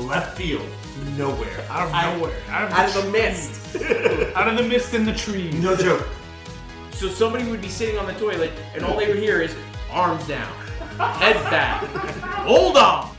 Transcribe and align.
left 0.00 0.36
field, 0.36 0.66
nowhere. 1.16 1.64
Out 1.70 1.86
of 1.88 1.94
I- 1.94 2.14
nowhere. 2.16 2.36
Out 2.48 2.64
of, 2.64 2.72
Out 2.78 2.96
of 2.96 3.04
the 3.04 3.10
mist. 3.10 3.76
out 4.36 4.48
of 4.48 4.56
the 4.56 4.62
mist 4.62 4.94
in 4.94 5.04
the 5.04 5.14
trees. 5.14 5.54
No 5.54 5.76
joke. 5.76 6.06
So 6.92 7.08
somebody 7.08 7.44
would 7.50 7.60
be 7.60 7.68
sitting 7.68 7.98
on 7.98 8.06
the 8.06 8.12
toilet 8.14 8.52
and 8.74 8.84
all 8.84 8.96
they 8.96 9.08
would 9.08 9.18
hear 9.18 9.40
is 9.42 9.54
arms 9.90 10.26
down, 10.28 10.52
head 10.98 11.34
back, 11.50 11.82
hold 12.46 12.76
on. 12.76 13.10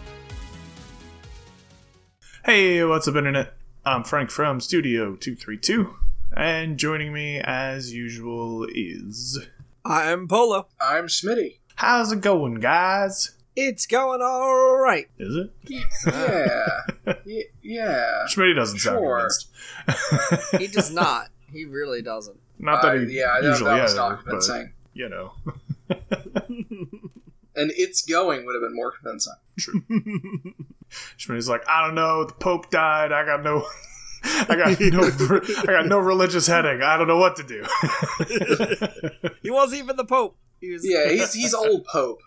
Hey, 2.46 2.84
what's 2.84 3.08
up, 3.08 3.16
Internet? 3.16 3.54
I'm 3.86 4.04
Frank 4.04 4.30
from 4.30 4.60
Studio 4.60 5.16
232, 5.16 5.96
and 6.36 6.78
joining 6.78 7.12
me 7.14 7.40
as 7.44 7.94
usual 7.94 8.66
is. 8.72 9.40
I'm 9.84 10.28
Polo. 10.28 10.68
I'm 10.80 11.08
Smitty. 11.08 11.60
How's 11.76 12.12
it 12.12 12.22
going, 12.22 12.56
guys? 12.56 13.32
It's 13.56 13.86
going 13.86 14.22
all 14.22 14.78
right. 14.78 15.08
Is 15.18 15.36
it? 15.36 15.52
Yeah. 15.68 17.14
Yeah. 17.64 18.26
Schmitty 18.30 18.56
doesn't 18.56 18.80
sound 18.80 19.00
convinced. 19.00 19.50
He 20.60 20.68
does 20.68 20.92
not. 20.94 21.30
He 21.52 21.66
really 21.66 22.02
doesn't. 22.02 22.38
Not 22.60 22.82
that 22.82 22.96
Uh, 22.96 23.00
he 23.00 23.18
yeah, 23.20 23.40
that, 23.42 23.48
usually 23.48 23.70
that 23.72 23.84
was 23.84 23.94
but, 23.96 24.16
convincing. 24.24 24.74
you 24.94 25.10
know. 25.10 25.34
And 27.58 27.72
it's 27.78 28.02
going 28.02 28.46
would 28.46 28.54
have 28.54 28.62
been 28.62 28.76
more 28.76 28.92
convincing. 28.92 29.32
Schmitty's 31.18 31.48
like, 31.48 31.64
I 31.70 31.86
don't 31.86 31.96
know, 31.96 32.26
the 32.26 32.34
Pope 32.34 32.70
died, 32.70 33.14
I 33.14 33.26
got 33.26 33.44
no... 33.44 33.66
I 34.26 34.56
got 34.56 34.80
no, 34.80 35.02
I 35.62 35.66
got 35.68 35.86
no 35.86 36.00
religious 36.00 36.48
heading. 36.48 36.82
I 36.82 36.98
don't 36.98 37.08
know 37.08 37.18
what 37.18 37.36
to 37.38 37.44
do. 37.44 37.64
He 39.44 39.52
wasn't 39.52 39.84
even 39.84 39.96
the 39.98 40.04
Pope. 40.04 40.36
He 40.60 40.72
was. 40.72 40.82
Yeah, 40.84 41.10
he's 41.12 41.32
he's 41.34 41.54
old 41.54 41.86
Pope. 41.86 42.22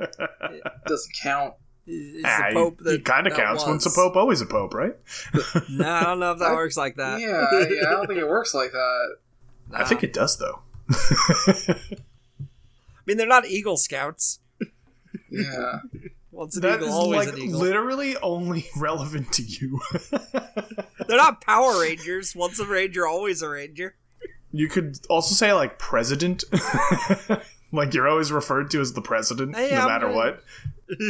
It 0.00 0.62
doesn't 0.86 1.12
count. 1.22 1.54
he's, 1.84 2.14
he's 2.14 2.24
Ah, 2.24 2.46
the 2.48 2.54
Pope. 2.54 2.78
he, 2.78 2.84
that 2.84 3.04
kind 3.04 3.26
of 3.26 3.34
counts. 3.34 3.64
Once 3.66 3.84
was. 3.84 3.94
a 3.94 3.96
pope, 3.96 4.16
always 4.16 4.40
a 4.40 4.46
pope, 4.46 4.74
right? 4.74 4.94
No, 5.70 5.88
I 5.88 6.02
don't 6.04 6.20
know 6.20 6.32
if 6.32 6.38
that 6.38 6.50
I- 6.50 6.54
works 6.54 6.76
like 6.76 6.96
that. 6.96 7.20
Yeah, 7.20 7.46
yeah, 7.52 7.86
I 7.88 7.90
don't 7.90 8.06
think 8.06 8.18
it 8.20 8.28
works 8.28 8.54
like 8.54 8.72
that. 8.72 9.16
I 9.72 9.84
think 9.84 10.02
it 10.02 10.12
does, 10.12 10.36
though. 10.38 10.60
I 10.90 11.74
mean, 13.06 13.16
they're 13.16 13.26
not 13.26 13.46
Eagle 13.46 13.76
Scouts. 13.76 14.40
Yeah. 15.30 15.78
Once 16.32 16.56
an 16.56 16.62
That 16.62 16.76
eagle, 16.76 16.88
is 16.88 16.94
always 16.94 17.26
like 17.26 17.34
an 17.36 17.42
eagle. 17.42 17.60
literally 17.60 18.16
only 18.18 18.66
relevant 18.76 19.32
to 19.32 19.42
you. 19.42 19.80
They're 20.10 21.16
not 21.16 21.40
Power 21.40 21.80
Rangers. 21.80 22.34
Once 22.36 22.58
a 22.60 22.66
Ranger, 22.66 23.06
always 23.06 23.42
a 23.42 23.48
Ranger. 23.48 23.96
you 24.52 24.68
could 24.68 24.98
also 25.08 25.34
say 25.34 25.52
like 25.52 25.78
president. 25.78 26.44
like 27.72 27.94
you're 27.94 28.08
always 28.08 28.30
referred 28.32 28.70
to 28.72 28.80
as 28.80 28.92
the 28.92 29.02
president, 29.02 29.54
Hey, 29.56 29.70
no 29.72 29.80
I'm 29.82 29.88
matter 29.88 30.10
what. 30.12 30.42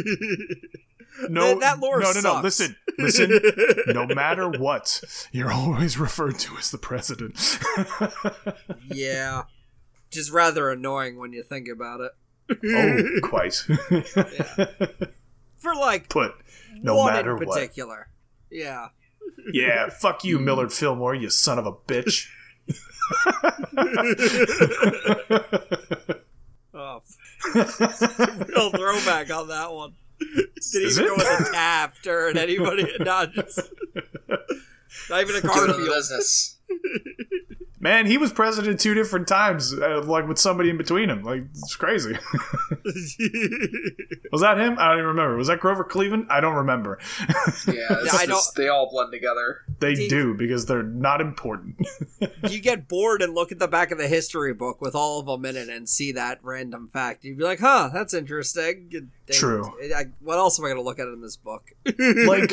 No, 1.28 1.48
That- 1.48 1.60
that 1.60 1.80
lore 1.80 2.00
no, 2.00 2.06
no, 2.12 2.12
no. 2.12 2.20
sucks. 2.20 2.44
Listen, 2.44 2.76
listen. 2.96 3.40
no 3.88 4.06
matter 4.06 4.48
what, 4.48 5.02
you're 5.32 5.52
always 5.52 5.98
referred 5.98 6.38
to 6.38 6.56
as 6.56 6.70
the 6.70 6.78
president. 6.78 7.58
Yeah. 8.90 9.42
Just 10.10 10.30
rather 10.30 10.70
annoying 10.70 11.18
when 11.18 11.32
you 11.34 11.42
think 11.42 11.68
about 11.68 12.00
it. 12.00 12.12
oh, 12.64 13.28
quite. 13.28 13.52
For 15.58 15.74
like 15.74 16.08
Put 16.08 16.32
no 16.80 16.96
one 16.96 17.12
matter 17.12 17.36
in 17.36 17.44
what. 17.46 17.56
particular. 17.56 18.08
Yeah. 18.50 18.88
Yeah, 19.52 19.90
fuck 19.90 20.24
you, 20.24 20.38
mm. 20.38 20.44
Millard 20.44 20.72
Fillmore, 20.72 21.14
you 21.14 21.28
son 21.28 21.58
of 21.58 21.66
a 21.66 21.72
bitch. 21.72 22.28
Oh, 26.80 27.02
real 28.48 28.70
throwback 28.70 29.30
on 29.30 29.48
that 29.48 29.72
one. 29.72 29.94
Didn't 30.18 30.48
Is 30.56 30.98
even 30.98 31.10
go 31.10 31.16
with 31.16 31.48
a 31.48 31.52
Taft 31.52 32.06
or 32.06 32.28
anybody. 32.36 32.86
Not 33.00 33.32
just. 33.32 33.58
Not 35.10 35.20
even 35.22 35.36
a 35.36 35.40
Give 35.40 35.50
it 35.50 35.54
to 35.54 35.66
Garfield. 35.66 35.88
business. 35.88 36.56
Man, 37.82 38.04
he 38.04 38.18
was 38.18 38.30
president 38.30 38.78
two 38.78 38.92
different 38.92 39.26
times, 39.26 39.72
uh, 39.72 40.02
like 40.04 40.28
with 40.28 40.38
somebody 40.38 40.68
in 40.68 40.76
between 40.76 41.08
him. 41.08 41.22
Like 41.22 41.44
it's 41.50 41.74
crazy. 41.76 42.12
was 44.32 44.42
that 44.42 44.58
him? 44.58 44.76
I 44.78 44.88
don't 44.88 44.98
even 44.98 45.06
remember. 45.06 45.36
Was 45.36 45.48
that 45.48 45.60
Grover 45.60 45.84
Cleveland? 45.84 46.26
I 46.28 46.40
don't 46.40 46.56
remember. 46.56 46.98
Yeah, 47.66 47.74
it's 47.90 48.14
I 48.14 48.26
just- 48.26 48.54
they 48.56 48.68
all 48.68 48.90
blend 48.90 49.12
together. 49.12 49.60
they 49.78 49.94
Did- 49.94 50.10
do 50.10 50.34
because 50.34 50.66
they're 50.66 50.82
not 50.82 51.22
important. 51.22 51.76
you 52.50 52.60
get 52.60 52.86
bored 52.86 53.22
and 53.22 53.34
look 53.34 53.50
at 53.50 53.58
the 53.58 53.68
back 53.68 53.90
of 53.90 53.96
the 53.98 54.08
history 54.08 54.52
book 54.52 54.82
with 54.82 54.94
all 54.94 55.20
of 55.20 55.24
them 55.26 55.46
in 55.46 55.56
it 55.56 55.70
and 55.70 55.88
see 55.88 56.12
that 56.12 56.38
random 56.42 56.88
fact. 56.88 57.24
You'd 57.24 57.38
be 57.38 57.44
like, 57.44 57.60
huh, 57.60 57.88
that's 57.94 58.12
interesting. 58.12 58.90
And- 58.92 59.10
True. 59.30 59.72
I, 59.96 60.06
what 60.20 60.36
else 60.36 60.58
am 60.58 60.66
I 60.66 60.68
going 60.68 60.76
to 60.78 60.82
look 60.82 60.98
at 60.98 61.06
in 61.08 61.22
this 61.22 61.36
book? 61.36 61.70
like, 62.26 62.52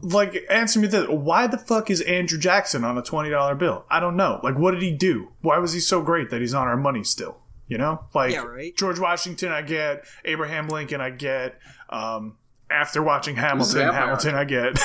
like 0.00 0.44
answer 0.48 0.78
me 0.78 0.86
this: 0.86 1.08
Why 1.08 1.46
the 1.46 1.58
fuck 1.58 1.90
is 1.90 2.00
Andrew 2.02 2.38
Jackson 2.38 2.84
on 2.84 2.96
a 2.98 3.02
twenty 3.02 3.30
dollar 3.30 3.54
bill? 3.54 3.84
I 3.90 4.00
don't 4.00 4.16
know. 4.16 4.40
Like, 4.42 4.58
what 4.58 4.72
did 4.72 4.82
he 4.82 4.92
do? 4.92 5.28
Why 5.40 5.58
was 5.58 5.72
he 5.72 5.80
so 5.80 6.02
great 6.02 6.30
that 6.30 6.40
he's 6.40 6.54
on 6.54 6.68
our 6.68 6.76
money 6.76 7.04
still? 7.04 7.38
You 7.66 7.78
know, 7.78 8.04
like 8.14 8.32
Yeah, 8.32 8.44
right. 8.44 8.76
George 8.76 8.98
Washington, 8.98 9.52
I 9.52 9.62
get 9.62 10.04
Abraham 10.24 10.68
Lincoln, 10.68 11.00
I 11.00 11.10
get. 11.10 11.58
Um, 11.90 12.36
after 12.70 13.02
watching 13.02 13.36
Hamilton, 13.36 13.92
Hamilton, 13.92 14.34
I 14.34 14.44
get. 14.44 14.78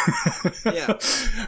Yeah. 0.65 0.97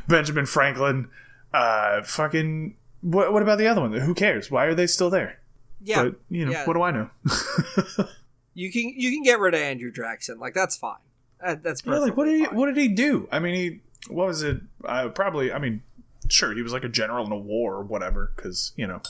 Benjamin 0.07 0.45
Franklin. 0.45 1.09
Uh, 1.53 2.03
fucking. 2.03 2.75
What, 3.01 3.33
what 3.33 3.41
about 3.41 3.57
the 3.57 3.67
other 3.67 3.81
one? 3.81 3.93
Who 3.93 4.13
cares? 4.13 4.49
Why 4.49 4.65
are 4.65 4.73
they 4.73 4.87
still 4.87 5.09
there? 5.09 5.39
Yeah. 5.81 6.03
But 6.03 6.15
you 6.29 6.45
know, 6.45 6.51
yeah. 6.51 6.65
what 6.65 6.73
do 6.73 6.81
I 6.81 6.91
know? 6.91 7.09
you 8.53 8.71
can 8.71 8.93
you 8.95 9.11
can 9.11 9.23
get 9.23 9.39
rid 9.39 9.53
of 9.53 9.59
Andrew 9.59 9.91
Jackson. 9.91 10.39
Like 10.39 10.53
that's 10.53 10.75
fine. 10.75 10.97
That, 11.41 11.63
that's 11.63 11.83
Yeah, 11.85 11.97
like 11.99 12.17
what 12.17 12.25
did 12.25 12.35
he 12.39 12.43
what 12.55 12.67
did 12.67 12.77
he 12.77 12.87
do? 12.87 13.27
I 13.31 13.39
mean, 13.39 13.55
he 13.55 13.79
what 14.09 14.27
was 14.27 14.43
it? 14.43 14.61
Uh, 14.83 15.09
probably. 15.09 15.51
I 15.51 15.59
mean, 15.59 15.81
sure, 16.29 16.53
he 16.53 16.61
was 16.61 16.73
like 16.73 16.83
a 16.83 16.89
general 16.89 17.25
in 17.25 17.31
a 17.31 17.37
war 17.37 17.75
or 17.75 17.83
whatever, 17.83 18.31
because 18.35 18.73
you 18.75 18.87
know 18.87 19.01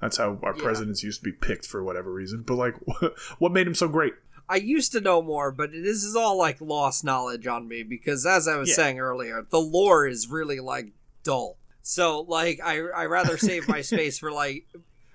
that's 0.00 0.16
how 0.16 0.38
our 0.42 0.54
Yeah. 0.56 0.62
presidents 0.62 1.02
used 1.02 1.20
to 1.20 1.24
be 1.24 1.32
picked 1.32 1.66
for 1.66 1.82
whatever 1.82 2.12
reason. 2.12 2.42
But 2.46 2.54
like, 2.56 2.74
what 3.38 3.52
made 3.52 3.66
him 3.66 3.74
so 3.74 3.88
great? 3.88 4.14
I 4.48 4.56
used 4.56 4.92
to 4.92 5.00
know 5.00 5.22
more, 5.22 5.50
but 5.52 5.72
this 5.72 6.02
is 6.04 6.14
all 6.16 6.36
like 6.36 6.60
lost 6.60 7.04
knowledge 7.04 7.46
on 7.46 7.66
me 7.68 7.82
because, 7.82 8.26
as 8.26 8.46
I 8.48 8.56
was 8.56 8.68
Yeah. 8.70 8.74
saying 8.76 9.00
earlier, 9.00 9.46
the 9.48 9.60
lore 9.60 10.06
is 10.06 10.28
really 10.28 10.60
like 10.60 10.88
dull. 11.22 11.56
So, 11.82 12.20
like, 12.20 12.60
I 12.62 12.78
I 12.94 13.06
rather 13.06 13.36
save 13.38 13.66
my 13.68 13.80
space 13.80 14.18
for 14.18 14.30
like 14.30 14.66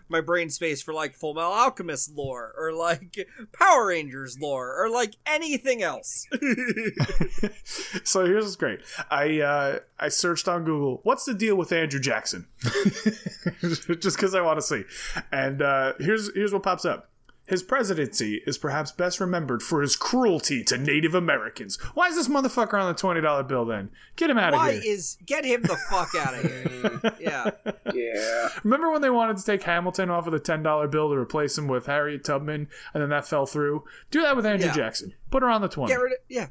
my 0.10 0.22
brain 0.22 0.50
space 0.50 0.82
for 0.82 0.94
like 0.94 1.16
Full 1.16 1.34
Metal 1.34 1.52
Alchemist 1.52 2.14
lore 2.16 2.54
or 2.58 2.74
like 2.74 3.28
Power 3.54 3.88
Rangers 3.88 4.38
lore 4.40 4.76
or 4.82 4.90
like 4.90 5.16
anything 5.26 5.84
else. 5.84 6.28
so 8.04 8.26
here's 8.26 8.46
what's 8.46 8.56
great. 8.56 8.80
I 9.10 9.42
uh, 9.42 9.80
I 10.00 10.10
searched 10.10 10.48
on 10.48 10.64
Google. 10.64 11.02
What's 11.04 11.26
the 11.26 11.34
deal 11.34 11.56
with 11.56 11.72
Andrew 11.72 12.00
Jackson? 12.00 12.48
Just 13.62 13.88
because 13.88 14.36
I 14.36 14.42
want 14.42 14.60
to 14.60 14.66
see. 14.66 14.84
And 15.32 15.62
uh, 15.62 15.94
here's 16.00 16.34
here's 16.34 16.54
what 16.54 16.64
pops 16.64 16.86
up. 16.86 17.10
His 17.48 17.64
presidency 17.64 18.42
is 18.46 18.58
perhaps 18.58 18.92
best 18.92 19.20
remembered 19.22 19.64
for 19.64 19.82
his 19.82 19.96
cruelty 19.96 20.64
to 20.66 20.78
Native 20.78 21.16
Americans. 21.16 21.78
Why 21.94 22.08
is 22.10 22.16
this 22.16 22.28
motherfucker 22.28 22.74
on 22.74 22.88
the 22.94 23.00
twenty 23.00 23.22
dollar 23.22 23.44
bill? 23.44 23.64
Then 23.66 23.90
get 24.18 24.30
him 24.30 24.38
out 24.38 24.54
of 24.54 24.60
here. 24.62 24.68
Why 24.70 24.74
here. 24.80 24.94
is 24.94 25.18
get 25.26 25.46
him 25.46 25.62
the 25.62 25.78
fuck 25.90 26.10
out 26.16 26.34
of 26.34 26.42
here? 26.42 26.64
dude. 26.66 27.14
Yeah, 27.20 27.52
Yeah. 27.94 28.50
Remember 28.64 28.92
when 28.92 29.02
they 29.02 29.10
wanted 29.10 29.38
to 29.38 29.44
take 29.46 29.64
Hamilton 29.64 30.10
off 30.10 30.28
of 30.28 30.34
the 30.34 30.40
ten 30.40 30.62
dollar 30.62 30.88
bill 30.90 31.10
to 31.10 31.16
replace 31.16 31.58
him 31.58 31.68
with 31.70 31.86
Harriet 31.86 32.24
Tubman, 32.26 32.68
and 32.94 33.02
then 33.02 33.10
that 33.10 33.26
fell 33.26 33.46
through? 33.46 33.86
Do 34.12 34.22
that 34.22 34.36
with 34.36 34.46
Andrew 34.46 34.68
Yeah. 34.68 34.74
Jackson. 34.74 35.14
Put 35.32 35.42
her 35.42 35.50
on 35.50 35.62
the 35.62 35.70
twenty. 35.70 35.94
get 35.94 36.02
rid 36.02 36.14
of 36.14 36.20
yeah. 36.28 36.48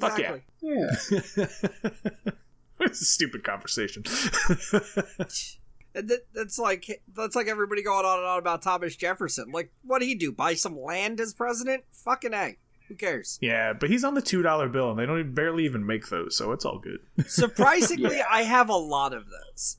Fuck 0.00 0.18
yeah. 0.18 0.32
Exactly. 0.32 0.42
Yeah. 0.62 2.32
it's 2.80 3.00
a 3.02 3.04
stupid 3.04 3.44
conversation. 3.44 4.04
And 5.94 6.08
that, 6.08 6.26
that's 6.34 6.58
like 6.58 7.02
that's 7.14 7.36
like 7.36 7.48
everybody 7.48 7.82
going 7.82 8.04
on 8.06 8.18
and 8.18 8.26
on 8.26 8.38
about 8.38 8.62
Thomas 8.62 8.96
Jefferson. 8.96 9.50
Like, 9.52 9.70
what 9.82 9.98
did 10.00 10.06
he 10.06 10.14
do? 10.14 10.32
Buy 10.32 10.54
some 10.54 10.80
land 10.80 11.20
as 11.20 11.34
president? 11.34 11.84
Fucking 11.92 12.32
a. 12.34 12.56
Who 12.88 12.96
cares? 12.96 13.38
yeah, 13.40 13.72
but 13.72 13.88
he's 13.88 14.04
on 14.04 14.14
the 14.14 14.20
two 14.20 14.42
dollar 14.42 14.68
bill, 14.68 14.90
and 14.90 14.98
they 14.98 15.06
don't 15.06 15.18
even, 15.18 15.32
barely 15.34 15.64
even 15.64 15.86
make 15.86 16.08
those, 16.08 16.36
so 16.36 16.52
it's 16.52 16.64
all 16.64 16.78
good. 16.78 16.98
Surprisingly, 17.26 18.20
I 18.20 18.42
have 18.42 18.68
a 18.68 18.76
lot 18.76 19.12
of 19.14 19.24
those. 19.30 19.76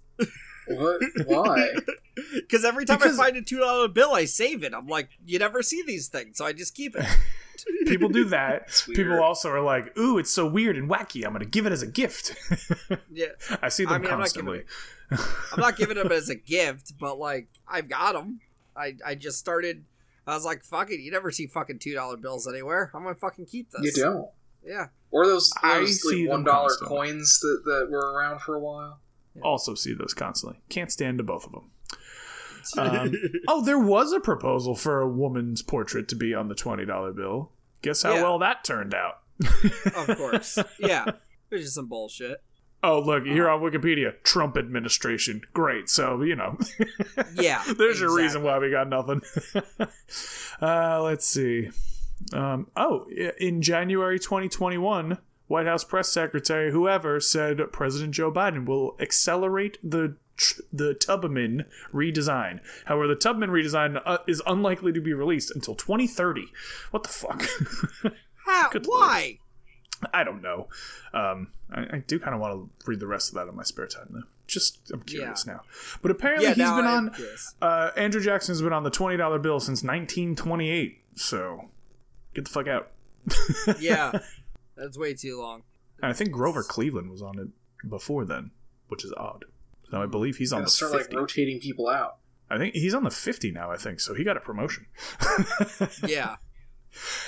What? 0.68 1.02
Why? 1.26 1.74
Because 2.34 2.64
every 2.66 2.86
time 2.86 2.98
Because- 2.98 3.20
I 3.20 3.24
find 3.26 3.38
a 3.38 3.42
two 3.42 3.60
dollar 3.60 3.88
bill, 3.88 4.14
I 4.14 4.26
save 4.26 4.64
it. 4.64 4.74
I'm 4.74 4.88
like, 4.88 5.10
you 5.26 5.38
never 5.38 5.62
see 5.62 5.84
these 5.86 6.08
things, 6.08 6.38
so 6.38 6.46
I 6.46 6.54
just 6.54 6.74
keep 6.76 6.96
it. 6.96 7.06
People 7.86 8.10
do 8.10 8.24
that. 8.30 8.84
People 8.94 9.22
also 9.22 9.50
are 9.50 9.62
like, 9.62 9.98
"Ooh, 9.98 10.18
it's 10.18 10.32
so 10.32 10.48
weird 10.48 10.78
and 10.78 10.90
wacky. 10.90 11.26
I'm 11.26 11.34
gonna 11.34 11.46
give 11.46 11.66
it 11.66 11.72
as 11.72 11.82
a 11.82 11.88
gift." 11.88 12.36
Yeah, 13.16 13.28
I 13.62 13.70
see 13.70 13.84
them 13.86 13.94
I 13.94 13.98
mean, 14.00 14.06
I'm 14.06 14.12
not 14.12 14.20
constantly. 14.20 14.64
I'm 15.12 15.60
not 15.60 15.78
giving 15.78 15.98
them 15.98 16.12
as 16.12 16.30
a 16.30 16.36
gift, 16.36 16.94
but 17.00 17.20
like 17.20 17.48
I've 17.68 17.88
got 17.88 18.14
them. 18.14 18.40
I 18.76 18.96
I 19.06 19.14
just 19.16 19.38
started. 19.38 19.86
I 20.26 20.34
was 20.34 20.46
like, 20.46 20.64
"Fuck 20.64 20.90
it!" 20.90 21.00
You 21.00 21.12
never 21.12 21.30
see 21.32 21.46
fucking 21.46 21.78
two 21.80 21.94
dollar 21.94 22.18
bills 22.18 22.48
anywhere. 22.48 22.90
I'm 22.96 23.04
gonna 23.04 23.16
fucking 23.16 23.46
keep 23.46 23.70
this. 23.72 23.96
You 23.96 24.04
don't. 24.04 24.30
Yeah. 24.66 24.88
Or 25.12 25.28
those, 25.28 25.52
I 25.62 25.80
those 25.80 26.02
see 26.02 26.10
like 26.10 26.18
them 26.26 26.30
one 26.30 26.44
dollar 26.44 26.76
coins 26.82 27.40
that, 27.42 27.62
that 27.66 27.88
were 27.92 28.14
around 28.14 28.42
for 28.42 28.56
a 28.56 28.60
while. 28.60 29.00
also 29.44 29.76
see 29.76 29.94
those 29.94 30.14
constantly. 30.16 30.60
Can't 30.70 30.92
stand 30.92 31.20
to 31.20 31.24
both 31.24 31.46
of 31.46 31.52
them. 31.52 31.70
Um, 32.78 33.14
oh, 33.48 33.64
there 33.64 33.80
was 33.80 34.14
a 34.14 34.20
proposal 34.20 34.76
for 34.76 35.02
a 35.02 35.08
woman's 35.08 35.62
portrait 35.62 36.08
to 36.10 36.16
be 36.16 36.34
on 36.34 36.48
the 36.48 36.56
twenty 36.56 36.86
dollar 36.86 37.12
bill. 37.14 37.52
Guess 37.82 38.04
how 38.04 38.14
Yeah. 38.16 38.24
well 38.24 38.40
that 38.40 38.64
turned 38.64 38.94
out. 38.94 39.20
of 39.96 40.18
course. 40.18 40.58
Yeah. 40.80 41.06
It's 41.52 41.64
just 41.64 41.76
some 41.76 41.88
bullshit. 41.88 42.42
Oh, 42.86 43.00
look 43.00 43.26
here 43.26 43.50
on 43.50 43.62
Wikipedia, 43.62 44.14
Trump 44.24 44.58
administration. 44.58 45.42
Great. 45.54 45.90
So 45.90 46.22
you 46.22 46.36
know, 46.36 46.58
Yeah. 47.36 47.64
there's 47.78 48.02
a 48.02 48.10
reason 48.10 48.44
why 48.44 48.60
we 48.60 48.72
got 48.72 48.90
nothing. 48.90 49.22
uh, 50.62 51.02
let's 51.02 51.26
see. 51.26 51.70
Um, 52.32 52.68
oh, 52.76 53.06
in 53.40 53.62
January 53.62 54.20
2021, 54.20 55.18
White 55.54 55.68
House 55.68 55.84
press 55.84 56.10
secretary 56.10 56.72
whoever 56.72 57.20
said 57.20 57.62
President 57.72 58.16
Joe 58.16 58.32
Biden 58.32 58.66
will 58.66 58.96
accelerate 59.00 59.78
the 59.84 60.16
the 60.72 60.96
Tubman 60.96 61.66
redesign. 61.94 62.60
However, 62.86 63.08
the 63.08 63.16
Tubman 63.16 63.52
redesign 63.52 64.02
uh, 64.04 64.18
is 64.26 64.42
unlikely 64.48 64.94
to 64.94 65.00
be 65.00 65.14
released 65.14 65.52
until 65.54 65.76
2030. 65.76 66.48
What 66.90 67.04
the 67.04 67.10
fuck? 67.10 67.44
How? 68.48 68.72
Good 68.72 68.88
lord. 68.88 69.02
Why? 69.02 69.38
I 70.12 70.24
don't 70.24 70.42
know. 70.42 70.70
Um, 71.14 71.50
I, 71.72 71.82
I 71.82 72.04
do 72.08 72.18
kind 72.18 72.34
of 72.34 72.42
want 72.42 72.54
to 72.54 72.90
read 72.90 73.00
the 73.00 73.06
rest 73.06 73.30
of 73.30 73.36
that 73.36 73.48
in 73.48 73.56
my 73.56 73.62
spare 73.62 73.86
time, 73.86 74.08
though. 74.10 74.24
Just 74.48 74.90
I'm 74.92 75.04
curious 75.04 75.46
now. 75.46 75.62
But 76.02 76.10
apparently 76.10 76.48
Yeah, 76.48 76.56
he's 76.56 76.72
been 76.72 76.86
I'm 76.86 77.10
on. 77.10 77.16
Uh, 77.62 77.92
Andrew 77.96 78.22
Jackson's 78.22 78.64
been 78.64 78.74
on 78.74 78.84
the 78.84 78.90
twenty 78.90 79.18
dollar 79.18 79.38
bill 79.38 79.60
since 79.60 79.84
1928. 79.84 81.00
So 81.14 81.70
get 82.34 82.46
the 82.46 82.50
fuck 82.52 82.68
out. 82.68 82.90
Yeah. 83.80 84.20
That's 84.76 84.98
way 84.98 85.14
too 85.14 85.40
long. 85.40 85.64
And 86.02 86.10
I 86.10 86.14
think 86.14 86.32
Grover 86.32 86.64
Cleveland 86.64 87.10
was 87.12 87.22
on 87.22 87.40
it 87.40 87.48
before 87.88 88.26
then, 88.26 88.52
which 88.88 89.06
is 89.06 89.14
odd. 89.18 89.46
So 89.90 90.02
I 90.02 90.06
believe 90.06 90.38
he's 90.38 90.52
on 90.52 90.62
Gotta 90.62 90.66
the 90.66 90.72
start 90.72 90.92
50. 90.94 91.14
like 91.14 91.20
rotating 91.22 91.60
people 91.60 91.88
out. 91.88 92.18
I 92.50 92.58
think 92.58 92.74
he's 92.76 92.94
on 92.94 93.04
the 93.04 93.12
50 93.12 93.52
now. 93.52 93.72
I 93.72 93.78
think 93.78 94.00
so. 94.00 94.14
He 94.14 94.24
got 94.24 94.38
a 94.38 94.42
promotion. 94.42 94.88
Yeah. 96.08 96.36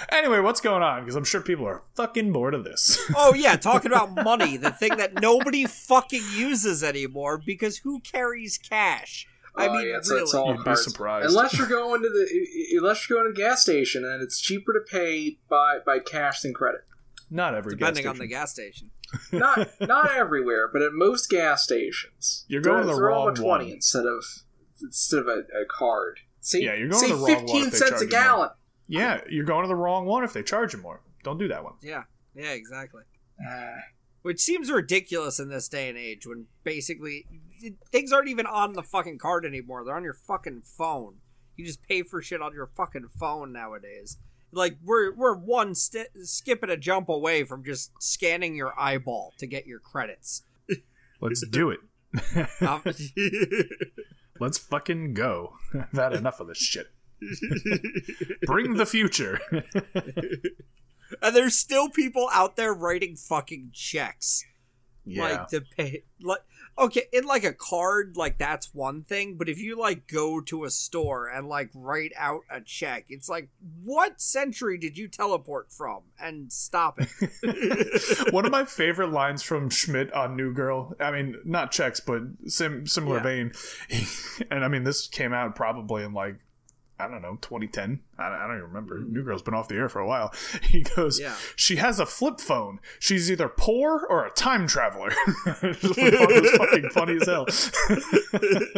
anyway, 0.09 0.39
what's 0.39 0.61
going 0.61 0.83
on? 0.83 1.01
Because 1.01 1.15
I'm 1.15 1.23
sure 1.23 1.41
people 1.41 1.65
are 1.67 1.81
fucking 1.95 2.31
bored 2.31 2.53
of 2.53 2.63
this. 2.63 2.99
Oh 3.15 3.33
yeah, 3.33 3.55
talking 3.55 3.91
about 3.91 4.13
money, 4.13 4.57
the 4.57 4.69
thing 4.71 4.97
that 4.97 5.21
nobody 5.21 5.65
fucking 5.65 6.21
uses 6.35 6.83
anymore 6.83 7.41
because 7.43 7.77
who 7.77 7.99
carries 8.01 8.57
cash? 8.57 9.27
I 9.55 9.67
Oh, 9.67 9.73
mean, 9.73 9.87
yeah, 9.87 9.97
it's, 9.97 10.09
really. 10.11 10.23
it's 10.23 10.33
all 10.33 10.53
You'd 10.53 10.65
be 10.65 10.75
surprised. 10.75 11.27
Unless 11.29 11.57
you're 11.57 11.67
going 11.67 12.01
to 12.03 12.09
the 12.09 12.77
unless 12.77 13.09
you're 13.09 13.17
going 13.21 13.33
to 13.33 13.41
a 13.41 13.43
gas 13.47 13.61
station 13.63 14.03
and 14.05 14.21
it's 14.21 14.39
cheaper 14.39 14.73
to 14.73 14.81
pay 14.81 15.37
by 15.49 15.79
by 15.85 15.99
cash 15.99 16.41
than 16.41 16.53
credit. 16.53 16.81
Not 17.29 17.55
every 17.55 17.75
depending 17.75 18.03
gas 18.03 18.11
on 18.11 18.17
the 18.19 18.27
gas 18.27 18.51
station. 18.51 18.91
Not 19.31 19.69
not 19.81 20.11
everywhere, 20.15 20.69
but 20.71 20.81
at 20.81 20.91
most 20.93 21.29
gas 21.29 21.63
stations, 21.63 22.45
You're 22.47 22.61
going 22.61 22.83
throw- 22.83 22.95
the 22.95 23.01
wrong 23.01 23.25
them 23.27 23.33
a 23.35 23.37
twenty 23.37 23.65
one. 23.65 23.73
instead 23.73 24.05
of 24.05 24.23
instead 24.81 25.19
of 25.19 25.27
a, 25.27 25.39
a 25.61 25.65
card. 25.69 26.19
Say, 26.41 26.61
Yeah, 26.61 26.75
you're 26.75 26.89
going 26.89 27.01
say 27.01 27.09
to 27.09 27.15
the 27.15 27.21
wrong 27.21 27.45
one 27.45 27.63
fifteen 27.63 27.71
cents 27.71 28.01
a 28.01 28.05
you 28.05 28.11
more. 28.11 28.19
gallon. 28.21 28.49
Yeah, 28.87 29.21
you're 29.29 29.45
going 29.45 29.63
to 29.63 29.67
the 29.67 29.75
wrong 29.75 30.05
one 30.05 30.23
if 30.23 30.33
they 30.33 30.43
charge 30.43 30.73
you 30.73 30.81
more. 30.81 31.01
Don't 31.23 31.37
do 31.39 31.47
that 31.47 31.63
one. 31.63 31.73
Yeah. 31.81 32.03
Yeah, 32.35 32.51
exactly. 32.51 33.03
Ah. 33.43 33.75
Which 34.21 34.39
seems 34.41 34.69
ridiculous 34.71 35.39
in 35.39 35.49
this 35.49 35.67
day 35.67 35.89
and 35.89 35.97
age 35.97 36.27
when 36.27 36.45
basically 36.63 37.25
things 37.91 38.11
aren't 38.11 38.27
even 38.27 38.45
on 38.45 38.73
the 38.73 38.83
fucking 38.83 39.17
card 39.17 39.45
anymore. 39.45 39.83
They're 39.83 39.95
on 39.95 40.03
your 40.03 40.13
fucking 40.13 40.63
phone. 40.63 41.15
You 41.55 41.65
just 41.65 41.81
pay 41.83 42.03
for 42.03 42.21
shit 42.21 42.41
on 42.41 42.53
your 42.53 42.67
fucking 42.75 43.07
phone 43.19 43.51
nowadays. 43.53 44.17
Like 44.55 44.77
we're 44.83 45.13
we're 45.13 45.35
one 45.35 45.75
sti 45.75 46.05
skip 46.23 46.63
and 46.63 46.71
a 46.71 46.77
jump 46.77 47.09
away 47.09 47.43
from 47.43 47.63
just 47.63 47.91
scanning 47.99 48.55
your 48.55 48.73
eyeball 48.79 49.33
to 49.37 49.45
get 49.45 49.67
your 49.67 49.79
credits. 49.79 50.43
Let's 51.21 51.45
do 51.47 51.69
it. 51.69 51.79
Um, 52.61 52.81
Let's 54.39 54.57
fucking 54.57 55.13
go. 55.13 55.53
I've 55.73 55.91
had 55.91 56.13
enough 56.13 56.39
of 56.39 56.47
this 56.47 56.57
shit. 56.57 56.87
Bring 58.45 58.75
the 58.75 58.85
future. 58.85 59.39
and 61.21 61.35
there's 61.35 61.57
still 61.57 61.89
people 61.89 62.29
out 62.31 62.55
there 62.55 62.73
writing 62.73 63.17
fucking 63.17 63.71
checks. 63.73 64.45
yeah. 65.05 65.23
like 65.23 65.47
to 65.49 65.61
pay 65.61 66.03
like 66.21 66.41
okay 66.77 67.03
in 67.13 67.23
like 67.25 67.43
a 67.43 67.53
card 67.53 68.17
like 68.17 68.37
that's 68.37 68.73
one 68.73 69.01
thing 69.03 69.35
but 69.37 69.47
if 69.47 69.57
you 69.59 69.77
like 69.79 70.07
go 70.07 70.41
to 70.41 70.65
a 70.65 70.69
store 70.69 71.27
and 71.29 71.47
like 71.47 71.69
write 71.73 72.11
out 72.17 72.41
a 72.49 72.59
check 72.59 73.05
it's 73.09 73.29
like 73.29 73.49
what 73.83 74.19
century 74.19 74.77
did 74.77 74.97
you 74.97 75.07
teleport 75.07 75.71
from 75.71 76.01
and 76.19 76.51
stop 76.51 76.99
it 76.99 77.09
One 78.33 78.45
of 78.45 78.51
my 78.51 78.65
favorite 78.65 79.11
lines 79.11 79.41
from 79.43 79.69
Schmidt 79.69 80.11
on 80.13 80.35
New 80.35 80.53
Girl. 80.53 80.93
I 80.99 81.11
mean, 81.11 81.35
not 81.45 81.71
checks, 81.71 81.99
but 81.99 82.21
sim- 82.47 82.85
similar 82.87 83.17
Yeah. 83.17 83.23
vein. 83.23 83.51
and 84.51 84.63
I 84.65 84.67
mean, 84.67 84.83
this 84.83 85.07
came 85.07 85.33
out 85.33 85.55
probably 85.55 86.03
in 86.03 86.13
like 86.13 86.35
I 86.97 87.07
don't 87.09 87.21
know, 87.21 87.37
2010. 87.41 87.99
I 88.17 88.29
don't, 88.29 88.39
I 88.39 88.47
don't 88.47 88.57
even 88.57 88.67
remember. 88.69 88.99
Mm-hmm. 88.99 89.13
New 89.13 89.23
Girl's 89.23 89.41
been 89.41 89.53
off 89.53 89.67
the 89.67 89.75
air 89.75 89.89
for 89.89 89.99
a 89.99 90.07
while. 90.07 90.33
He 90.63 90.81
goes, 90.81 91.19
Yeah. 91.19 91.35
"She 91.55 91.75
has 91.77 91.99
a 91.99 92.05
flip 92.05 92.39
phone. 92.39 92.79
She's 92.99 93.29
either 93.31 93.47
poor 93.49 94.05
or 94.09 94.25
a 94.25 94.31
time 94.31 94.67
traveler." 94.67 95.11
It 95.45 96.43
was 96.43 96.51
fucking 96.51 96.89
funny 96.91 97.17
as 97.21 97.27
hell. 97.27 97.45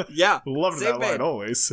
yeah 0.10 0.40
Loved 0.46 0.80
Same 0.80 1.00
that 1.00 1.00
line 1.00 1.22
always. 1.22 1.72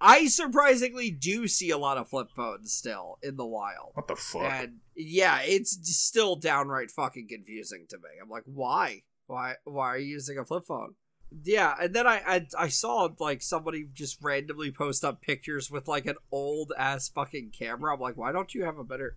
i 0.00 0.26
surprisingly 0.26 1.10
do 1.10 1.46
see 1.48 1.70
a 1.70 1.78
lot 1.78 1.98
of 1.98 2.08
flip 2.08 2.28
phones 2.34 2.72
still 2.72 3.18
in 3.22 3.36
the 3.36 3.46
wild 3.46 3.90
what 3.94 4.06
the 4.08 4.16
fuck? 4.16 4.42
and 4.42 4.78
yeah 4.96 5.40
it's 5.42 5.78
still 5.96 6.36
downright 6.36 6.90
fucking 6.90 7.28
confusing 7.28 7.86
to 7.88 7.96
me 7.98 8.08
i'm 8.22 8.28
like 8.28 8.42
why 8.46 9.02
why 9.26 9.54
why 9.64 9.86
are 9.88 9.98
you 9.98 10.06
using 10.12 10.38
a 10.38 10.44
flip 10.44 10.64
phone 10.66 10.94
yeah 11.44 11.74
and 11.80 11.94
then 11.94 12.06
I, 12.06 12.22
I 12.26 12.46
i 12.58 12.68
saw 12.68 13.08
like 13.18 13.42
somebody 13.42 13.86
just 13.94 14.18
randomly 14.22 14.70
post 14.72 15.04
up 15.04 15.20
pictures 15.20 15.70
with 15.70 15.86
like 15.86 16.06
an 16.06 16.16
old 16.32 16.72
ass 16.76 17.08
fucking 17.08 17.50
camera 17.56 17.94
i'm 17.94 18.00
like 18.00 18.16
why 18.16 18.32
don't 18.32 18.54
you 18.54 18.64
have 18.64 18.78
a 18.78 18.84
better 18.84 19.16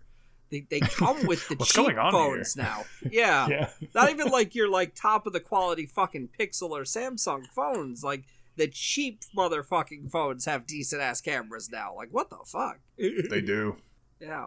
they, 0.50 0.66
they 0.70 0.80
come 0.80 1.26
with 1.26 1.48
the 1.48 1.56
cheap 1.56 1.96
phones 1.96 2.56
now 2.56 2.84
yeah. 3.10 3.46
yeah. 3.50 3.70
not 3.94 4.10
even 4.10 4.28
like 4.28 4.54
your 4.54 4.68
like 4.68 4.94
top 4.94 5.26
of 5.26 5.32
the 5.32 5.40
quality 5.40 5.86
fucking 5.86 6.28
pixel 6.38 6.70
or 6.70 6.82
samsung 6.82 7.46
phones 7.48 8.04
like 8.04 8.24
the 8.56 8.68
cheap 8.68 9.22
motherfucking 9.36 10.10
phones 10.10 10.44
have 10.44 10.66
decent 10.66 11.02
ass 11.02 11.20
cameras 11.20 11.68
now 11.70 11.92
like 11.96 12.10
what 12.12 12.30
the 12.30 12.38
fuck 12.46 12.78
They 12.96 13.40
do. 13.40 13.76
yeah. 14.20 14.46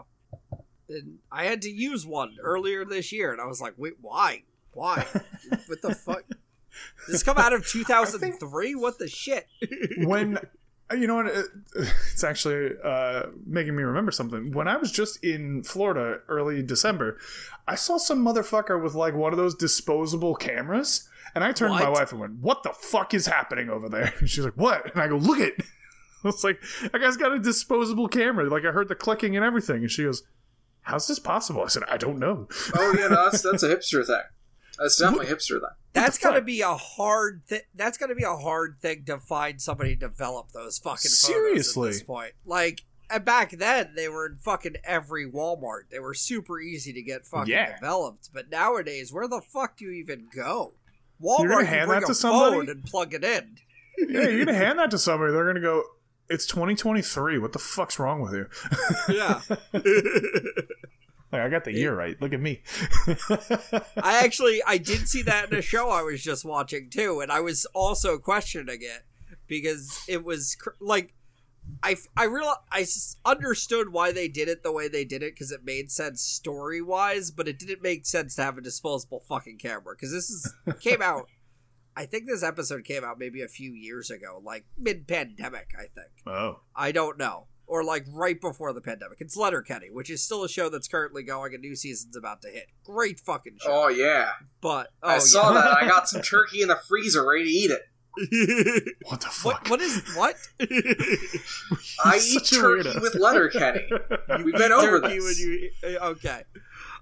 And 0.89 1.17
I 1.29 1.43
had 1.43 1.61
to 1.63 1.69
use 1.69 2.05
one 2.05 2.37
earlier 2.41 2.85
this 2.85 3.11
year, 3.11 3.33
and 3.33 3.41
I 3.41 3.45
was 3.45 3.59
like, 3.59 3.73
wait, 3.75 3.95
why? 3.99 4.43
Why? 4.71 5.05
what 5.67 5.81
the 5.81 5.93
fuck? 5.93 6.23
Did 7.05 7.13
this 7.13 7.23
come 7.23 7.37
out 7.37 7.53
of 7.53 7.67
2003? 7.69 8.75
What 8.75 8.99
the 8.99 9.07
shit? 9.07 9.47
when 9.97 10.39
you 10.95 11.07
know 11.07 11.15
what 11.15 11.27
it's 11.75 12.23
actually 12.23 12.71
uh, 12.83 13.23
making 13.45 13.75
me 13.75 13.83
remember 13.83 14.11
something. 14.11 14.51
When 14.51 14.67
i 14.67 14.77
was 14.77 14.91
just 14.91 15.23
in 15.23 15.63
florida 15.63 16.19
early 16.27 16.63
december 16.63 17.17
i 17.67 17.75
saw 17.75 17.97
some 17.97 18.23
motherfucker 18.23 18.81
with 18.81 18.93
like 18.93 19.13
one 19.13 19.33
of 19.33 19.37
those 19.37 19.55
disposable 19.55 20.35
cameras 20.35 21.09
and 21.35 21.43
i 21.43 21.51
turned 21.51 21.77
to 21.77 21.83
my 21.83 21.89
wife 21.89 22.11
and 22.11 22.21
went 22.21 22.33
what 22.35 22.63
the 22.63 22.69
fuck 22.69 23.13
is 23.13 23.25
happening 23.25 23.69
over 23.69 23.89
there? 23.89 24.13
And 24.19 24.29
she's 24.29 24.45
like 24.45 24.53
what? 24.55 24.93
And 24.93 25.01
i 25.01 25.07
go 25.07 25.17
look 25.17 25.39
at 25.39 25.49
it. 25.49 25.61
I 26.23 26.27
was 26.27 26.43
like 26.43 26.61
that 26.81 26.99
guy's 26.99 27.17
got 27.17 27.33
a 27.33 27.39
disposable 27.39 28.07
camera. 28.07 28.49
Like 28.49 28.65
i 28.65 28.71
heard 28.71 28.87
the 28.87 28.95
clicking 28.95 29.35
and 29.35 29.43
everything 29.43 29.77
and 29.77 29.91
she 29.91 30.03
goes 30.03 30.23
how's 30.81 31.07
this 31.07 31.19
possible? 31.19 31.63
I 31.63 31.67
said 31.67 31.83
i 31.89 31.97
don't 31.97 32.19
know. 32.19 32.47
Oh 32.75 32.93
yeah, 32.97 33.09
no, 33.09 33.29
that's 33.29 33.41
that's 33.41 33.63
a 33.63 33.75
hipster 33.75 34.05
thing. 34.05 34.21
That's 34.79 34.97
definitely 34.97 35.27
a 35.27 35.35
hipster 35.35 35.59
thing. 35.59 35.69
That's 35.93 36.17
the 36.17 36.23
gotta 36.23 36.37
fuck? 36.37 36.45
be 36.45 36.61
a 36.61 36.75
hard. 36.75 37.41
Thi- 37.47 37.61
that's 37.73 37.97
gotta 37.97 38.15
be 38.15 38.23
a 38.23 38.35
hard 38.35 38.77
thing 38.79 39.03
to 39.05 39.19
find 39.19 39.61
somebody 39.61 39.95
to 39.95 39.99
develop 40.07 40.51
those 40.51 40.77
fucking 40.77 41.09
photos 41.09 41.19
Seriously. 41.19 41.89
At 41.89 41.93
this 41.93 42.03
point, 42.03 42.33
like 42.45 42.81
and 43.09 43.23
back 43.25 43.51
then, 43.51 43.93
they 43.95 44.09
were 44.09 44.25
in 44.25 44.37
fucking 44.37 44.75
every 44.83 45.25
Walmart. 45.29 45.83
They 45.89 45.99
were 45.99 46.13
super 46.13 46.59
easy 46.59 46.91
to 46.93 47.01
get 47.01 47.25
fucking 47.25 47.51
Yeah. 47.51 47.73
developed. 47.75 48.29
But 48.33 48.49
nowadays, 48.51 49.11
where 49.13 49.27
the 49.27 49.41
fuck 49.41 49.77
do 49.77 49.85
you 49.85 49.91
even 49.91 50.27
go? 50.35 50.73
You're 51.19 51.37
Walmart 51.37 51.49
gonna 51.49 51.63
can 51.63 51.65
hand 51.73 51.87
bring 51.87 51.99
that 52.01 52.07
to 52.07 52.13
somebody? 52.13 52.69
and 52.71 52.83
plug 52.83 53.13
it 53.13 53.23
in. 53.23 53.57
yeah 53.97 54.27
you're 54.27 54.45
gonna 54.45 54.57
hand 54.57 54.77
that 54.77 54.91
to 54.91 54.99
somebody 54.99 55.31
they're 55.33 55.47
gonna 55.47 55.59
go 55.59 55.81
it's 56.29 56.45
2023 56.45 57.39
what 57.39 57.51
the 57.53 57.57
fuck's 57.57 57.97
wrong 57.97 58.21
with 58.21 58.33
you 58.33 58.47
Yeah. 59.09 59.41
like, 61.31 61.41
i 61.41 61.49
got 61.49 61.63
the 61.63 61.73
year 61.73 61.95
right 61.95 62.21
look 62.21 62.33
at 62.33 62.39
me 62.39 62.61
I 63.07 64.21
actually 64.23 64.61
I 64.65 64.77
did 64.77 65.07
see 65.07 65.21
that 65.23 65.51
in 65.51 65.57
a 65.57 65.61
show 65.61 65.89
I 65.89 66.01
was 66.01 66.21
just 66.21 66.45
watching 66.45 66.89
too, 66.89 67.19
and 67.21 67.31
I 67.31 67.39
was 67.39 67.65
also 67.73 68.17
questioning 68.17 68.79
it 68.81 69.05
because 69.47 70.03
it 70.07 70.23
was 70.23 70.55
cr- 70.55 70.71
like 70.79 71.13
I, 71.83 71.97
I 72.15 72.25
real 72.25 72.53
I 72.71 72.85
understood 73.25 73.91
why 73.91 74.11
they 74.11 74.27
did 74.27 74.47
it 74.47 74.63
the 74.63 74.71
way 74.71 74.87
they 74.87 75.03
did 75.05 75.21
it 75.21 75.33
because 75.33 75.51
it 75.51 75.65
made 75.65 75.91
sense 75.91 76.21
story 76.21 76.81
wise, 76.81 77.31
but 77.31 77.47
it 77.47 77.59
didn't 77.59 77.81
make 77.81 78.05
sense 78.05 78.35
to 78.35 78.43
have 78.43 78.57
a 78.57 78.61
disposable 78.61 79.19
fucking 79.27 79.57
camera 79.57 79.95
because 79.95 80.11
this 80.11 80.29
is 80.29 80.53
came 80.79 81.01
out. 81.01 81.27
I 81.95 82.05
think 82.05 82.27
this 82.27 82.43
episode 82.43 82.83
came 82.83 83.03
out 83.03 83.17
maybe 83.17 83.41
a 83.41 83.47
few 83.47 83.73
years 83.73 84.09
ago, 84.11 84.39
like 84.43 84.65
mid 84.77 85.07
pandemic. 85.07 85.71
I 85.77 85.87
think 85.87 86.11
Oh, 86.25 86.61
I 86.75 86.91
don't 86.91 87.17
know, 87.17 87.47
or 87.67 87.83
like 87.83 88.05
right 88.11 88.39
before 88.39 88.73
the 88.73 88.81
pandemic. 88.81 89.19
It's 89.21 89.35
Letterkenny, 89.37 89.89
which 89.91 90.09
is 90.09 90.23
still 90.23 90.43
a 90.43 90.49
show 90.49 90.69
that's 90.69 90.87
currently 90.87 91.21
going. 91.23 91.53
A 91.53 91.57
new 91.57 91.75
season's 91.75 92.15
about 92.15 92.41
to 92.43 92.47
hit. 92.49 92.67
Great 92.83 93.19
fucking 93.19 93.57
show. 93.61 93.83
Oh 93.85 93.87
yeah, 93.89 94.31
but 94.61 94.89
oh, 95.03 95.09
I 95.09 95.17
saw 95.19 95.53
yeah. 95.53 95.61
that. 95.61 95.77
I 95.77 95.87
got 95.87 96.07
some 96.09 96.21
turkey 96.23 96.61
in 96.61 96.69
the 96.69 96.77
freezer, 96.87 97.27
ready 97.27 97.43
to 97.45 97.49
eat 97.49 97.71
it. 97.71 97.83
what 99.05 99.21
the 99.21 99.27
fuck? 99.27 99.69
what? 99.69 99.69
What 99.69 99.81
is 99.81 100.01
what? 100.15 100.35
I 102.03 102.17
eat 102.23 102.45
turkey 102.45 102.89
weirdo. 102.89 103.01
with 103.01 103.13
Letterkenny. 103.15 103.87
We've 104.43 104.55
been 104.55 104.71
over 104.71 105.01
Turkey 105.01 105.15
this. 105.19 105.23
when 105.83 105.91
you 105.91 105.99
okay. 105.99 106.41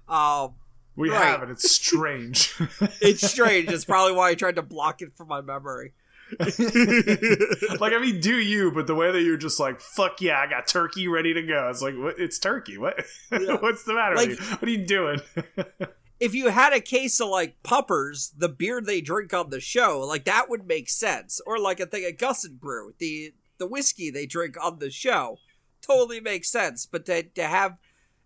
Um, 0.08 0.54
we 0.94 1.10
Right. 1.10 1.24
have 1.24 1.42
it. 1.42 1.50
It's 1.50 1.70
strange. 1.74 2.54
it's 3.00 3.26
strange. 3.30 3.70
It's 3.70 3.84
probably 3.84 4.14
why 4.14 4.30
I 4.30 4.34
tried 4.34 4.56
to 4.56 4.62
block 4.62 5.00
it 5.02 5.16
from 5.16 5.28
my 5.28 5.40
memory. 5.40 5.92
like 6.40 7.92
I 7.92 7.98
mean, 8.00 8.20
do 8.20 8.36
you? 8.38 8.72
But 8.72 8.86
the 8.86 8.94
way 8.94 9.12
that 9.12 9.22
you're 9.22 9.36
just 9.36 9.60
like, 9.60 9.80
fuck 9.80 10.20
yeah, 10.20 10.38
I 10.40 10.48
got 10.48 10.66
turkey 10.66 11.08
ready 11.08 11.34
to 11.34 11.42
go. 11.42 11.68
It's 11.70 11.82
like, 11.82 11.94
what? 11.96 12.18
It's 12.18 12.38
turkey. 12.38 12.78
What? 12.78 13.04
Yeah. 13.30 13.56
What's 13.60 13.84
the 13.84 13.94
matter 13.94 14.16
Like- 14.16 14.30
with 14.30 14.40
you? 14.40 14.46
What 14.56 14.62
are 14.62 14.70
you 14.70 14.86
doing? 14.86 15.20
If 16.18 16.34
you 16.34 16.48
had 16.48 16.72
a 16.72 16.80
case 16.80 17.20
of 17.20 17.28
like 17.28 17.62
puppers, 17.62 18.32
the 18.34 18.48
beer 18.48 18.80
they 18.80 19.02
drink 19.02 19.34
on 19.34 19.50
the 19.50 19.60
show, 19.60 20.00
like 20.00 20.24
that 20.24 20.48
would 20.48 20.66
make 20.66 20.88
sense. 20.88 21.42
Or 21.46 21.58
like 21.58 21.78
a 21.78 21.84
thing 21.84 22.06
of 22.06 22.16
Gus 22.16 22.42
N 22.46 22.56
Bru, 22.58 22.94
the 22.98 23.34
the 23.58 23.66
whiskey 23.66 24.10
they 24.10 24.24
drink 24.24 24.56
on 24.58 24.78
the 24.78 24.90
show, 24.90 25.40
totally 25.82 26.20
makes 26.20 26.50
sense. 26.50 26.86
But 26.90 27.04
to 27.04 27.22
to 27.24 27.42
have, 27.46 27.76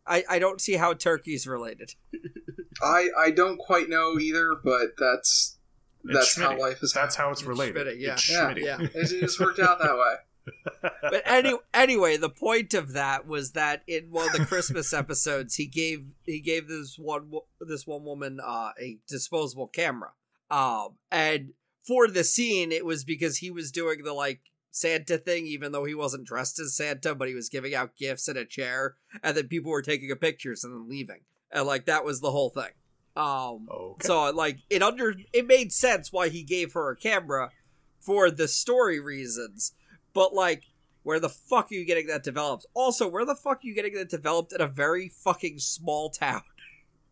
I 0.06 0.22
I 0.30 0.38
don't 0.38 0.60
see 0.60 0.74
how 0.74 0.94
turkey's 0.94 1.48
related. 1.48 1.96
I 2.80 3.08
I 3.18 3.32
don't 3.32 3.58
quite 3.58 3.88
know 3.88 4.20
either, 4.20 4.54
but 4.62 4.90
that's 4.96 5.56
It's 5.56 5.59
that's 6.04 6.36
how 6.36 6.58
life 6.58 6.82
is. 6.82 6.92
That's 6.92 7.16
how 7.16 7.30
it's 7.30 7.40
It's 7.40 7.48
related. 7.48 7.86
Schmitty, 7.86 8.00
yeah. 8.00 8.12
It's 8.12 8.30
Yeah, 8.30 8.54
yeah. 8.56 8.80
It, 8.80 8.90
it 8.94 9.20
just 9.20 9.40
worked 9.40 9.58
out 9.58 9.78
that 9.78 9.96
way. 9.96 10.14
but 11.02 11.22
any, 11.26 11.54
anyway, 11.74 12.16
the 12.16 12.30
point 12.30 12.74
of 12.74 12.92
that 12.92 13.26
was 13.26 13.52
that 13.52 13.82
in 13.86 14.10
one 14.10 14.26
of 14.26 14.32
the 14.32 14.46
Christmas 14.46 14.92
episodes, 14.94 15.56
he 15.56 15.66
gave 15.66 16.06
he 16.24 16.40
gave 16.40 16.68
this 16.68 16.98
one 16.98 17.30
this 17.60 17.86
one 17.86 18.04
woman 18.04 18.40
uh, 18.44 18.70
a 18.80 18.98
disposable 19.06 19.68
camera, 19.68 20.12
um, 20.50 20.96
and 21.10 21.52
for 21.86 22.08
the 22.08 22.24
scene, 22.24 22.72
it 22.72 22.84
was 22.84 23.04
because 23.04 23.38
he 23.38 23.50
was 23.50 23.70
doing 23.70 24.02
the 24.02 24.12
like 24.12 24.40
Santa 24.70 25.18
thing, 25.18 25.46
even 25.46 25.72
though 25.72 25.84
he 25.84 25.94
wasn't 25.94 26.26
dressed 26.26 26.58
as 26.58 26.76
Santa, 26.76 27.14
but 27.14 27.28
he 27.28 27.34
was 27.34 27.48
giving 27.48 27.74
out 27.74 27.96
gifts 27.96 28.28
in 28.28 28.36
a 28.36 28.44
chair, 28.44 28.96
and 29.22 29.36
then 29.36 29.48
people 29.48 29.70
were 29.70 29.82
taking 29.82 30.14
pictures 30.16 30.64
and 30.64 30.72
then 30.72 30.88
leaving, 30.88 31.20
and 31.52 31.66
like 31.66 31.86
that 31.86 32.04
was 32.04 32.20
the 32.20 32.30
whole 32.30 32.50
thing. 32.50 32.72
Um, 33.16 33.68
Okay. 33.70 34.06
so 34.06 34.30
like 34.30 34.58
it 34.70 34.82
under 34.82 35.14
it 35.32 35.46
made 35.46 35.72
sense 35.72 36.12
why 36.12 36.28
he 36.28 36.42
gave 36.42 36.72
her 36.74 36.90
a 36.90 36.96
camera 36.96 37.50
for 38.00 38.30
the 38.30 38.48
story 38.48 39.00
reasons, 39.00 39.72
but 40.14 40.32
like 40.32 40.64
where 41.02 41.18
the 41.20 41.28
fuck 41.28 41.70
are 41.70 41.74
you 41.74 41.84
getting 41.84 42.06
that 42.08 42.22
developed? 42.22 42.66
Also, 42.74 43.08
where 43.08 43.24
the 43.24 43.34
fuck 43.34 43.58
are 43.58 43.66
you 43.66 43.74
getting 43.74 43.94
that 43.94 44.10
developed 44.10 44.52
in 44.52 44.60
a 44.60 44.66
very 44.66 45.08
fucking 45.08 45.58
small 45.58 46.10
town? 46.10 46.42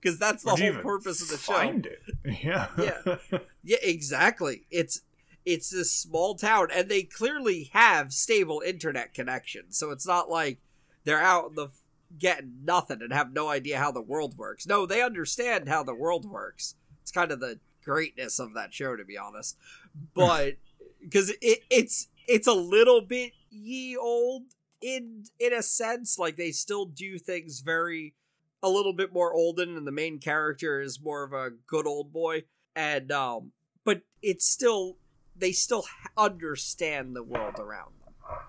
Because 0.00 0.16
that's 0.16 0.44
the 0.44 0.54
Where'd 0.54 0.74
whole 0.74 0.82
purpose 0.84 1.20
of 1.20 1.28
the 1.28 1.36
show. 1.38 1.54
Find 1.54 1.84
it. 1.84 2.00
Yeah. 2.44 2.68
Yeah. 2.78 3.16
Yeah, 3.64 3.78
exactly. 3.82 4.62
It's 4.70 5.00
it's 5.44 5.70
this 5.70 5.90
small 5.92 6.36
town, 6.36 6.68
and 6.72 6.88
they 6.88 7.02
clearly 7.02 7.70
have 7.72 8.12
stable 8.12 8.62
internet 8.64 9.12
connection. 9.12 9.72
So 9.72 9.90
it's 9.90 10.06
not 10.06 10.30
like 10.30 10.60
they're 11.02 11.20
out 11.20 11.48
in 11.48 11.54
the 11.56 11.70
getting 12.16 12.64
nothing 12.64 13.02
and 13.02 13.12
have 13.12 13.32
no 13.32 13.48
idea 13.48 13.78
how 13.78 13.92
the 13.92 14.02
world 14.02 14.38
works. 14.38 14.66
No, 14.66 14.86
they 14.86 15.02
understand 15.02 15.68
how 15.68 15.82
the 15.82 15.94
world 15.94 16.24
works. 16.24 16.74
It's 17.02 17.10
kind 17.10 17.32
of 17.32 17.40
the 17.40 17.60
greatness 17.84 18.38
of 18.38 18.54
that 18.54 18.72
show, 18.72 18.96
to 18.96 19.04
be 19.04 19.18
honest. 19.18 19.56
But 20.14 20.58
because 21.00 21.30
it 21.40 21.64
it's 21.70 22.08
it's 22.28 22.46
a 22.46 22.52
little 22.52 23.00
bit 23.00 23.32
ye 23.50 23.96
old 23.96 24.44
in 24.80 25.24
in 25.40 25.52
a 25.52 25.62
sense, 25.62 26.18
like 26.18 26.36
they 26.36 26.52
still 26.52 26.84
do 26.84 27.18
things 27.18 27.60
very 27.60 28.14
a 28.62 28.68
little 28.68 28.92
bit 28.92 29.12
more 29.12 29.34
olden, 29.34 29.76
and 29.76 29.86
the 29.86 29.92
main 29.92 30.20
character 30.20 30.80
is 30.80 31.00
more 31.00 31.24
of 31.24 31.32
a 31.32 31.50
good 31.66 31.86
old 31.86 32.12
boy 32.12 32.44
and 32.78 33.10
um 33.10 33.50
but 33.84 34.02
it's 34.22 34.46
still 34.46 34.96
they 35.36 35.52
still 35.52 35.84
understand 36.16 37.14
the 37.14 37.22
world 37.22 37.58
around 37.58 37.92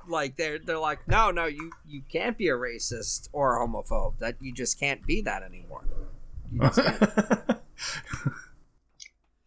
like 0.07 0.35
they're 0.37 0.59
they're 0.59 0.79
like 0.79 1.07
no 1.07 1.31
no 1.31 1.45
you 1.45 1.71
you 1.87 2.01
can't 2.11 2.37
be 2.37 2.47
a 2.49 2.53
racist 2.53 3.29
or 3.31 3.55
a 3.55 3.65
homophobe 3.67 4.17
that 4.19 4.35
you 4.41 4.53
just 4.53 4.79
can't 4.79 5.05
be 5.05 5.21
that 5.21 5.43
anymore 5.43 5.83
You 6.51 6.59
just 6.61 6.83
can't. 6.83 7.59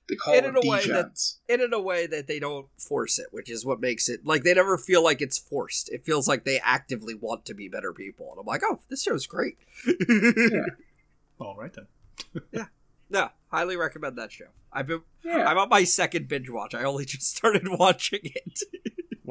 They 0.08 0.16
call 0.16 0.34
And 0.34 0.44
them 0.46 0.56
in 0.56 0.66
a 0.66 0.70
way 0.70 0.86
that- 0.88 1.14
degens. 1.14 1.38
in 1.48 1.72
a 1.72 1.80
way 1.80 2.06
that 2.06 2.26
they 2.26 2.38
don't 2.38 2.66
force 2.76 3.18
it 3.18 3.28
which 3.30 3.48
is 3.50 3.64
what 3.64 3.80
makes 3.80 4.08
it 4.08 4.26
like 4.26 4.42
they 4.42 4.52
never 4.52 4.76
feel 4.76 5.02
like 5.02 5.22
it's 5.22 5.38
forced 5.38 5.88
it 5.90 6.04
feels 6.04 6.28
like 6.28 6.44
they 6.44 6.60
actively 6.60 7.14
want 7.14 7.46
to 7.46 7.54
be 7.54 7.68
better 7.68 7.92
people 7.92 8.28
and 8.30 8.38
i'm 8.40 8.44
like 8.46 8.62
oh 8.64 8.80
this 8.90 9.02
show's 9.02 9.26
great 9.26 9.56
All 11.40 11.56
right 11.56 11.72
then. 11.72 11.86
Yeah. 12.52 12.66
No 13.08 13.30
highly 13.50 13.76
recommend 13.76 14.18
that 14.18 14.32
show 14.32 14.46
i've 14.72 14.86
been 14.88 15.02
Yeah. 15.24 15.46
i'm 15.48 15.56
on 15.56 15.68
my 15.70 15.84
second 15.84 16.28
binge 16.28 16.50
watch 16.50 16.74
i 16.74 16.82
only 16.82 17.04
just 17.06 17.34
started 17.36 17.66
watching 17.78 18.20
it 18.24 18.58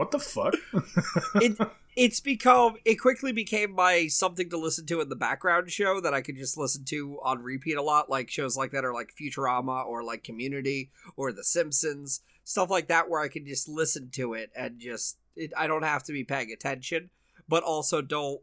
What 0.02 0.10
the 0.10 0.18
fuck? 0.18 0.56
it 1.36 1.60
it's 1.96 2.20
become 2.20 2.78
it 2.86 2.96
quickly 2.96 3.32
became 3.32 3.72
my 3.72 4.08
something 4.08 4.50
to 4.50 4.58
listen 4.58 4.88
to 4.88 5.00
in 5.00 5.10
the 5.10 5.16
background 5.16 5.70
show 5.70 6.02
that 6.02 6.12
I 6.12 6.22
could 6.22 6.38
just 6.38 6.58
listen 6.58 6.86
to 6.86 7.20
on 7.22 7.44
repeat 7.44 7.78
a 7.78 7.84
lot, 7.84 8.10
like 8.10 8.28
shows 8.28 8.58
like 8.58 8.72
that 8.72 8.84
are 8.84 8.96
like 8.96 9.14
Futurama 9.16 9.86
or 9.86 10.04
like 10.04 10.24
Community 10.24 10.90
or 11.16 11.32
The 11.32 11.44
Simpsons, 11.44 12.22
stuff 12.44 12.72
like 12.72 12.88
that 12.88 13.12
where 13.12 13.22
I 13.22 13.28
can 13.28 13.46
just 13.46 13.70
listen 13.70 14.10
to 14.14 14.34
it 14.34 14.50
and 14.56 14.80
just 14.80 15.20
it, 15.36 15.54
I 15.56 15.68
don't 15.68 15.84
have 15.84 16.02
to 16.06 16.14
be 16.14 16.24
paying 16.24 16.52
attention, 16.52 17.12
but 17.48 17.62
also 17.62 18.02
don't 18.02 18.42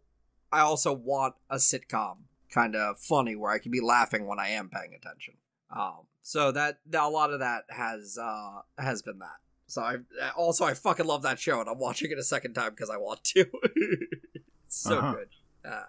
I 0.53 0.61
also 0.61 0.93
want 0.93 1.35
a 1.51 1.57
sitcom 1.57 2.19
kind 2.55 2.77
of 2.77 3.01
funny 3.01 3.35
where 3.35 3.51
I 3.51 3.59
can 3.59 3.73
be 3.73 3.81
laughing 3.81 4.29
when 4.29 4.39
I 4.39 4.51
am 4.51 4.69
paying 4.69 4.95
attention. 4.95 5.35
Um, 5.77 6.07
so 6.23 6.53
that 6.53 6.79
a 6.95 7.11
lot 7.11 7.33
of 7.33 7.41
that 7.41 7.65
has 7.71 8.17
uh 8.17 8.61
has 8.79 9.03
been 9.03 9.19
that. 9.19 9.41
So 9.69 9.83
I 9.83 9.97
also 10.37 10.65
I 10.65 10.75
fucking 10.75 11.07
love 11.07 11.23
that 11.23 11.39
show 11.39 11.61
and 11.61 11.69
I'm 11.69 11.79
watching 11.79 12.11
it 12.11 12.19
a 12.19 12.25
second 12.25 12.55
time 12.55 12.71
because 12.71 12.91
I 12.91 12.97
want 12.97 13.23
to. 13.25 13.47
it's 13.63 14.35
so 14.83 14.99
Uh-huh. 14.99 15.13
good. 15.15 15.29
Uh, 15.71 15.85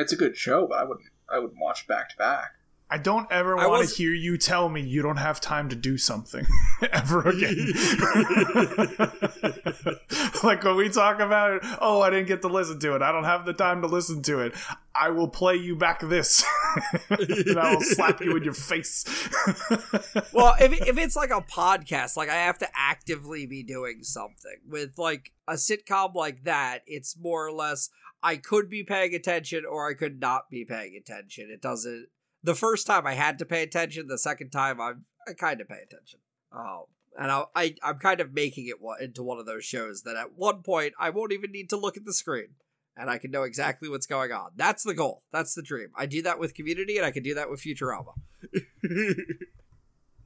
It's 0.00 0.12
a 0.12 0.16
good 0.16 0.36
show, 0.36 0.66
but 0.66 0.78
I 0.78 0.84
wouldn't. 0.84 1.06
I 1.28 1.38
wouldn't 1.40 1.60
watch 1.60 1.86
back 1.88 2.08
to 2.10 2.16
back. 2.16 2.52
I 2.88 2.98
don't 2.98 3.26
ever 3.32 3.56
want 3.56 3.70
was- 3.80 3.90
to 3.90 3.96
hear 3.96 4.12
you 4.14 4.38
tell 4.38 4.68
me 4.68 4.80
you 4.80 5.02
don't 5.02 5.16
have 5.16 5.40
time 5.40 5.68
to 5.70 5.74
do 5.76 5.98
something 5.98 6.46
ever 6.92 7.20
again. 7.28 7.72
like 10.44 10.62
when 10.64 10.76
we 10.76 10.88
talk 10.88 11.20
about 11.20 11.52
it, 11.52 11.62
oh, 11.80 12.00
I 12.00 12.10
didn't 12.10 12.26
get 12.26 12.42
to 12.42 12.48
listen 12.48 12.78
to 12.80 12.94
it. 12.94 13.02
I 13.02 13.12
don't 13.12 13.24
have 13.24 13.44
the 13.44 13.52
time 13.52 13.82
to 13.82 13.88
listen 13.88 14.22
to 14.22 14.40
it. 14.40 14.54
I 14.94 15.10
will 15.10 15.28
play 15.28 15.56
you 15.56 15.76
back 15.76 16.00
this. 16.00 16.44
and 17.10 17.58
I 17.58 17.74
will 17.74 17.82
slap 17.82 18.20
you 18.20 18.36
in 18.36 18.44
your 18.44 18.54
face. 18.54 19.04
well, 20.32 20.54
if 20.60 20.72
if 20.86 20.98
it's 20.98 21.16
like 21.16 21.30
a 21.30 21.42
podcast, 21.42 22.16
like 22.16 22.28
I 22.28 22.36
have 22.36 22.58
to 22.58 22.68
actively 22.74 23.46
be 23.46 23.62
doing 23.62 24.02
something. 24.02 24.56
With 24.68 24.98
like 24.98 25.32
a 25.48 25.54
sitcom 25.54 26.14
like 26.14 26.44
that, 26.44 26.80
it's 26.86 27.16
more 27.18 27.46
or 27.46 27.52
less 27.52 27.90
I 28.22 28.36
could 28.36 28.68
be 28.68 28.82
paying 28.82 29.14
attention 29.14 29.64
or 29.68 29.88
I 29.88 29.94
could 29.94 30.20
not 30.20 30.50
be 30.50 30.64
paying 30.64 30.96
attention. 30.96 31.50
It 31.50 31.62
doesn't. 31.62 32.08
The 32.42 32.54
first 32.54 32.86
time 32.86 33.06
I 33.06 33.14
had 33.14 33.38
to 33.38 33.44
pay 33.44 33.62
attention. 33.62 34.06
The 34.08 34.18
second 34.18 34.50
time 34.50 34.80
I'm 34.80 35.04
I 35.28 35.32
kind 35.32 35.60
of 35.60 35.68
pay 35.68 35.80
attention. 35.82 36.20
Um, 36.52 36.84
and 37.18 37.30
I, 37.30 37.44
I 37.54 37.74
I'm 37.82 37.98
kind 37.98 38.20
of 38.20 38.32
making 38.34 38.66
it 38.66 38.76
into 39.02 39.22
one 39.22 39.38
of 39.38 39.46
those 39.46 39.64
shows 39.64 40.02
that 40.02 40.16
at 40.16 40.34
one 40.34 40.62
point 40.62 40.94
I 40.98 41.10
won't 41.10 41.32
even 41.32 41.52
need 41.52 41.70
to 41.70 41.76
look 41.76 41.96
at 41.96 42.04
the 42.04 42.12
screen. 42.12 42.54
And 42.98 43.10
I 43.10 43.18
can 43.18 43.30
know 43.30 43.42
exactly 43.42 43.90
what's 43.90 44.06
going 44.06 44.32
on. 44.32 44.52
That's 44.56 44.82
the 44.82 44.94
goal. 44.94 45.22
That's 45.30 45.54
the 45.54 45.60
dream. 45.60 45.88
I 45.94 46.06
do 46.06 46.22
that 46.22 46.38
with 46.38 46.54
Community, 46.54 46.96
and 46.96 47.04
I 47.04 47.10
can 47.10 47.22
do 47.22 47.34
that 47.34 47.50
with 47.50 47.60
Futurama. 47.60 48.14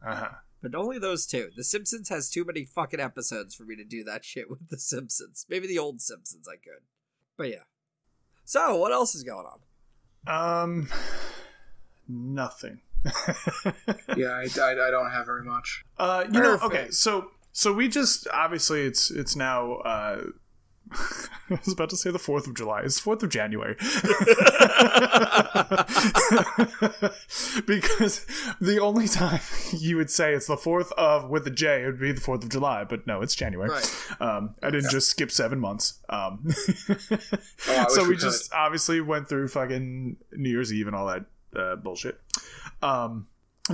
uh-huh. 0.07 0.29
But 0.63 0.75
only 0.77 1.01
those 1.01 1.27
two. 1.27 1.51
The 1.57 1.65
Simpsons 1.65 2.11
has 2.11 2.31
too 2.31 2.45
many 2.45 2.65
fucking 2.65 3.01
episodes 3.01 3.57
for 3.57 3.65
me 3.65 3.75
to 3.75 3.83
do 3.83 4.05
that 4.05 4.25
shit 4.27 4.49
with 4.49 4.69
The 4.69 4.79
Simpsons. 4.79 5.47
Maybe 5.49 5.67
the 5.67 5.81
old 5.81 6.01
Simpsons 6.01 6.47
I 6.47 6.57
could. 6.57 6.85
But 7.37 7.51
yeah. 7.51 7.65
So, 8.45 8.77
what 8.77 8.93
else 8.93 9.17
is 9.17 9.25
going 9.25 9.47
on? 9.47 10.63
Um, 10.63 10.89
nothing. 12.09 12.83
Yeah, 14.17 14.29
I, 14.33 14.49
I, 14.61 14.71
I 14.73 14.91
don't 14.91 15.11
have 15.11 15.27
very 15.27 15.45
much. 15.45 15.85
Uh, 15.99 16.25
you 16.31 16.41
know, 16.41 16.59
okay, 16.63 16.91
so 16.91 17.31
so 17.53 17.73
we 17.73 17.89
just 17.89 18.27
obviously 18.33 18.83
it's 18.83 19.11
it's 19.11 19.37
now 19.37 19.75
uh, 19.77 20.23
I 21.51 21.59
was 21.65 21.73
about 21.73 21.91
to 21.91 21.97
say 21.97 22.11
the 22.11 22.19
4th 22.19 22.47
of 22.49 22.55
July. 22.55 22.83
It's 22.85 23.01
4th 23.01 23.23
of 23.23 23.31
January. 23.31 23.75
because 27.67 28.27
the 28.61 28.79
only 28.81 29.09
time 29.09 29.41
you 29.79 29.97
would 29.97 30.11
say 30.11 30.35
it's 30.35 30.47
the 30.47 30.57
4th 30.57 30.93
of 30.93 31.29
with 31.31 31.47
a 31.47 31.51
J, 31.51 31.83
it 31.83 31.87
would 31.87 32.01
be 32.01 32.13
the 32.13 32.21
4th 32.21 32.43
of 32.43 32.49
July. 32.51 32.85
But 32.85 33.07
no, 33.07 33.23
it's 33.23 33.35
January. 33.35 33.71
Right. 33.71 34.07
Um, 34.21 34.55
I 34.63 34.71
didn't 34.71 34.91
just 34.91 35.09
skip 35.11 35.31
seven 35.31 35.61
months. 35.61 35.95
Um, 36.09 36.49
Oh, 37.69 37.87
so 37.89 38.03
we 38.03 38.11
we 38.11 38.17
just 38.17 38.53
obviously 38.53 39.01
went 39.01 39.29
through 39.29 39.49
fucking 39.49 40.17
New 40.33 40.51
Year's 40.51 40.73
Eve 40.73 40.87
and 40.87 40.97
all 40.97 41.07
that 41.07 41.25
uh, 41.57 41.77
bullshit. 41.77 42.21
Um, 42.83 43.27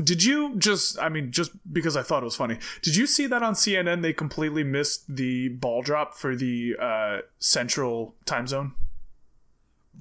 did 0.03 0.23
you 0.25 0.57
just? 0.59 0.99
I 0.99 1.09
mean, 1.09 1.31
just 1.33 1.53
because 1.73 1.97
I 1.97 2.03
thought 2.03 2.23
it 2.23 2.27
was 2.27 2.37
funny. 2.37 2.59
Did 2.83 2.97
you 2.97 3.07
see 3.07 3.27
that 3.29 3.43
on 3.43 3.55
CNN? 3.55 4.03
They 4.03 4.13
completely 4.13 4.63
missed 4.65 5.15
the 5.17 5.49
ball 5.49 5.83
drop 5.83 6.15
for 6.15 6.37
the 6.37 6.77
uh, 6.81 7.19
Central 7.39 8.15
Time 8.27 8.47
Zone. 8.47 8.73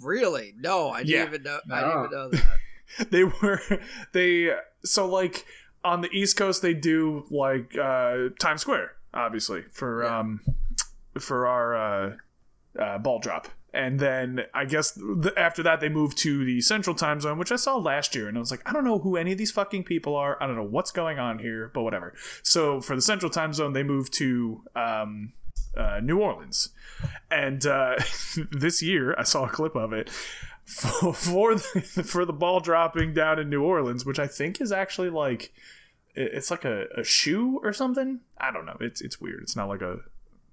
Really? 0.02 0.54
No, 0.60 0.90
I 0.90 1.04
didn't 1.04 1.12
Yeah. 1.14 1.26
even 1.28 1.44
know. 1.44 1.60
I 1.72 1.80
didn't 1.80 2.00
even 2.06 2.12
know 2.12 2.30
that. 2.30 2.44
They 3.10 3.24
were 3.24 3.60
they 4.12 4.52
so 4.84 5.08
like 5.08 5.46
on 5.84 6.02
the 6.02 6.10
East 6.12 6.38
Coast 6.38 6.62
they 6.62 6.74
do 6.76 7.26
like 7.32 7.76
uh, 7.78 8.30
Times 8.40 8.62
Square, 8.62 8.92
obviously 9.14 9.64
for 9.72 10.04
Yeah. 10.04 10.20
um 10.20 10.42
for 11.20 11.48
our 11.48 11.76
uh, 11.76 12.16
uh, 12.80 12.98
ball 13.00 13.20
drop. 13.20 13.48
And 13.76 14.00
then 14.00 14.46
I 14.54 14.64
guess 14.64 14.94
th- 14.94 15.34
after 15.36 15.62
that 15.64 15.82
they 15.82 15.90
moved 15.90 16.18
to 16.20 16.46
the 16.46 16.62
Central 16.62 16.96
Time 16.96 17.20
Zone, 17.20 17.38
which 17.38 17.52
I 17.52 17.58
saw 17.58 17.76
last 17.76 18.16
year, 18.16 18.30
and 18.30 18.38
I 18.38 18.40
was 18.40 18.50
like, 18.50 18.62
I 18.66 18.72
don't 18.72 18.86
know 18.86 19.00
who 19.00 19.18
any 19.18 19.34
of 19.34 19.38
these 19.38 19.52
fucking 19.52 19.84
people 19.84 20.16
are. 20.16 20.42
I 20.42 20.48
don't 20.48 20.56
know 20.56 20.64
what's 20.64 20.92
going 20.92 21.20
on 21.20 21.40
here, 21.40 21.72
but 21.74 21.84
whatever. 21.84 22.14
So 22.42 22.80
for 22.80 22.96
the 22.96 23.02
Central 23.02 23.30
Time 23.30 23.52
Zone, 23.52 23.74
they 23.74 23.84
moved 23.84 24.14
to 24.14 24.64
um, 24.78 25.34
uh, 25.76 26.00
New 26.02 26.20
Orleans, 26.20 26.70
and 27.30 27.66
uh, 27.66 27.98
this 28.50 28.82
year 28.82 29.14
I 29.18 29.24
saw 29.24 29.44
a 29.44 29.50
clip 29.50 29.76
of 29.76 29.92
it 29.92 30.10
for 30.64 31.14
for 31.14 31.56
the, 31.56 32.04
for 32.08 32.24
the 32.24 32.32
ball 32.32 32.62
dropping 32.62 33.14
down 33.14 33.40
in 33.40 33.50
New 33.50 33.62
Orleans, 33.62 34.06
which 34.06 34.20
I 34.20 34.28
think 34.28 34.62
is 34.62 34.72
actually 34.72 35.10
like 35.10 35.52
it's 36.16 36.50
like 36.50 36.64
a, 36.64 36.86
a 36.96 37.04
shoe 37.04 37.60
or 37.62 37.74
something. 37.74 38.22
I 38.38 38.52
don't 38.52 38.66
know. 38.66 38.78
It's 38.80 39.02
it's 39.02 39.20
weird. 39.20 39.42
It's 39.44 39.58
not 39.58 39.68
like 39.68 39.82
a 39.82 39.98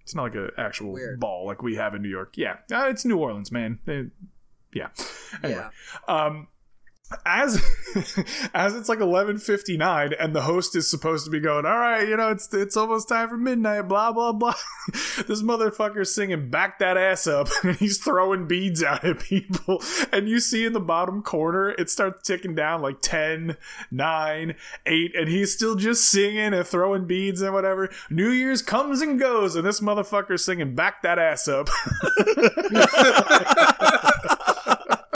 it's 0.03 0.15
not 0.15 0.23
like 0.25 0.35
a 0.35 0.51
actual 0.59 0.93
Weird. 0.93 1.21
ball 1.21 1.47
like 1.47 1.63
we 1.63 1.77
have 1.77 1.95
in 1.95 2.03
New 2.03 2.09
York. 2.09 2.35
Yeah, 2.37 2.57
uh, 2.73 2.87
it's 2.89 3.05
New 3.05 3.19
Orleans, 3.19 3.51
man. 3.53 3.79
They- 3.85 4.11
yeah. 4.75 4.89
Anyway, 5.43 5.61
Yeah. 6.09 6.15
um, 6.15 6.49
as 7.25 7.63
as 8.55 8.75
it's 8.75 8.89
like 8.89 9.01
eleven 9.01 9.39
fifty 9.39 9.77
nine, 9.77 10.13
and 10.19 10.35
the 10.35 10.43
host 10.43 10.77
is 10.77 10.89
supposed 10.89 11.25
to 11.25 11.31
be 11.31 11.41
going, 11.41 11.67
all 11.67 11.79
right, 11.79 12.07
you 12.07 12.17
know, 12.17 12.31
it's 12.31 12.53
it's 12.53 12.77
almost 12.77 13.09
time 13.09 13.29
for 13.29 13.37
midnight, 13.37 13.89
blah 13.89 14.13
blah 14.13 14.33
blah. 14.33 14.55
this 15.27 15.43
motherfucker's 15.43 16.15
singing 16.15 16.51
"Back 16.51 16.79
That 16.79 16.97
Ass 16.97 17.27
Up," 17.27 17.49
and 17.63 17.77
he's 17.77 17.99
throwing 17.99 18.47
beads 18.47 18.83
out 18.83 19.05
at 19.05 19.21
people, 19.21 19.83
and 20.13 20.29
you 20.29 20.41
see 20.41 20.65
in 20.65 20.73
the 20.73 20.81
bottom 20.81 21.23
corner 21.23 21.71
it 21.71 21.91
starts 21.91 22.27
ticking 22.27 22.55
down 22.55 22.83
like 22.83 23.01
10, 23.01 23.57
9, 23.91 24.55
8, 24.87 25.17
and 25.17 25.29
he's 25.29 25.53
still 25.53 25.75
just 25.75 26.11
singing 26.11 26.55
and 26.55 26.67
throwing 26.67 27.07
beads 27.07 27.41
and 27.43 27.55
whatever. 27.55 27.91
New 28.11 28.31
Year's 28.31 28.63
comes 28.63 29.01
and 29.01 29.19
goes, 29.19 29.57
and 29.57 29.67
this 29.67 29.81
motherfucker's 29.81 30.45
singing 30.45 30.75
"Back 30.75 31.03
That 31.03 31.19
Ass 31.19 31.49
Up." 31.49 31.69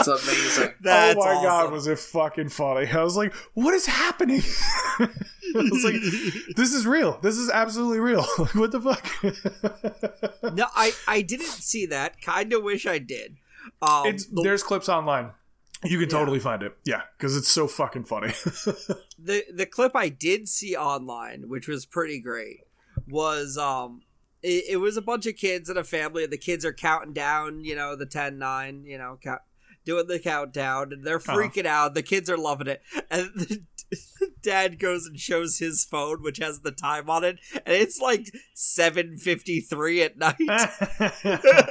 It's 0.07 0.27
amazing. 0.27 0.73
That's 0.81 1.17
oh 1.17 1.19
my 1.19 1.43
god, 1.43 1.71
was 1.71 1.87
it 1.87 1.99
fucking 1.99 2.49
funny? 2.49 2.87
I 2.87 3.03
was 3.03 3.15
like, 3.15 3.33
what 3.53 3.73
is 3.73 3.85
happening? 3.85 4.41
I 4.99 5.09
was 5.55 5.83
like, 5.83 6.55
this 6.55 6.73
is 6.73 6.85
real. 6.85 7.19
This 7.21 7.37
is 7.37 7.49
absolutely 7.49 7.99
real. 7.99 8.25
Like, 8.37 8.55
what 8.55 8.71
the 8.71 8.81
fuck? 8.81 10.53
No, 10.55 10.67
I 10.75 10.91
I 11.07 11.21
didn't 11.21 11.45
see 11.47 11.85
that. 11.87 12.21
Kind 12.21 12.53
of 12.53 12.63
wish 12.63 12.85
I 12.85 12.99
did. 12.99 13.37
Um, 13.81 14.05
it's 14.05 14.27
the, 14.27 14.41
there's 14.43 14.63
clips 14.63 14.89
online. 14.89 15.31
You 15.83 15.99
can 15.99 16.09
totally 16.09 16.39
find 16.39 16.63
it. 16.63 16.75
Yeah, 16.85 17.01
because 17.17 17.35
it's 17.35 17.47
so 17.47 17.67
fucking 17.67 18.05
funny. 18.05 18.27
the 19.19 19.43
the 19.53 19.65
clip 19.65 19.95
I 19.95 20.09
did 20.09 20.47
see 20.47 20.75
online, 20.75 21.49
which 21.49 21.67
was 21.67 21.85
pretty 21.85 22.19
great, 22.19 22.61
was 23.07 23.57
um. 23.57 24.01
It, 24.43 24.65
it 24.69 24.77
was 24.77 24.97
a 24.97 25.01
bunch 25.01 25.25
of 25.25 25.35
kids 25.35 25.67
and 25.67 25.79
a 25.79 25.83
family, 25.83 26.23
and 26.23 26.31
the 26.31 26.37
kids 26.37 26.63
are 26.63 26.71
counting 26.71 27.11
down, 27.11 27.63
you 27.65 27.75
know, 27.75 27.95
the 27.95 28.05
10 28.05 28.37
9, 28.37 28.85
you 28.85 28.95
know, 28.99 29.17
count, 29.21 29.41
doing 29.87 30.05
the 30.07 30.19
countdown, 30.19 30.91
and 30.91 31.03
they're 31.03 31.15
uh-huh. 31.15 31.33
freaking 31.33 31.65
out. 31.65 31.95
The 31.95 32.03
kids 32.03 32.29
are 32.29 32.37
loving 32.37 32.67
it. 32.67 32.81
And 33.09 33.31
the, 33.35 33.63
dad 34.43 34.79
goes 34.79 35.05
and 35.05 35.17
shows 35.17 35.59
his 35.59 35.85
phone, 35.89 36.21
which 36.21 36.39
has 36.39 36.59
the 36.59 36.71
time 36.71 37.09
on 37.09 37.23
it, 37.23 37.39
and 37.53 37.73
it's 37.73 38.01
like 38.01 38.29
7.53 38.55 40.05
at 40.05 40.17
night. 40.17 40.35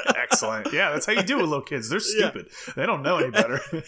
Excellent. 0.17 0.73
Yeah, 0.73 0.93
that's 0.93 1.05
how 1.05 1.13
you 1.13 1.23
do 1.23 1.39
it, 1.39 1.43
little 1.43 1.61
kids. 1.61 1.91
They're 1.91 2.01
Yeah. 2.01 2.31
stupid. 2.31 2.49
They 2.75 2.87
don't 2.87 3.03
know 3.03 3.19
any 3.19 3.31
better. 3.31 3.61
and 3.73 3.87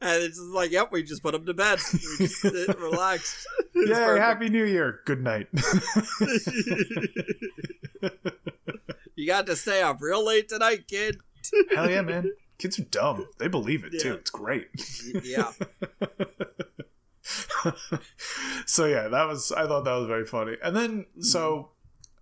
it's 0.00 0.38
just 0.38 0.52
like, 0.54 0.70
yep, 0.70 0.92
we 0.92 1.02
just 1.02 1.22
put 1.22 1.32
them 1.32 1.44
to 1.46 1.54
bed. 1.54 1.80
We 1.92 2.28
just 2.28 2.44
relaxed. 2.78 3.44
It's 3.74 3.88
Yay, 3.90 3.94
perfect. 3.94 4.24
happy 4.24 4.48
New 4.48 4.64
Year. 4.64 5.00
Good 5.04 5.22
night. 5.22 5.48
you 9.16 9.26
got 9.26 9.46
to 9.46 9.56
stay 9.56 9.82
up 9.82 9.98
real 10.00 10.24
late 10.24 10.48
tonight, 10.48 10.86
kid. 10.88 11.16
Hell 11.74 11.90
yeah, 11.90 12.02
man. 12.02 12.30
Kids 12.62 12.78
are 12.78 12.84
dumb. 12.84 13.26
They 13.38 13.48
believe 13.48 13.82
it 13.82 14.00
too. 14.00 14.14
It's 14.14 14.30
great. 14.30 14.68
Yeah. 15.24 15.50
so 18.66 18.84
yeah, 18.84 19.08
that 19.08 19.26
was 19.26 19.50
I 19.50 19.66
thought 19.66 19.84
that 19.84 19.94
was 19.94 20.06
very 20.06 20.24
funny. 20.24 20.56
And 20.62 20.76
then 20.76 21.06
so 21.18 21.70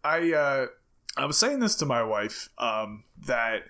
I 0.03 0.33
uh 0.33 0.67
I 1.15 1.27
was 1.27 1.37
saying 1.37 1.59
this 1.59 1.75
to 1.77 1.85
my 1.85 2.03
wife 2.03 2.49
um 2.57 3.05
that 3.27 3.65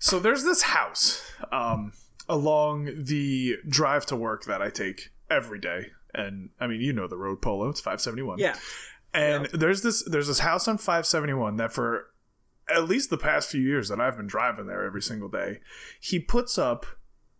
so 0.00 0.18
there's 0.18 0.42
this 0.42 0.62
house 0.62 1.22
um 1.52 1.92
along 2.28 3.04
the 3.04 3.58
drive 3.68 4.04
to 4.06 4.16
work 4.16 4.46
that 4.46 4.60
I 4.60 4.70
take 4.70 5.10
every 5.30 5.60
day. 5.60 5.92
And 6.12 6.50
I 6.58 6.66
mean, 6.66 6.80
you 6.80 6.92
know 6.92 7.06
the 7.06 7.16
road 7.16 7.40
polo, 7.40 7.68
it's 7.68 7.80
571. 7.80 8.40
Yeah. 8.40 8.56
And 9.12 9.46
there's 9.52 9.82
this 9.82 10.02
there's 10.02 10.26
this 10.26 10.40
house 10.40 10.66
on 10.66 10.76
571 10.76 11.54
that 11.58 11.72
for 11.72 12.08
at 12.68 12.88
least 12.88 13.10
the 13.10 13.18
past 13.18 13.50
few 13.50 13.60
years 13.60 13.88
that 13.88 14.00
I've 14.00 14.16
been 14.16 14.26
driving 14.26 14.66
there 14.66 14.84
every 14.84 15.02
single 15.02 15.28
day, 15.28 15.60
he 16.00 16.18
puts 16.18 16.58
up 16.58 16.86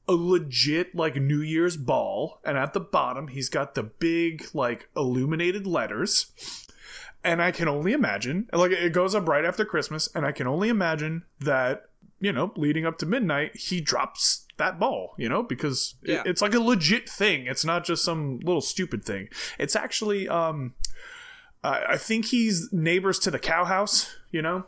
a 0.07 0.13
legit 0.13 0.95
like 0.95 1.17
New 1.17 1.41
Year's 1.41 1.77
ball, 1.77 2.41
and 2.45 2.59
at 2.59 2.73
the 2.75 2.81
bottom 2.81 3.29
he's 3.29 3.49
got 3.49 3.75
the 3.75 3.83
big 3.83 4.47
like 4.55 4.89
illuminated 4.97 5.67
letters. 5.67 6.27
And 7.23 7.41
I 7.41 7.53
can 7.53 7.69
only 7.69 7.95
imagine, 7.95 8.49
like 8.53 8.71
it 8.73 8.93
goes 8.93 9.15
up 9.15 9.27
right 9.27 9.47
after 9.47 9.65
Christmas, 9.65 10.11
and 10.15 10.27
I 10.27 10.33
can 10.33 10.47
only 10.47 10.69
imagine 10.69 11.25
that 11.41 11.85
you 12.21 12.33
know, 12.33 12.53
leading 12.57 12.87
up 12.87 12.97
to 12.99 13.05
midnight, 13.05 13.55
he 13.55 13.83
drops 13.83 14.47
that 14.57 14.79
ball, 14.79 15.15
you 15.19 15.29
know, 15.29 15.43
because 15.43 15.97
Yeah. 16.03 16.23
it's 16.25 16.41
like 16.41 16.55
a 16.55 16.61
legit 16.61 17.07
thing. 17.09 17.47
It's 17.47 17.65
not 17.67 17.85
just 17.85 18.03
some 18.03 18.39
little 18.41 18.63
stupid 18.63 19.05
thing. 19.05 19.29
It's 19.59 19.77
actually, 19.77 20.27
um, 20.29 20.73
I 21.63 21.85
I 21.95 21.97
think 21.99 22.27
he's 22.27 22.73
neighbors 22.73 23.19
to 23.21 23.31
the 23.31 23.39
cow 23.39 23.65
house, 23.65 24.17
you 24.31 24.41
know, 24.41 24.65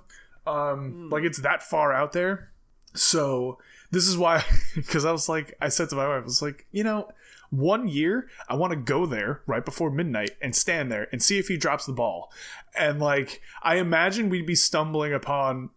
um, 0.46 1.08
like 1.10 1.24
it's 1.24 1.40
that 1.40 1.62
far 1.62 1.92
out 1.92 2.12
there. 2.12 2.52
So 2.94 3.58
this 3.90 4.06
is 4.06 4.16
why, 4.16 4.44
because 4.74 5.04
I 5.04 5.12
was 5.12 5.28
like, 5.28 5.54
I 5.60 5.68
said 5.68 5.90
to 5.90 5.96
my 5.96 6.08
wife, 6.08 6.22
I 6.22 6.24
was 6.24 6.42
like, 6.42 6.66
you 6.72 6.84
know, 6.84 7.08
one 7.50 7.88
year 7.88 8.28
I 8.48 8.54
want 8.54 8.72
to 8.72 8.76
go 8.76 9.06
there 9.06 9.42
right 9.46 9.64
before 9.64 9.90
midnight 9.90 10.32
and 10.42 10.54
stand 10.54 10.90
there 10.90 11.08
and 11.12 11.22
see 11.22 11.38
if 11.38 11.48
he 11.48 11.56
drops 11.56 11.86
the 11.86 11.92
ball. 11.92 12.32
And 12.76 13.00
like, 13.00 13.40
I 13.62 13.76
imagine 13.76 14.28
we'd 14.28 14.46
be 14.46 14.54
stumbling 14.54 15.12
upon. 15.12 15.70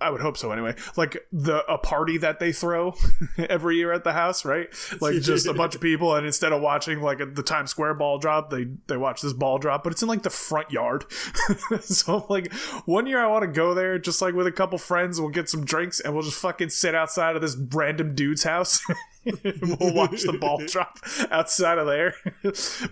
I 0.00 0.10
would 0.10 0.20
hope 0.20 0.36
so 0.36 0.52
anyway. 0.52 0.74
Like 0.96 1.26
the 1.32 1.64
a 1.70 1.76
party 1.76 2.18
that 2.18 2.38
they 2.38 2.52
throw 2.52 2.94
every 3.38 3.76
year 3.76 3.92
at 3.92 4.04
the 4.04 4.12
house, 4.12 4.44
right? 4.44 4.68
Like 5.00 5.14
just 5.22 5.46
a 5.46 5.54
bunch 5.54 5.74
of 5.74 5.80
people, 5.80 6.14
and 6.14 6.24
instead 6.24 6.52
of 6.52 6.60
watching 6.60 7.00
like 7.00 7.18
the 7.34 7.42
Times 7.42 7.70
Square 7.70 7.94
ball 7.94 8.18
drop, 8.18 8.50
they 8.50 8.68
they 8.86 8.96
watch 8.96 9.20
this 9.22 9.32
ball 9.32 9.58
drop, 9.58 9.82
but 9.82 9.92
it's 9.92 10.02
in 10.02 10.08
like 10.08 10.22
the 10.22 10.30
front 10.30 10.70
yard. 10.70 11.04
so 11.80 12.26
like 12.28 12.52
one 12.84 13.06
year 13.06 13.20
I 13.22 13.26
want 13.26 13.42
to 13.42 13.48
go 13.48 13.74
there, 13.74 13.98
just 13.98 14.22
like 14.22 14.34
with 14.34 14.46
a 14.46 14.52
couple 14.52 14.78
friends, 14.78 15.20
we'll 15.20 15.30
get 15.30 15.48
some 15.48 15.64
drinks 15.64 16.00
and 16.00 16.14
we'll 16.14 16.22
just 16.22 16.40
fucking 16.40 16.70
sit 16.70 16.94
outside 16.94 17.34
of 17.34 17.42
this 17.42 17.56
random 17.72 18.14
dude's 18.14 18.44
house. 18.44 18.80
we'll 19.24 19.94
watch 19.94 20.22
the 20.22 20.38
ball 20.40 20.58
drop 20.66 20.98
outside 21.30 21.78
of 21.78 21.86
there. 21.86 22.14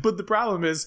but 0.01 0.17
the 0.17 0.25
problem 0.25 0.65
is 0.65 0.87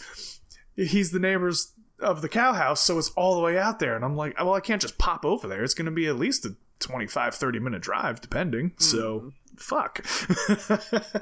he's 0.75 1.12
the 1.12 1.19
neighbors 1.19 1.73
of 2.01 2.21
the 2.21 2.29
cow 2.29 2.53
house, 2.53 2.81
so 2.81 2.97
it's 2.97 3.09
all 3.09 3.35
the 3.35 3.41
way 3.41 3.57
out 3.57 3.79
there. 3.79 3.95
And 3.95 4.03
I'm 4.03 4.15
like, 4.15 4.38
well, 4.38 4.53
I 4.53 4.59
can't 4.59 4.81
just 4.81 4.97
pop 4.97 5.25
over 5.25 5.47
there. 5.47 5.63
It's 5.63 5.73
going 5.73 5.85
to 5.85 5.91
be 5.91 6.07
at 6.07 6.17
least 6.17 6.45
a 6.45 6.55
25, 6.79 7.35
30 7.35 7.59
minute 7.59 7.81
drive, 7.81 8.21
depending. 8.21 8.73
So, 8.77 9.19
mm-hmm. 9.19 9.57
fuck. 9.57 10.05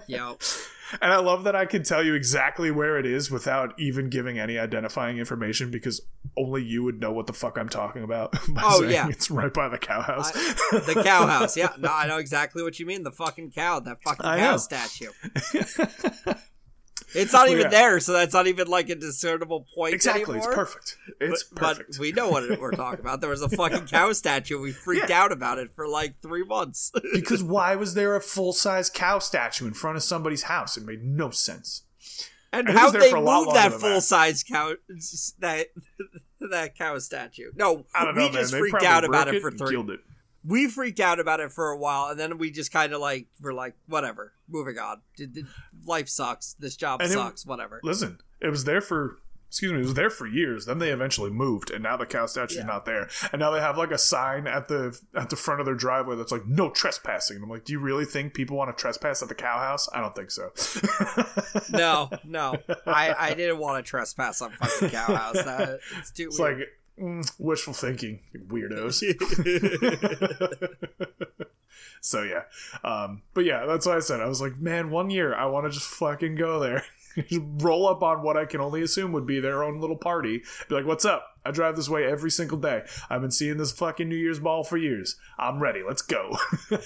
Yeah. 0.08 0.36
and 1.02 1.12
I 1.12 1.18
love 1.18 1.44
that 1.44 1.56
I 1.56 1.66
can 1.66 1.84
tell 1.84 2.02
you 2.02 2.14
exactly 2.14 2.72
where 2.72 2.98
it 2.98 3.06
is 3.06 3.30
without 3.30 3.78
even 3.78 4.10
giving 4.10 4.40
any 4.40 4.58
identifying 4.58 5.18
information 5.18 5.70
because 5.70 6.02
only 6.38 6.64
you 6.64 6.84
would 6.84 7.02
know 7.02 7.12
what 7.12 7.28
the 7.28 7.34
fuck 7.34 7.58
I'm 7.58 7.68
talking 7.70 8.04
about. 8.04 8.38
Oh, 8.60 8.84
yeah. 8.84 9.10
It's 9.10 9.30
right 9.30 9.54
by 9.54 9.70
the 9.70 9.78
cow 9.78 10.02
house. 10.02 10.32
The 10.72 11.02
cow 11.04 11.28
house. 11.28 11.58
Yeah. 11.58 11.74
No, 11.78 11.90
I 11.92 12.08
know 12.08 12.18
exactly 12.18 12.64
what 12.64 12.80
you 12.80 12.86
mean. 12.86 13.04
The 13.04 13.12
fucking 13.12 13.52
cow. 13.52 13.80
That 13.80 14.02
fucking 14.02 14.26
I 14.26 14.40
cow 14.40 14.52
know. 14.52 14.58
statue. 14.58 15.12
It's 17.16 17.32
not 17.32 17.48
oh, 17.48 17.52
even 17.52 17.64
yeah. 17.64 17.70
there, 17.70 18.00
so 18.00 18.14
that's 18.14 18.34
not 18.34 18.48
even 18.48 18.68
like 18.68 18.90
a 18.90 18.96
discernible 18.96 19.66
point 19.74 19.94
Exactly, 19.94 20.36
anymore. 20.36 20.38
it's 20.38 20.56
perfect. 20.56 20.98
It's 21.22 21.44
but, 21.44 21.60
perfect. 21.62 21.92
but 21.92 22.00
we 22.00 22.12
know 22.12 22.30
what 22.30 22.60
we're 22.60 22.72
talking 22.72 23.00
about. 23.00 23.22
There 23.22 23.30
was 23.30 23.42
a 23.42 23.50
fucking 23.50 23.86
cow 23.88 24.12
statue. 24.12 24.60
We 24.60 24.72
freaked 24.72 25.10
out 25.12 25.32
about 25.32 25.58
it 25.58 25.72
for 25.74 25.88
like 25.88 26.20
three 26.22 26.44
months. 26.44 26.92
because 27.14 27.42
why 27.42 27.76
was 27.76 27.94
there 27.94 28.16
a 28.16 28.22
full 28.22 28.52
size 28.54 28.90
cow 28.90 29.20
statue 29.20 29.68
in 29.68 29.74
front 29.74 29.96
of 29.98 30.04
somebody's 30.04 30.44
house? 30.44 30.76
It 30.78 30.84
made 30.86 31.04
no 31.04 31.30
sense. 31.30 31.84
And 32.52 32.68
And 32.70 32.78
how 32.78 32.92
they 32.92 33.12
moved 33.14 33.56
that 33.56 33.74
full 33.74 34.02
size 34.02 34.44
cow 34.44 34.74
that 35.40 35.68
that 36.40 36.76
cow 36.76 36.98
statue? 37.00 37.52
No, 37.56 37.86
I 37.94 38.06
don't 38.06 38.16
know, 38.16 38.22
we 38.22 38.32
man. 38.32 38.34
just 38.34 38.52
They 38.52 38.60
freaked 38.60 38.84
out 38.84 39.04
about 39.04 39.28
broke 39.28 39.36
it 39.36 39.42
for 39.42 39.52
three. 39.52 39.78
it. 39.78 40.00
We 40.46 40.68
freaked 40.68 41.02
out 41.02 41.20
about 41.20 41.42
it 41.42 41.52
for 41.52 41.70
a 41.72 41.78
while, 41.78 42.10
and 42.10 42.20
then 42.20 42.38
we 42.38 42.52
just 42.52 42.72
kind 42.72 42.94
of 42.94 43.02
like 43.02 43.28
were 43.42 43.54
like, 43.54 43.76
whatever, 43.88 44.34
moving 44.48 44.78
on. 44.78 45.02
Life 45.88 46.10
sucks. 46.10 46.56
This 46.60 46.76
job 46.76 47.02
And 47.02 47.10
it- 47.10 47.14
sucks. 47.14 47.46
whatever. 47.46 47.80
Listen, 47.84 48.20
it 48.42 48.50
was 48.50 48.66
there 48.66 48.82
for 48.82 49.20
excuse 49.50 49.72
me, 49.72 49.80
it 49.80 49.84
was 49.84 49.94
there 49.94 50.10
for 50.10 50.28
years. 50.28 50.66
Then 50.66 50.80
they 50.80 50.90
eventually 50.92 51.30
moved, 51.32 51.72
and 51.72 51.82
now 51.82 51.96
the 51.96 52.06
cow 52.06 52.26
statue's 52.26 52.58
Yeah. 52.58 52.66
not 52.66 52.84
there. 52.84 53.08
And 53.32 53.40
now 53.40 53.50
they 53.50 53.62
have 53.62 53.78
like 53.78 53.92
a 53.92 53.98
sign 53.98 54.46
at 54.46 54.68
the 54.68 55.00
at 55.16 55.30
the 55.30 55.38
front 55.38 55.62
of 55.62 55.66
their 55.66 55.74
driveway 55.74 56.18
that's 56.18 56.34
like 56.34 56.46
no 56.46 56.70
trespassing. 56.70 57.38
And 57.38 57.46
I'm 57.46 57.50
like, 57.50 57.64
do 57.64 57.72
you 57.72 57.80
really 57.80 58.04
think 58.04 58.34
people 58.34 58.58
want 58.58 58.76
to 58.78 58.80
trespass 58.80 59.24
at 59.24 59.30
the 59.30 59.36
cow 59.36 59.58
house? 59.58 59.88
I 59.94 60.02
don't 60.02 60.14
think 60.14 60.32
so. 60.32 60.52
No, 61.72 62.10
no, 62.26 62.58
I 62.86 63.16
I 63.18 63.34
didn't 63.36 63.60
want 63.60 63.84
to 63.84 63.90
trespass 63.90 64.42
on 64.42 64.52
fucking 64.52 64.90
cow 64.90 65.16
house. 65.16 65.42
That 65.42 65.80
it's 65.98 66.12
too 66.12 66.28
It's 66.28 66.38
weird. 66.40 66.58
like 66.60 66.68
mm, 67.00 67.32
wishful 67.40 67.74
thinking, 67.74 68.20
weirdos. 68.50 69.02
so 72.02 72.24
yeah, 72.24 72.44
um, 72.84 73.24
but 73.34 73.46
yeah, 73.46 73.66
that's 73.66 73.86
what 73.86 73.98
I 73.98 74.00
said. 74.00 74.22
I 74.22 74.28
was 74.28 74.42
like, 74.42 74.58
man, 74.58 74.90
one 74.90 75.10
year 75.10 75.34
I 75.34 75.46
want 75.46 75.66
to 75.66 75.72
just 75.72 75.88
fucking 75.88 76.36
go 76.36 76.60
there, 76.60 76.84
just 77.16 77.42
roll 77.58 77.88
up 77.88 78.02
on 78.04 78.22
what 78.22 78.38
I 78.38 78.46
can 78.46 78.62
only 78.62 78.82
assume 78.82 79.12
would 79.14 79.28
be 79.28 79.40
their 79.40 79.64
own 79.64 79.80
little 79.80 79.98
party. 79.98 80.44
Be 80.70 80.76
like, 80.76 80.86
what's 80.86 81.06
up? 81.06 81.26
I 81.46 81.52
drive 81.52 81.76
this 81.76 81.90
way 81.90 82.06
every 82.06 82.32
single 82.32 82.58
day. 82.58 82.84
I've 83.10 83.22
been 83.22 83.32
seeing 83.32 83.58
this 83.58 83.72
fucking 83.72 84.10
New 84.10 84.16
Year's 84.16 84.40
ball 84.40 84.64
for 84.64 84.78
years. 84.78 85.16
I'm 85.40 85.60
ready. 85.62 85.82
Let's 85.86 86.02
go. 86.02 86.38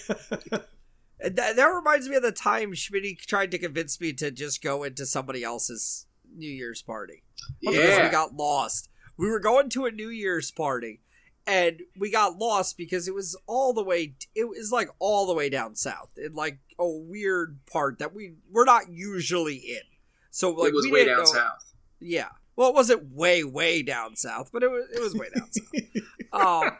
That, 1.23 1.55
that 1.55 1.65
reminds 1.65 2.09
me 2.09 2.15
of 2.15 2.23
the 2.23 2.31
time 2.31 2.71
Schmitty 2.73 3.15
tried 3.17 3.51
to 3.51 3.59
convince 3.59 4.01
me 4.01 4.11
to 4.13 4.31
just 4.31 4.63
go 4.63 4.83
into 4.83 5.05
somebody 5.05 5.43
else's 5.43 6.07
New 6.35 6.49
Year's 6.49 6.81
party. 6.81 7.23
Because 7.59 8.03
we 8.03 8.09
got 8.09 8.35
lost. 8.35 8.89
We 9.17 9.29
were 9.29 9.39
going 9.39 9.69
to 9.69 9.85
a 9.85 9.91
New 9.91 10.09
Year's 10.09 10.49
party, 10.49 11.01
and 11.47 11.81
we 11.97 12.11
got 12.11 12.37
lost 12.37 12.77
because 12.77 13.07
it 13.07 13.13
was 13.15 13.37
all 13.47 13.73
the 13.73 13.83
way. 13.83 14.13
It 14.35 14.47
was 14.47 14.71
like 14.71 14.89
all 14.99 15.25
the 15.27 15.33
way 15.33 15.49
down 15.49 15.75
south 15.75 16.09
in 16.17 16.33
like 16.33 16.59
a 16.79 16.87
weird 16.87 17.59
part 17.71 17.99
that 17.99 18.13
we 18.13 18.35
we're 18.51 18.65
not 18.65 18.89
usually 18.89 19.55
in. 19.55 19.81
So 20.29 20.51
like 20.51 20.69
it 20.69 20.75
was 20.75 20.85
we 20.85 20.91
way 20.91 20.99
didn't 21.05 21.15
down 21.17 21.25
know- 21.25 21.31
south. 21.31 21.73
Yeah. 21.99 22.29
Well, 22.55 22.69
it 22.69 22.75
wasn't 22.75 23.11
way 23.15 23.43
way 23.43 23.81
down 23.81 24.15
south, 24.15 24.51
but 24.53 24.61
it 24.63 24.69
was 24.71 24.85
it 24.93 25.01
was 25.01 25.13
way 25.15 25.27
down 25.35 25.49
south. 25.51 25.65
Um, 26.33 26.71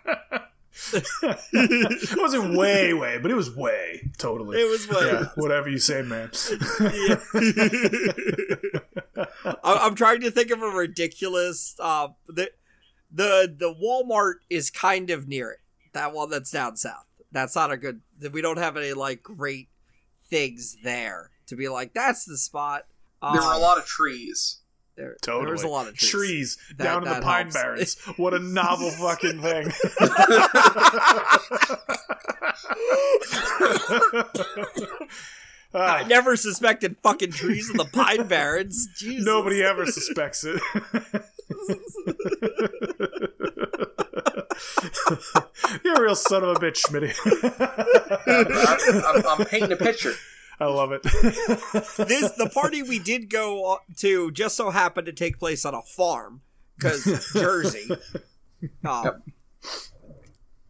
it 0.94 2.18
wasn't 2.18 2.58
way, 2.58 2.94
way, 2.94 3.18
but 3.22 3.30
it 3.30 3.34
was 3.34 3.54
way. 3.54 4.10
Totally. 4.18 4.62
it 4.62 4.70
was 4.70 4.88
way. 4.88 5.08
yeah, 5.12 5.26
whatever 5.36 5.68
you 5.68 5.78
say, 5.78 6.02
man. 6.02 6.32
I- 9.46 9.56
I'm 9.64 9.96
trying 9.96 10.22
to 10.22 10.32
think 10.32 10.52
of 10.52 10.62
a 10.62 10.68
ridiculous. 10.70 11.76
Uh, 11.80 12.10
the 12.28 12.52
the 13.12 13.54
the 13.58 13.74
Walmart 13.74 14.36
is 14.50 14.70
kind 14.70 15.10
of 15.10 15.28
near 15.28 15.52
it. 15.52 15.60
That 15.94 16.14
one 16.14 16.30
that's 16.30 16.52
down 16.52 16.78
south. 16.78 17.06
That's 17.32 17.56
not 17.56 17.72
a 17.72 17.78
good. 17.78 18.02
We 18.32 18.42
don't 18.42 18.58
have 18.58 18.78
any 18.78 18.94
like 18.94 19.24
great 19.24 19.70
things 20.30 20.78
there 20.84 21.32
to 21.48 21.56
be 21.56 21.68
like. 21.70 21.94
That's 21.94 22.26
the 22.26 22.38
spot. 22.38 22.86
Um, 23.22 23.34
There 23.36 23.46
were 23.46 23.54
a 23.54 23.58
lot 23.60 23.78
of 23.78 23.86
trees. 23.86 24.58
There, 24.98 25.16
Totally. 25.22 25.46
there 25.46 25.54
was 25.54 25.64
a 25.64 25.68
lot 25.70 25.88
of 25.88 25.96
trees. 25.96 26.12
trees 26.12 26.58
That- 26.78 26.84
down 26.84 27.08
in 27.08 27.14
the 27.14 27.22
Pine 27.22 27.46
helps. 27.46 27.54
Barrens. 27.56 27.96
What 28.18 28.34
a 28.34 28.40
novel 28.62 28.92
fucking 28.92 29.42
thing. 29.42 29.72
I 35.74 36.02
Ah, 36.04 36.04
never 36.06 36.36
suspected 36.36 36.98
fucking 37.02 37.32
trees 37.32 37.70
in 37.70 37.78
the 37.78 37.86
Pine 37.86 38.28
Barrens. 38.28 38.88
Jesus. 38.98 39.26
nobody 39.26 39.64
ever 39.64 39.86
suspects 39.86 40.44
it. 40.44 40.62
You're 45.84 45.96
a 45.96 46.02
real 46.02 46.16
son 46.16 46.44
of 46.44 46.50
a 46.50 46.56
bitch, 46.60 46.80
Schmitty. 46.86 47.16
I'm, 48.28 49.04
I'm, 49.04 49.24
I'm 49.40 49.46
painting 49.46 49.72
a 49.72 49.78
picture. 49.78 50.14
I 50.60 50.66
love 50.66 50.92
it. 50.92 51.02
this 51.04 52.32
the 52.34 52.50
party 52.54 52.84
we 52.84 53.00
did 53.00 53.30
go 53.30 53.80
to 53.98 54.32
just 54.32 54.56
so 54.56 54.70
happened 54.70 55.08
to 55.08 55.14
take 55.14 55.40
place 55.40 55.66
on 55.66 55.74
a 55.74 55.82
farm 55.82 56.42
because 56.78 57.32
Jersey. 57.34 57.90
Um, 58.86 59.24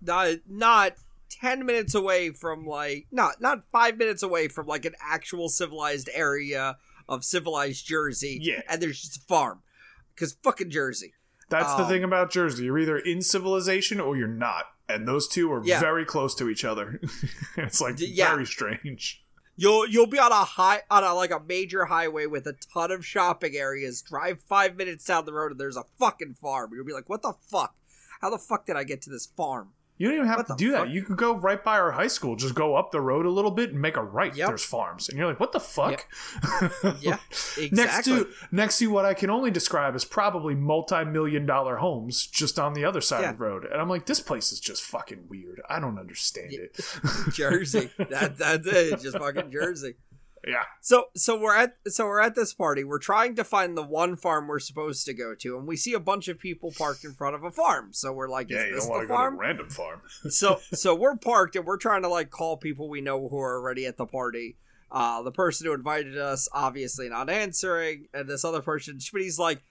not 0.02 0.30
not 0.48 0.94
ten 1.30 1.66
minutes 1.66 1.94
away 1.94 2.30
from 2.30 2.66
like 2.66 3.08
not 3.12 3.42
not 3.42 3.66
five 3.70 3.98
minutes 3.98 4.24
away 4.24 4.48
from 4.48 4.66
like 4.66 4.86
an 4.86 4.96
actual 5.02 5.50
civilized 5.50 6.10
area 6.14 6.78
of 7.10 7.26
civilized 7.26 7.86
Jersey. 7.86 8.40
Yeah. 8.42 8.62
and 8.70 8.82
there's 8.82 9.02
just 9.02 9.18
a 9.18 9.26
farm 9.26 9.62
because 10.22 10.38
fucking 10.44 10.70
Jersey. 10.70 11.14
That's 11.50 11.74
the 11.76 11.84
Um, 11.84 11.90
thing 11.90 12.04
about 12.04 12.32
Jersey. 12.32 12.66
You're 12.66 12.78
either 12.80 12.98
in 12.98 13.22
civilization 13.24 14.00
or 14.00 14.16
you're 14.16 14.28
not. 14.28 14.68
And 14.88 15.08
those 15.08 15.28
two 15.28 15.52
are 15.52 15.62
Yeah. 15.66 15.80
very 15.80 16.06
close 16.06 16.36
to 16.36 16.48
each 16.50 16.64
other. 16.64 17.00
it's 17.58 17.82
like 17.82 17.96
yeah. 17.98 18.30
very 18.30 18.46
strange. 18.46 19.24
You'll 19.58 19.88
you'll 19.88 20.08
be 20.08 20.20
on 20.20 20.32
a 20.32 20.44
high 20.46 20.82
on 20.90 21.04
a 21.04 21.14
like 21.14 21.32
a 21.32 21.40
major 21.40 21.86
highway 21.86 22.26
with 22.26 22.46
a 22.48 22.54
ton 22.74 22.92
of 22.92 23.06
shopping 23.06 23.56
areas. 23.56 24.02
Drive 24.02 24.42
five 24.44 24.76
minutes 24.78 25.06
down 25.06 25.26
the 25.26 25.34
road 25.34 25.52
and 25.52 25.60
there's 25.60 25.76
a 25.78 25.84
fucking 26.00 26.36
farm. 26.36 26.72
You'll 26.74 26.86
be 26.86 26.94
like, 26.94 27.10
what 27.10 27.22
the 27.22 27.34
fuck? 27.50 27.76
How 28.22 28.30
the 28.30 28.38
fuck 28.38 28.66
did 28.66 28.76
I 28.76 28.84
get 28.84 29.02
to 29.04 29.10
this 29.10 29.26
farm? 29.26 29.74
You 30.02 30.08
don't 30.08 30.16
even 30.18 30.28
have 30.30 30.38
What 30.38 30.48
to 30.48 30.56
do 30.58 30.72
fuck? 30.72 30.86
that. 30.88 30.92
You 30.92 31.04
could 31.04 31.18
go 31.18 31.36
right 31.36 31.64
by 31.64 31.78
our 31.78 31.92
high 31.92 32.08
school, 32.08 32.36
just 32.36 32.56
go 32.56 32.76
up 32.76 32.90
the 32.92 33.00
road 33.00 33.28
a 33.28 33.30
little 33.30 33.52
bit 33.52 33.70
and 33.72 33.80
make 33.80 33.98
a 33.98 34.04
right. 34.04 34.36
Yep. 34.36 34.48
There's 34.48 34.66
farms, 34.66 35.08
and 35.10 35.18
you're 35.18 35.28
like, 35.28 35.40
"What 35.40 35.52
the 35.52 35.60
fuck?" 35.60 36.08
Yeah, 37.02 37.18
exactly. 37.58 37.70
next 37.72 38.06
to 38.06 38.28
next 38.52 38.80
to 38.80 38.88
what 38.88 39.06
I 39.06 39.14
can 39.14 39.30
only 39.30 39.52
describe 39.52 39.94
as 39.94 40.04
probably 40.04 40.56
multi-million 40.56 41.46
dollar 41.46 41.76
homes 41.76 42.26
just 42.26 42.58
on 42.58 42.74
the 42.74 42.84
other 42.84 43.00
side 43.02 43.22
Yeah. 43.22 43.30
of 43.30 43.38
the 43.38 43.44
road, 43.44 43.66
and 43.66 43.80
I'm 43.80 43.90
like, 43.90 44.08
"This 44.08 44.20
place 44.20 44.52
is 44.52 44.60
just 44.60 44.82
fucking 44.82 45.26
weird. 45.30 45.62
I 45.70 45.80
don't 45.80 46.00
understand 46.00 46.54
it." 46.54 46.80
Jersey. 47.32 47.92
That 47.98 48.38
that's 48.40 48.66
it. 48.66 49.02
Just 49.02 49.20
fucking 49.20 49.52
Jersey. 49.54 49.94
Yeah, 50.48 50.64
So 50.82 51.06
so 51.16 51.40
we're 51.40 51.56
at 51.56 51.76
so 51.88 52.06
we're 52.06 52.22
at 52.22 52.36
this 52.36 52.54
party. 52.54 52.84
We're 52.84 53.00
trying 53.00 53.36
to 53.36 53.44
find 53.44 53.78
the 53.78 53.84
one 53.84 54.16
farm 54.16 54.48
we're 54.48 54.60
supposed 54.60 55.06
to 55.06 55.14
go 55.14 55.36
to, 55.36 55.58
and 55.58 55.68
we 55.68 55.78
see 55.78 55.94
a 55.94 56.00
bunch 56.00 56.28
of 56.28 56.40
people 56.40 56.74
parked 56.76 57.04
in 57.04 57.14
front 57.14 57.36
of 57.36 57.44
a 57.44 57.52
farm. 57.52 57.90
So 57.94 58.12
we're 58.12 58.30
like, 58.30 58.50
yeah. 58.50 58.58
is 58.58 58.66
You 58.66 58.76
this 58.76 58.86
don't 58.86 58.92
want 58.92 59.04
to 59.04 59.08
go 59.08 59.18
to 59.18 59.24
a 59.24 59.30
random 59.32 59.70
farm. 59.70 60.02
so 60.30 60.60
so 60.74 60.96
we're 60.96 61.16
parked 61.18 61.56
and 61.56 61.66
we're 61.66 61.78
trying 61.78 62.02
to 62.02 62.08
like 62.08 62.32
call 62.32 62.58
people 62.58 62.90
we 62.90 63.02
know 63.02 63.28
who 63.28 63.38
are 63.40 63.60
already 63.60 63.86
at 63.86 63.98
the 63.98 64.06
party. 64.06 64.58
Uh, 64.92 65.22
the 65.22 65.32
person 65.32 65.66
who 65.66 65.74
invited 65.74 66.18
us 66.18 66.50
obviously 66.54 67.08
not 67.08 67.30
answering, 67.30 68.08
and 68.14 68.28
this 68.28 68.44
other 68.44 68.62
person, 68.62 68.98
Schmitty's 68.98 69.40
like, 69.40 69.62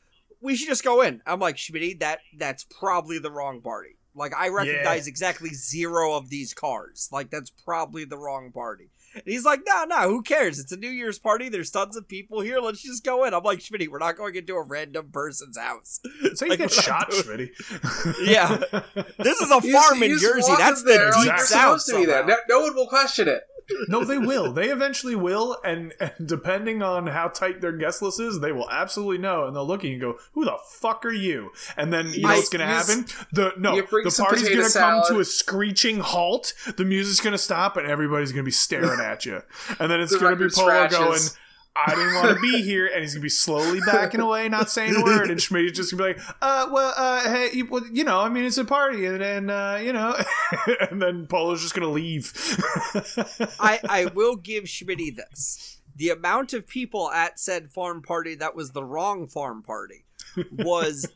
we 0.40 0.56
should 0.56 0.68
just 0.68 0.84
go 0.84 1.02
in. 1.02 1.20
I'm 1.26 1.40
like, 1.40 1.56
Schmitty, 1.56 1.98
that 2.00 2.20
that's 2.38 2.64
probably 2.64 3.18
the 3.18 3.30
wrong 3.30 3.60
party. 3.60 3.96
Like 4.14 4.34
I 4.36 4.48
recognize 4.48 5.06
exactly 5.06 5.50
zero 5.50 6.14
of 6.14 6.30
these 6.30 6.54
cars. 6.54 7.08
Like 7.12 7.30
that's 7.30 7.50
probably 7.50 8.04
the 8.04 8.18
wrong 8.18 8.50
party. 8.52 8.90
And 9.14 9.22
he's 9.26 9.44
like, 9.44 9.60
no, 9.66 9.84
no, 9.84 10.08
who 10.08 10.22
cares? 10.22 10.58
It's 10.60 10.70
a 10.72 10.76
New 10.76 10.88
Year's 10.88 11.18
party. 11.18 11.48
There's 11.48 11.70
tons 11.70 11.96
of 11.96 12.06
people 12.06 12.40
here. 12.40 12.60
Let's 12.60 12.82
just 12.82 13.04
go 13.04 13.24
in. 13.24 13.34
I'm 13.34 13.42
like, 13.42 13.58
Schmitty, 13.58 13.88
we're 13.88 13.98
not 13.98 14.16
going 14.16 14.34
into 14.36 14.54
a 14.54 14.62
random 14.62 15.10
person's 15.12 15.58
house. 15.58 16.00
So 16.34 16.44
you 16.44 16.50
Like, 16.50 16.58
get 16.60 16.70
shot, 16.70 17.10
doing- 17.10 17.22
Schmitty. 17.24 18.14
Yeah. 18.26 18.56
This 19.18 19.40
is 19.40 19.50
a 19.50 19.60
farm 19.60 19.64
just- 19.64 19.92
in 20.02 20.10
you 20.10 20.20
Jersey. 20.20 20.52
That's 20.56 20.82
the 20.82 20.90
there 20.90 21.10
like 21.10 21.24
deep 21.24 21.26
you're 21.36 21.38
south. 21.38 21.84
to 21.86 21.96
be 21.96 22.04
there. 22.04 22.24
No, 22.24 22.36
no 22.48 22.60
one 22.60 22.74
will 22.76 22.86
question 22.86 23.26
it. 23.28 23.42
No, 23.88 24.04
they 24.04 24.18
will. 24.18 24.52
They 24.52 24.68
eventually 24.70 25.14
will, 25.14 25.58
and, 25.64 25.92
and 26.00 26.12
depending 26.26 26.82
on 26.82 27.06
how 27.08 27.28
tight 27.28 27.60
their 27.60 27.72
guest 27.72 28.02
list 28.02 28.20
is, 28.20 28.40
they 28.40 28.52
will 28.52 28.68
absolutely 28.70 29.18
know, 29.18 29.46
and 29.46 29.54
they'll 29.56 29.66
look 29.66 29.80
at 29.80 29.86
you 29.86 29.92
and 29.92 30.00
go, 30.00 30.18
"Who 30.32 30.44
the 30.44 30.56
fuck 30.68 31.04
are 31.04 31.12
you?" 31.12 31.50
And 31.76 31.92
then 31.92 32.08
you 32.12 32.22
know 32.22 32.28
I- 32.30 32.36
what's 32.36 32.48
going 32.48 32.66
to 32.66 32.72
happen? 32.72 33.06
The 33.32 33.52
no, 33.58 33.76
the 33.76 34.14
party's 34.24 34.48
going 34.48 34.66
to 34.66 34.78
come 34.78 35.02
to 35.08 35.20
a 35.20 35.24
screeching 35.24 36.00
halt. 36.00 36.52
The 36.76 36.84
music's 36.84 37.20
going 37.20 37.32
to 37.32 37.38
stop, 37.38 37.76
and 37.76 37.86
everybody's 37.86 38.32
going 38.32 38.42
to 38.44 38.48
be 38.48 38.50
staring 38.52 39.00
at 39.04 39.24
you. 39.26 39.42
And 39.78 39.90
then 39.90 40.00
it's 40.00 40.12
The 40.12 40.18
going 40.18 40.36
to 40.38 40.44
be 40.48 40.50
Polo 40.54 40.88
going. 40.88 41.20
I 41.76 41.94
didn't 41.94 42.14
want 42.14 42.36
to 42.36 42.40
be 42.40 42.62
here, 42.62 42.86
and 42.86 43.02
he's 43.02 43.14
gonna 43.14 43.22
be 43.22 43.28
slowly 43.28 43.80
backing 43.86 44.20
away, 44.20 44.48
not 44.48 44.70
saying 44.70 44.96
a 44.96 45.02
word. 45.02 45.30
And 45.30 45.40
Schmidt's 45.40 45.76
just 45.76 45.96
gonna 45.96 46.14
be 46.14 46.20
like, 46.20 46.28
"Uh, 46.42 46.68
well, 46.70 46.92
uh, 46.96 47.22
hey, 47.22 47.50
you, 47.52 47.66
well, 47.66 47.86
you 47.92 48.04
know, 48.04 48.20
I 48.20 48.28
mean, 48.28 48.44
it's 48.44 48.58
a 48.58 48.64
party, 48.64 49.06
and 49.06 49.20
then, 49.20 49.50
uh, 49.50 49.76
you 49.76 49.92
know," 49.92 50.16
and 50.90 51.00
then 51.00 51.26
Polo's 51.26 51.62
just 51.62 51.74
gonna 51.74 51.88
leave. 51.88 52.32
I, 53.60 53.80
I 53.88 54.10
will 54.14 54.36
give 54.36 54.64
Schmitty 54.64 55.14
this. 55.14 55.80
The 55.94 56.10
amount 56.10 56.52
of 56.54 56.66
people 56.66 57.10
at 57.10 57.38
said 57.38 57.70
farm 57.70 58.02
party 58.02 58.34
that 58.36 58.56
was 58.56 58.72
the 58.72 58.84
wrong 58.84 59.28
farm 59.28 59.62
party 59.62 60.06
was 60.52 61.06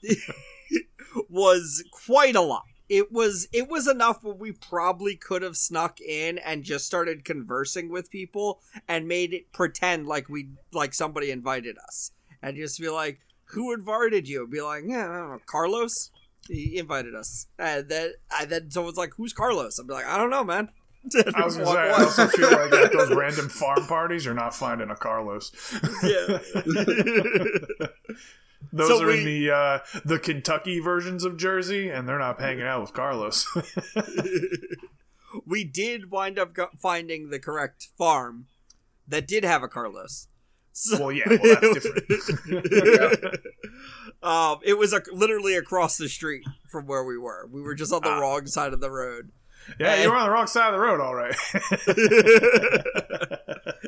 was 1.29 1.85
quite 1.91 2.37
a 2.37 2.41
lot. 2.41 2.65
It 2.89 3.11
was 3.11 3.49
it 3.53 3.69
was 3.69 3.89
enough 3.89 4.23
where 4.23 4.35
we 4.35 4.53
probably 4.53 5.17
could 5.17 5.43
have 5.43 5.57
snuck 5.57 6.01
in 6.01 6.39
and 6.39 6.65
just 6.65 6.87
started 6.87 7.25
conversing 7.25 7.89
with 7.91 8.11
people 8.11 8.61
and 8.87 9.09
made 9.09 9.33
it 9.33 9.53
pretend 9.53 10.07
like 10.07 10.29
we 10.29 10.51
like 10.73 10.95
somebody 10.95 11.31
invited 11.31 11.77
us. 11.79 12.13
And 12.43 12.57
just 12.57 12.81
be 12.81 12.89
like 12.91 13.21
who 13.47 13.73
invited 13.73 14.29
you? 14.29 14.47
Be 14.47 14.61
like 14.61 14.85
yeah 14.87 15.09
I 15.11 15.17
don't 15.19 15.31
know, 15.31 15.39
carlos? 15.47 16.11
He 16.49 16.77
invited 16.77 17.15
us. 17.15 17.47
And 17.59 17.89
then 17.89 18.13
and 18.39 18.51
then 18.51 18.71
someone's 18.71 18.99
like 18.99 19.15
who's 19.17 19.33
carlos? 19.33 19.81
I'd 19.81 19.87
be 19.87 19.95
like 19.95 20.07
i 20.07 20.19
don't 20.19 20.31
know 20.31 20.45
man. 20.45 20.69
I 21.35 21.45
was 21.45 21.57
gonna 21.57 21.67
say, 21.67 21.79
I 21.79 21.91
also 21.91 22.27
feel 22.29 22.51
like 22.51 22.73
at 22.73 22.93
those 22.93 23.11
random 23.15 23.51
farm 23.51 23.87
parties, 23.87 24.25
you're 24.25 24.33
not 24.33 24.55
finding 24.55 24.89
a 24.89 24.97
Carlos. 24.97 25.53
yeah 26.03 26.39
Those 28.73 28.89
So 28.89 29.03
are 29.05 29.11
in 29.11 29.25
the 29.25 29.51
uh, 29.51 29.79
the 30.05 30.19
Kentucky 30.19 30.79
versions 30.81 31.25
of 31.25 31.37
Jersey, 31.37 31.89
and 31.91 32.09
they're 32.09 32.19
not 32.19 32.41
hanging 32.41 32.65
out 32.65 32.81
with 32.83 32.93
Carlos. 32.93 33.47
we 35.47 35.65
did 35.65 36.11
wind 36.11 36.39
up 36.39 36.53
go- 36.55 36.71
finding 36.81 37.31
the 37.31 37.39
correct 37.39 37.89
farm 37.99 38.47
that 39.07 39.27
did 39.29 39.45
have 39.45 39.63
a 39.63 39.69
carlos 39.69 40.29
so 40.77 40.99
well, 40.99 41.13
yeah, 41.13 41.23
well, 41.29 41.39
that's 41.61 41.85
different. 42.09 43.37
um, 44.25 44.59
it 44.65 44.77
was 44.77 44.93
ac 44.93 45.05
literally 45.13 45.55
across 45.55 45.97
the 45.97 46.09
street 46.09 46.43
from 46.69 46.87
where 46.87 47.05
we 47.05 47.17
were. 47.17 47.49
We 47.49 47.63
were 47.63 47.77
just 47.77 47.93
on 47.93 48.03
the 48.03 48.09
Ah. 48.09 48.19
wrong 48.19 48.47
side 48.47 48.73
of 48.73 48.81
the 48.81 48.91
road. 48.91 49.31
Yeah, 49.79 50.03
you 50.03 50.11
were 50.11 50.17
on 50.17 50.25
the 50.27 50.31
wrong 50.31 50.47
side 50.47 50.69
of 50.69 50.75
the 50.75 50.81
road, 50.81 51.01
all 51.01 51.15
right. 51.15 51.35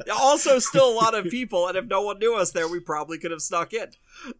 also, 0.21 0.59
still 0.59 0.89
a 0.89 0.95
lot 0.95 1.15
of 1.15 1.25
people, 1.27 1.69
and 1.69 1.77
if 1.77 1.87
no 1.87 2.03
one 2.03 2.19
knew 2.19 2.35
us 2.37 2.53
there, 2.53 2.69
we 2.69 2.81
probably 2.81 3.19
could 3.19 3.31
have 3.31 3.43
snuck 3.43 3.73
in. 3.73 3.89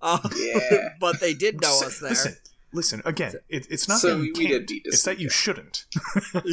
Uh, 0.01 0.19
Yeah. 0.37 0.89
but 1.01 1.21
they 1.21 1.35
did 1.35 1.61
know 1.61 1.69
us 1.85 2.01
there. 2.01 2.11
Listen, 2.11 2.37
listen. 2.73 3.03
Again, 3.05 3.35
it, 3.49 3.67
it's 3.71 3.89
not 3.89 3.99
So 3.99 4.09
that 4.15 4.19
we- 4.21 4.27
you 4.29 4.33
we 4.37 4.47
can't. 4.47 4.67
did 4.67 4.67
beat 4.67 4.83
it's 4.87 5.03
that 5.03 5.19
you 5.21 5.29
shouldn't. 5.29 5.85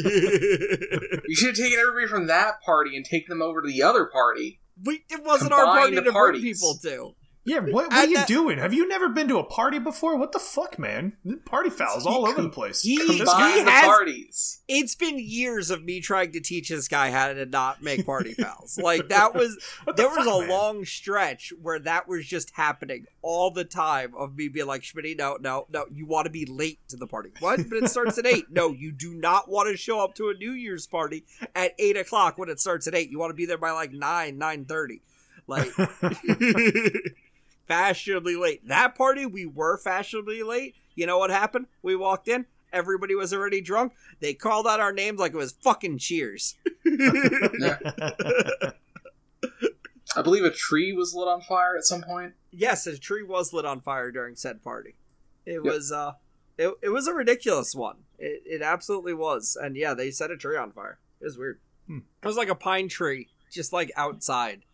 You 1.26 1.34
should 1.36 1.56
have 1.56 1.56
taken 1.56 1.78
everybody 1.80 2.06
from 2.06 2.26
that 2.28 2.60
party 2.64 2.96
and 2.96 3.04
taken 3.04 3.30
them 3.30 3.42
over 3.42 3.62
to 3.62 3.68
the 3.68 3.82
other 3.82 4.04
party. 4.06 4.60
we, 4.84 5.04
it 5.10 5.22
wasn't 5.24 5.52
our 5.52 5.64
party 5.64 5.94
to 5.96 6.12
parties. 6.12 6.42
bring 6.42 6.54
people 6.54 6.74
to. 6.82 7.14
Yeah, 7.46 7.58
what, 7.60 7.72
what 7.72 7.92
are 7.92 8.06
you 8.06 8.16
that- 8.16 8.26
doing? 8.28 8.58
Have 8.58 8.72
you 8.72 8.88
never 8.88 9.10
been 9.10 9.28
to 9.28 9.36
a 9.38 9.44
party 9.44 9.78
before? 9.78 10.16
What 10.16 10.32
the 10.32 10.38
fuck, 10.38 10.78
man? 10.78 11.16
Party 11.44 11.68
fouls 11.68 12.06
all 12.06 12.26
over 12.26 12.40
the 12.40 12.48
place. 12.48 12.80
he- 12.80 12.96
Just 12.96 13.18
Combine 13.32 13.58
he 13.58 13.64
the 13.64 13.70
has- 13.70 13.84
parties. 13.84 14.60
It's 14.66 14.94
been 14.94 15.18
years 15.18 15.70
of 15.70 15.84
me 15.84 16.00
trying 16.00 16.32
to 16.32 16.40
teach 16.40 16.70
this 16.70 16.88
guy 16.88 17.10
how 17.10 17.32
to 17.34 17.44
not 17.44 17.82
make 17.82 18.06
party 18.06 18.32
fouls. 18.32 18.78
Like 18.78 19.08
that 19.08 19.34
was 19.34 19.58
the 19.86 19.92
there 19.92 20.08
was 20.08 20.26
a 20.26 20.40
man? 20.40 20.48
long 20.48 20.84
stretch 20.86 21.52
where 21.60 21.78
that 21.80 22.08
was 22.08 22.24
just 22.26 22.52
happening 22.54 23.04
all 23.20 23.50
the 23.50 23.64
time 23.64 24.14
of 24.16 24.34
me 24.36 24.48
being 24.48 24.66
like, 24.66 24.80
Schmitty, 24.80 25.16
no, 25.16 25.36
no, 25.38 25.66
no, 25.70 25.84
you 25.92 26.06
want 26.06 26.24
to 26.24 26.30
be 26.30 26.46
late 26.46 26.78
to 26.88 26.96
the 26.96 27.06
party. 27.06 27.30
What? 27.40 27.60
But 27.68 27.76
it 27.84 27.90
starts 27.90 28.16
at 28.16 28.26
eight. 28.26 28.46
No, 28.50 28.72
you 28.72 28.90
do 28.90 29.12
not 29.14 29.50
want 29.50 29.68
to 29.70 29.76
show 29.76 30.00
up 30.02 30.14
to 30.14 30.30
a 30.30 30.34
New 30.34 30.52
Year's 30.52 30.86
party 30.86 31.24
at 31.54 31.72
eight 31.78 31.98
o'clock 31.98 32.38
when 32.38 32.48
it 32.48 32.58
starts 32.58 32.86
at 32.86 32.94
eight. 32.94 33.10
You 33.10 33.18
want 33.18 33.30
to 33.30 33.34
be 33.34 33.44
there 33.44 33.58
by 33.58 33.72
like 33.72 33.92
nine, 33.92 34.38
nine 34.38 34.64
thirty. 34.64 35.02
Like 35.46 35.68
fashionably 37.66 38.36
late. 38.36 38.66
That 38.66 38.94
party 38.94 39.26
we 39.26 39.46
were 39.46 39.78
fashionably 39.78 40.42
late. 40.42 40.74
You 40.94 41.06
know 41.06 41.18
what 41.18 41.30
happened? 41.30 41.66
We 41.82 41.96
walked 41.96 42.28
in, 42.28 42.46
everybody 42.72 43.14
was 43.14 43.32
already 43.32 43.60
drunk. 43.60 43.92
They 44.20 44.34
called 44.34 44.66
out 44.66 44.80
our 44.80 44.92
names 44.92 45.20
like 45.20 45.32
it 45.32 45.38
was 45.38 45.52
fucking 45.62 45.98
cheers. 45.98 46.56
I 50.16 50.22
believe 50.22 50.44
a 50.44 50.50
tree 50.50 50.92
was 50.92 51.14
lit 51.14 51.28
on 51.28 51.40
fire 51.40 51.76
at 51.76 51.84
some 51.84 52.02
point. 52.02 52.34
Yes, 52.50 52.86
a 52.86 52.98
tree 52.98 53.22
was 53.22 53.52
lit 53.52 53.64
on 53.64 53.80
fire 53.80 54.10
during 54.10 54.36
said 54.36 54.62
party. 54.62 54.94
It 55.46 55.62
was 55.62 55.90
uh 55.90 56.12
it, 56.56 56.72
it 56.82 56.90
was 56.90 57.06
a 57.06 57.14
ridiculous 57.14 57.74
one. 57.74 57.96
It 58.18 58.42
it 58.44 58.62
absolutely 58.62 59.14
was. 59.14 59.56
And 59.60 59.76
yeah, 59.76 59.94
they 59.94 60.10
set 60.10 60.30
a 60.30 60.36
tree 60.36 60.56
on 60.56 60.72
fire. 60.72 60.98
It 61.20 61.24
was 61.24 61.38
weird. 61.38 61.60
Hmm. 61.86 61.98
It 62.22 62.26
was 62.26 62.36
like 62.36 62.48
a 62.48 62.54
pine 62.54 62.88
tree, 62.88 63.28
just 63.50 63.72
like 63.72 63.90
outside. 63.96 64.64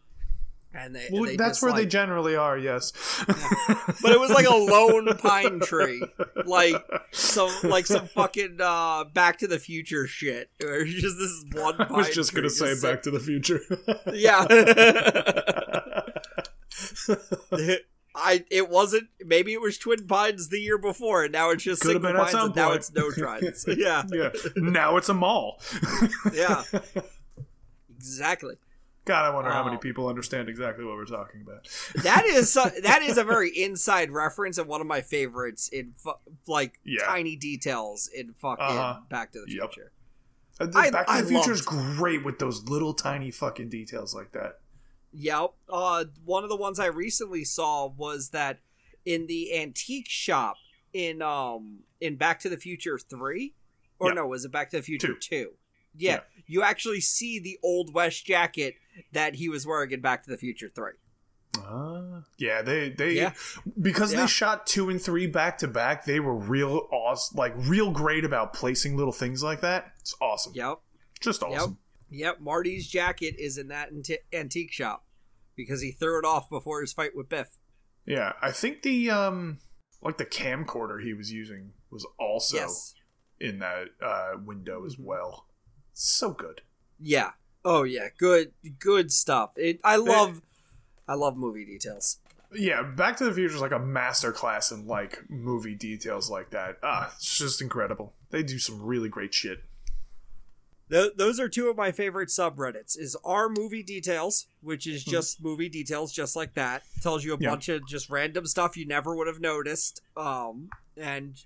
And 0.72 0.94
they, 0.94 1.09
well, 1.11 1.24
they 1.24 1.37
that's 1.37 1.61
where 1.62 1.72
they 1.72 1.85
generally 1.85 2.37
are. 2.37 2.56
Yes, 2.56 2.92
but 3.26 4.12
it 4.12 4.20
was 4.20 4.30
like 4.30 4.46
a 4.46 4.54
lone 4.54 5.09
pine 5.18 5.59
tree, 5.59 6.00
like 6.46 6.76
some 7.11 7.50
like 7.64 7.87
some 7.87 8.06
fucking 8.14 8.59
uh, 8.61 9.04
Back 9.04 9.38
to 9.38 9.48
the 9.48 9.59
Future 9.59 10.06
shit. 10.06 10.48
It's 10.61 10.92
just 10.92 11.18
this 11.18 11.44
one. 11.61 11.76
Pine 11.76 11.88
I 11.90 11.96
was 11.96 12.11
just 12.11 12.35
gonna 12.35 12.50
say 12.50 12.70
just 12.70 12.85
Back 12.85 13.02
to 13.02 13.11
the 13.11 13.18
Future. 13.18 13.61
Yeah. 14.12 14.46
I 18.14 18.44
it 18.50 18.68
wasn't 18.68 19.09
maybe 19.24 19.52
it 19.52 19.61
was 19.61 19.76
Twin 19.76 20.06
Pines 20.06 20.48
the 20.48 20.61
year 20.61 20.78
before 20.78 21.24
and 21.24 21.33
now 21.33 21.50
it's 21.50 21.64
just 21.64 21.83
single 21.83 22.12
pines 22.12 22.35
and 22.35 22.54
now 22.54 22.72
it's 22.72 22.92
no 22.92 23.11
trines. 23.11 23.64
yeah. 23.76 24.04
yeah, 24.11 24.30
now 24.56 24.96
it's 24.96 25.09
a 25.09 25.14
mall. 25.14 25.61
Yeah. 26.33 26.62
Exactly. 27.96 28.56
God, 29.11 29.25
I 29.25 29.35
wonder 29.35 29.51
how 29.51 29.64
many 29.64 29.77
people 29.77 30.07
understand 30.09 30.49
exactly 30.49 30.85
what 30.85 30.94
we're 30.94 31.05
talking 31.05 31.40
about. 31.42 31.68
That 32.05 32.25
is 32.27 32.53
so, 32.53 32.64
that 32.83 33.03
is 33.03 33.18
a 33.18 33.25
very 33.25 33.51
inside 33.51 34.11
reference 34.11 34.57
and 34.59 34.68
one 34.68 34.81
of 34.81 34.87
my 34.87 35.01
favorites 35.01 35.68
in 35.68 35.92
fu- 35.96 36.12
like 36.46 36.79
Yeah. 36.85 37.05
tiny 37.07 37.35
details 37.37 38.09
in 38.14 38.33
fucking 38.35 38.64
Uh-huh. 38.64 39.01
Back 39.09 39.33
to 39.33 39.40
the 39.44 39.53
Yep. 39.53 39.73
Future. 39.73 39.92
Uh, 40.61 40.66
I- 40.75 40.90
Back 40.90 41.07
to 41.07 41.12
I 41.12 41.20
the 41.23 41.29
Future 41.29 41.53
is 41.53 41.62
great 41.62 42.25
with 42.25 42.38
those 42.38 42.68
little 42.68 42.94
tiny 42.94 43.31
fucking 43.31 43.68
details 43.68 44.14
like 44.14 44.31
that. 44.33 44.61
Yep. 45.12 45.55
Uh, 45.68 46.05
one 46.25 46.44
of 46.44 46.51
the 46.51 46.57
ones 46.57 46.79
I 46.79 46.87
recently 46.87 47.44
saw 47.44 47.88
was 47.88 48.29
that 48.31 48.61
in 49.05 49.27
the 49.27 49.59
antique 49.59 50.09
shop 50.09 50.57
in 50.92 51.20
um 51.23 51.81
in 52.01 52.14
Back 52.16 52.38
to 52.40 52.49
the 52.49 52.57
Future 52.57 52.96
three, 52.99 53.55
or 53.99 54.11
Yeah. 54.11 54.14
no, 54.14 54.27
was 54.29 54.44
it 54.44 54.53
Back 54.53 54.70
to 54.70 54.77
the 54.77 54.83
Future 54.85 55.14
Two. 55.14 55.16
two? 55.18 55.51
Yeah, 55.96 56.12
Yeah. 56.14 56.20
you 56.46 56.62
actually 56.62 57.00
see 57.00 57.38
the 57.38 57.59
old 57.62 57.92
West 57.94 58.24
jacket 58.26 58.74
that 59.12 59.35
he 59.37 59.48
was 59.48 59.66
wearing 59.66 59.90
in 59.92 60.00
Back 60.00 60.24
to 60.24 60.31
the 60.31 60.37
Future 60.38 60.68
three. 60.74 60.92
Uh, 61.61 62.20
yeah, 62.38 62.62
they 62.62 62.90
they 62.90 63.12
Yeah. 63.12 63.35
because 63.81 64.12
Yeah. 64.12 64.20
they 64.22 64.26
shot 64.29 64.66
two 64.66 64.88
and 64.88 65.03
three 65.03 65.26
back 65.26 65.59
to 65.59 65.68
back. 65.68 66.05
They 66.05 66.20
were 66.20 66.35
real 66.37 66.88
awesome, 66.92 67.37
like 67.37 67.53
real 67.57 67.90
great 67.90 68.24
about 68.24 68.53
placing 68.53 68.96
little 68.96 69.12
things 69.12 69.42
like 69.42 69.61
that. 69.62 69.92
It's 70.00 70.14
awesome, 70.20 70.53
Yep. 70.55 70.79
just 71.20 71.42
Yep. 71.42 71.50
awesome. 71.50 71.79
Yep. 72.09 72.40
Marty's 72.40 72.88
jacket 72.88 73.35
is 73.38 73.59
in 73.59 73.68
that 73.68 73.90
anti- 73.92 74.18
antique 74.33 74.72
shop 74.72 75.07
because 75.57 75.81
he 75.83 75.90
threw 75.92 76.18
it 76.18 76.24
off 76.24 76.48
before 76.48 76.81
his 76.81 76.92
fight 76.92 77.14
with 77.16 77.29
Biff. 77.29 77.59
Yeah, 78.07 78.33
I 78.40 78.53
think 78.53 78.83
the 78.83 79.11
um 79.11 79.59
like 80.03 80.18
the 80.18 80.26
camcorder 80.26 81.03
he 81.03 81.14
was 81.14 81.33
using 81.33 81.72
was 81.90 82.07
also 82.18 82.57
Yes. 82.57 82.94
in 83.40 83.59
that 83.59 83.88
uh, 84.00 84.38
window 84.42 84.87
as 84.87 84.96
well. 84.98 85.46
So 85.92 86.31
good. 86.31 86.62
Yeah. 86.98 87.33
Oh 87.64 87.83
yeah. 87.83 88.09
Good. 88.16 88.53
Good 88.79 89.12
stuff. 89.12 89.50
It. 89.57 89.81
I 89.85 89.96
love. 89.96 90.40
I 91.09 91.14
love 91.14 91.37
movie 91.37 91.64
details. 91.64 92.18
Yeah, 92.53 92.83
Back 92.83 93.16
to 93.18 93.24
the 93.24 93.33
Future 93.33 93.55
is 93.55 93.61
like 93.61 93.70
a 93.72 93.79
master 93.79 94.33
class 94.33 94.72
in 94.72 94.87
like 94.87 95.22
movie 95.31 95.74
details 95.76 96.29
like 96.31 96.50
that. 96.50 96.79
Ah, 96.83 97.12
it's 97.16 97.38
just 97.38 97.61
incredible. 97.62 98.12
They 98.31 98.42
do 98.42 98.59
some 98.59 98.83
really 98.83 99.09
great 99.09 99.33
shit. 99.35 99.62
Th- 100.90 101.12
those 101.16 101.38
are 101.38 101.48
two 101.48 101.68
of 101.68 101.76
my 101.76 101.92
favorite 101.92 102.29
subreddits. 102.29 102.98
Is 102.98 103.16
our 103.24 103.48
movie 103.48 103.83
details, 103.85 104.46
which 104.62 104.87
is 104.88 105.05
just 105.05 105.40
movie 105.42 105.68
details, 105.68 106.12
just 106.12 106.35
like 106.35 106.55
that. 106.55 106.83
Tells 107.03 107.24
you 107.24 107.35
a 107.35 107.38
Yeah. 107.38 107.50
bunch 107.50 107.68
of 107.68 107.87
just 107.87 108.11
random 108.11 108.46
stuff 108.46 108.76
you 108.76 108.85
never 108.87 109.14
would 109.14 109.29
have 109.29 109.40
noticed. 109.40 110.00
Um, 110.16 110.70
and 110.96 111.40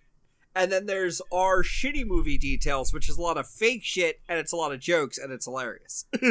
and 0.54 0.70
then 0.70 0.86
there's 0.86 1.20
our 1.32 1.62
shitty 1.62 2.06
movie 2.06 2.38
details, 2.38 2.92
which 2.92 3.08
is 3.08 3.18
a 3.18 3.22
lot 3.22 3.36
of 3.36 3.48
fake 3.48 3.82
shit 3.82 4.20
and 4.28 4.38
it's 4.38 4.52
a 4.52 4.56
lot 4.56 4.72
of 4.72 4.80
jokes 4.80 5.18
and 5.18 5.32
it's 5.32 5.46
hilarious. 5.46 6.06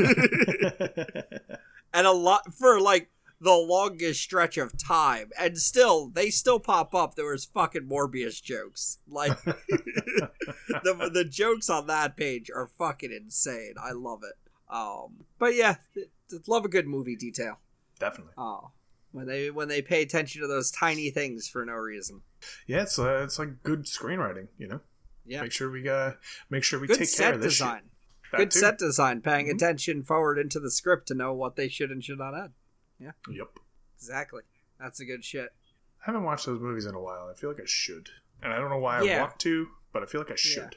and 1.94 2.08
a 2.08 2.12
lot 2.12 2.54
for 2.54 2.80
like 2.80 3.10
the 3.44 3.52
longest 3.52 4.22
stretch 4.22 4.58
of 4.58 4.78
time, 4.78 5.30
and 5.38 5.58
still 5.58 6.08
they 6.08 6.30
still 6.30 6.60
pop 6.60 6.96
up. 6.96 7.16
There 7.16 7.32
was 7.32 7.46
fucking 7.46 7.84
Morbius 7.84 8.42
jokes, 8.42 9.00
like 9.08 9.44
the 9.44 11.10
the 11.14 11.26
jokes 11.30 11.70
on 11.70 11.88
that 11.88 12.16
page 12.16 12.50
are 12.50 12.68
fucking 12.68 13.12
insane. 13.12 13.74
I 13.82 13.92
love 13.92 14.22
it. 14.24 14.36
Um, 14.74 15.26
but 15.40 15.56
yeah, 15.56 15.76
love 16.48 16.64
a 16.64 16.70
good 16.70 16.88
movie 16.88 17.18
detail. 17.18 17.60
Definitely. 18.00 18.34
Oh, 18.38 18.72
when 19.12 19.28
they 19.28 19.52
when 19.52 19.68
they 19.68 19.82
pay 19.82 20.02
attention 20.02 20.42
to 20.42 20.48
those 20.48 20.72
tiny 20.72 21.10
things 21.10 21.48
for 21.48 21.66
no 21.66 21.74
reason. 21.74 22.22
Yeah, 22.68 22.84
it's 22.84 22.98
uh, 23.00 23.22
it's 23.24 23.40
like 23.40 23.64
good 23.64 23.84
screenwriting, 23.86 24.48
you 24.58 24.68
know. 24.68 24.80
Yeah, 25.26 25.42
Make 25.44 25.52
sure 25.54 25.70
we 25.72 25.88
uh 25.88 26.12
make 26.50 26.64
sure 26.64 26.80
we 26.80 26.88
good 26.88 26.98
take 27.00 27.16
care 27.16 27.34
of 27.34 27.42
this 27.42 27.54
design. 27.54 27.84
Good 28.36 28.52
too. 28.52 28.60
set 28.60 28.78
design, 28.78 29.22
paying 29.22 29.46
Mhm. 29.48 29.54
attention 29.56 30.04
forward 30.04 30.38
into 30.40 30.60
the 30.60 30.72
script 30.72 31.08
to 31.10 31.14
know 31.14 31.34
what 31.34 31.56
they 31.56 31.70
should 31.70 31.92
and 31.92 32.04
should 32.04 32.18
not 32.18 32.34
add. 32.36 32.52
Yeah. 33.00 33.12
Yep. 33.30 33.48
Exactly. 33.96 34.42
That's 34.80 35.00
a 35.00 35.06
good 35.06 35.24
shit. 35.24 35.54
I 36.02 36.06
haven't 36.08 36.24
watched 36.24 36.46
those 36.46 36.60
movies 36.60 36.86
in 36.86 36.96
a 36.96 37.00
while. 37.00 37.30
I 37.32 37.38
feel 37.40 37.50
like 37.52 37.62
I 37.62 37.66
should, 37.68 38.10
and 38.42 38.52
I 38.52 38.58
don't 38.58 38.70
know 38.70 38.80
why 38.80 39.00
I 39.00 39.20
want 39.22 39.40
to, 39.40 39.68
but 39.94 40.04
I 40.04 40.06
feel 40.08 40.20
like 40.20 40.32
I 40.32 40.36
should. 40.36 40.76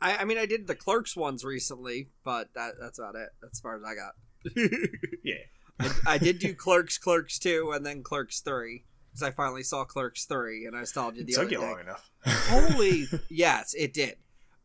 I, 0.00 0.16
I 0.18 0.24
mean, 0.24 0.38
I 0.38 0.46
did 0.46 0.66
the 0.66 0.74
Clerks 0.74 1.16
ones 1.16 1.44
recently, 1.44 2.08
but 2.24 2.52
that 2.54 2.74
that's 2.80 2.98
about 2.98 3.14
it. 3.14 3.28
That's 3.40 3.58
as 3.58 3.60
far 3.60 3.76
as 3.76 3.82
I 3.84 3.94
got. 3.94 4.14
yeah. 5.22 5.34
I, 5.80 6.14
I 6.14 6.18
did 6.18 6.38
do 6.38 6.54
Clerks, 6.54 6.98
Clerks 6.98 7.38
two, 7.38 7.72
and 7.74 7.84
then 7.86 8.02
Clerks 8.02 8.40
three. 8.40 8.84
Because 9.14 9.22
I 9.26 9.30
finally 9.30 9.62
saw 9.62 9.84
Clerks 9.84 10.24
three, 10.26 10.66
and 10.66 10.76
I 10.76 10.84
still 10.84 11.10
did 11.12 11.26
the 11.28 11.32
It 11.32 11.38
other 11.38 11.44
took 11.44 11.52
you 11.52 11.58
day. 11.58 11.64
long 11.70 11.80
enough. 11.80 12.10
holy 12.26 13.06
yes 13.30 13.74
it 13.78 13.92
did 13.94 14.16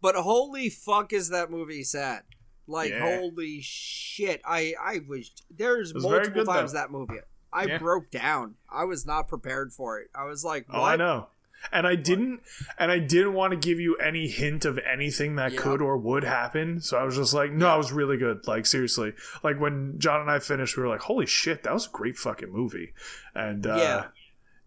but 0.02 0.16
holy 0.16 0.70
fuck 0.70 1.12
is 1.14 1.30
that 1.30 1.52
movie 1.52 1.84
sad 1.84 2.24
like 2.68 2.90
Yeah. 2.92 3.18
holy 3.20 3.60
shit 3.62 4.42
i 4.46 4.74
i 4.82 5.00
was 5.08 5.32
there's 5.52 5.94
was 5.94 6.04
multiple 6.04 6.46
good, 6.46 6.48
times 6.48 6.72
though. 6.72 6.80
that 6.80 6.90
movie 6.92 7.20
i 7.52 7.66
Yeah. 7.66 7.78
broke 7.80 8.10
down 8.12 8.56
i 8.70 8.86
was 8.86 9.06
not 9.06 9.28
prepared 9.28 9.74
for 9.74 10.00
it 10.00 10.08
i 10.16 10.24
was 10.24 10.44
like 10.46 10.70
what 10.70 10.78
Oh, 10.80 10.84
I 10.84 10.96
know. 10.96 11.28
And 11.74 11.86
I 11.86 11.96
didn't 11.96 12.40
and 12.78 12.90
I 12.90 13.00
didn't 13.00 13.34
want 13.34 13.52
to 13.52 13.58
give 13.58 13.82
you 13.82 13.98
any 13.98 14.30
hint 14.30 14.64
of 14.64 14.80
anything 14.90 15.36
that 15.36 15.52
Yeah. 15.52 15.60
could 15.60 15.82
or 15.82 15.98
would 15.98 16.24
happen. 16.24 16.80
So 16.80 16.98
I 16.98 17.04
was 17.04 17.18
just 17.18 17.34
like, 17.34 17.52
no, 17.52 17.76
it 17.76 17.78
was 17.78 17.92
really 17.92 18.16
good. 18.16 18.48
Like 18.48 18.66
seriously. 18.66 19.12
Like 19.44 19.60
when 19.60 19.96
John 20.00 20.22
and 20.22 20.32
I 20.32 20.40
finished, 20.40 20.78
we 20.78 20.84
were 20.84 20.88
like, 20.88 21.02
holy 21.02 21.26
shit, 21.26 21.64
that 21.64 21.74
was 21.74 21.86
a 21.88 21.90
great 21.90 22.18
fucking 22.18 22.50
movie. 22.50 22.94
And 23.36 23.68
uh 23.68 23.76
Yeah. 23.76 24.06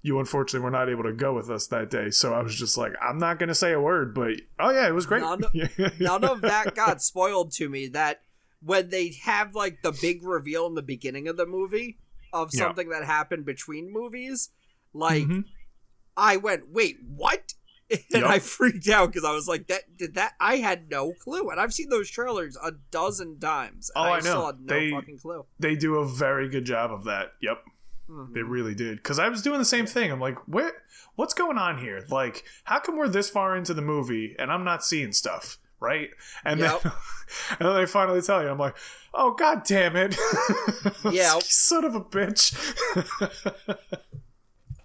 You 0.02 0.18
unfortunately 0.18 0.64
were 0.64 0.70
not 0.70 0.88
able 0.88 1.04
to 1.04 1.12
go 1.12 1.32
with 1.32 1.48
us 1.48 1.68
that 1.68 1.88
day. 1.90 2.10
So 2.10 2.34
I 2.34 2.42
was 2.42 2.54
just 2.56 2.76
like, 2.76 2.92
I'm 3.00 3.18
not 3.18 3.38
gonna 3.38 3.54
say 3.54 3.72
a 3.72 3.80
word, 3.80 4.14
but 4.14 4.32
oh 4.58 4.70
yeah, 4.70 4.86
it 4.88 4.92
was 4.94 5.06
great. 5.06 5.22
None- 5.22 5.44
none 6.00 6.24
of 6.24 6.40
that 6.42 6.74
got 6.74 7.00
spoiled 7.02 7.52
to 7.52 7.68
me 7.68 7.88
that 7.88 8.22
when 8.60 8.90
they 8.90 9.12
have 9.24 9.54
like 9.54 9.82
the 9.82 9.92
big 9.92 10.22
reveal 10.24 10.66
in 10.66 10.74
the 10.74 10.82
beginning 10.82 11.28
of 11.28 11.36
the 11.36 11.46
movie 11.46 11.98
of 12.32 12.50
Yeah. 12.52 12.64
something 12.64 12.88
that 12.90 13.04
happened 13.04 13.44
between 13.44 13.92
movies 13.92 14.50
like 14.94 15.24
Mhm. 15.24 15.44
i 16.16 16.36
went 16.36 16.70
wait 16.70 16.96
what 17.06 17.54
and 17.90 18.00
Yup. 18.22 18.30
i 18.30 18.38
freaked 18.38 18.88
out 18.88 19.08
because 19.12 19.24
i 19.24 19.32
was 19.32 19.48
like 19.48 19.66
that 19.66 19.96
did 19.98 20.14
that 20.14 20.32
i 20.40 20.56
had 20.56 20.88
no 20.90 21.12
clue 21.12 21.50
and 21.50 21.58
i've 21.60 21.72
seen 21.74 21.88
those 21.90 22.08
trailers 22.10 22.56
a 22.62 22.72
dozen 22.90 23.38
times 23.40 23.90
and 23.94 24.06
Oh, 24.06 24.12
I 24.12 24.20
still 24.20 24.34
know. 24.34 24.46
had 24.46 24.60
no 24.60 24.74
They- 24.74 24.90
fucking 24.92 25.18
clue 25.18 25.44
They 25.58 25.74
do 25.76 25.96
a 25.96 26.06
very 26.06 26.48
good 26.48 26.64
job 26.64 26.90
of 26.92 27.04
that. 27.04 27.32
Yep. 27.42 27.58
Mhm. 28.10 28.34
They 28.34 28.42
really 28.42 28.74
did. 28.74 28.98
Because 28.98 29.18
I 29.18 29.28
was 29.28 29.42
doing 29.42 29.58
the 29.58 29.64
same 29.64 29.86
thing. 29.86 30.10
I'm 30.10 30.20
like, 30.20 30.36
what? 30.48 30.74
What's 31.14 31.34
going 31.34 31.58
on 31.58 31.78
here? 31.78 32.04
Like, 32.08 32.44
how 32.64 32.78
come 32.80 32.96
we're 32.96 33.08
this 33.08 33.30
far 33.30 33.56
into 33.56 33.74
the 33.74 33.82
movie 33.82 34.34
and 34.38 34.50
I'm 34.50 34.64
not 34.64 34.84
seeing 34.84 35.12
stuff? 35.12 35.58
Right? 35.80 36.10
And 36.44 36.60
Yep. 36.60 36.82
then, 36.82 36.92
and 37.58 37.68
then 37.68 37.74
they 37.76 37.86
finally 37.86 38.22
tell 38.22 38.42
you, 38.42 38.48
I'm 38.48 38.58
like, 38.58 38.76
oh 39.14 39.34
god 39.34 39.62
damn 39.64 39.96
it! 39.96 40.16
Yeah. 41.10 41.38
son 41.42 41.84
of 41.84 41.94
a 41.94 42.00
bitch. 42.00 42.54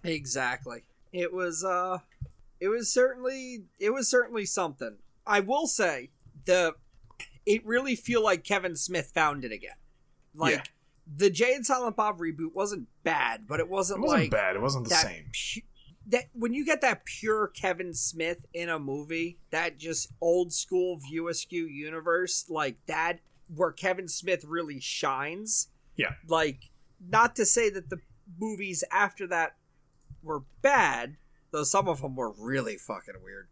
Exactly. 0.03 0.83
It 1.11 1.33
was 1.33 1.63
uh 1.63 1.99
it 2.59 2.67
was 2.69 2.91
certainly 2.91 3.65
it 3.79 3.91
was 3.91 4.09
certainly 4.09 4.45
something. 4.45 4.97
I 5.25 5.39
will 5.41 5.67
say 5.67 6.11
the 6.45 6.73
it 7.45 7.65
really 7.65 7.95
feel 7.95 8.23
like 8.23 8.43
Kevin 8.43 8.75
Smith 8.75 9.11
found 9.13 9.45
it 9.45 9.51
again. 9.51 9.75
Like 10.35 10.55
Yeah. 10.55 10.63
The 11.15 11.29
Jay 11.29 11.53
and 11.53 11.65
Silent 11.65 11.95
Bob 11.95 12.19
reboot 12.19 12.53
wasn't 12.53 12.87
bad, 13.03 13.47
but 13.47 13.59
it 13.59 13.69
wasn't, 13.69 13.99
it 13.99 14.07
wasn't 14.07 14.21
like 14.21 14.31
bad. 14.31 14.55
It 14.55 14.61
wasn't 14.61 14.85
the 14.85 14.89
that 14.89 15.03
same. 15.03 15.25
pu- 15.25 15.61
that 16.07 16.25
when 16.33 16.53
you 16.53 16.65
get 16.65 16.81
that 16.81 17.05
pure 17.05 17.47
Kevin 17.47 17.93
Smith 17.93 18.45
in 18.53 18.69
a 18.69 18.79
movie, 18.79 19.39
that 19.51 19.77
just 19.77 20.11
old 20.21 20.53
school 20.53 20.97
View 20.97 21.27
Askew 21.27 21.65
universe, 21.65 22.45
like 22.49 22.77
that 22.87 23.19
where 23.53 23.71
Kevin 23.71 24.07
Smith 24.07 24.45
really 24.45 24.79
shines. 24.79 25.67
Yeah. 25.95 26.13
Like 26.27 26.69
not 27.05 27.35
to 27.35 27.45
say 27.45 27.69
that 27.69 27.89
the 27.89 27.99
movies 28.39 28.83
after 28.91 29.27
that 29.27 29.55
were 30.23 30.43
bad, 30.61 31.17
though 31.51 31.63
some 31.63 31.87
of 31.87 32.01
them 32.01 32.15
were 32.15 32.31
really 32.31 32.77
fucking 32.77 33.15
weird. 33.23 33.47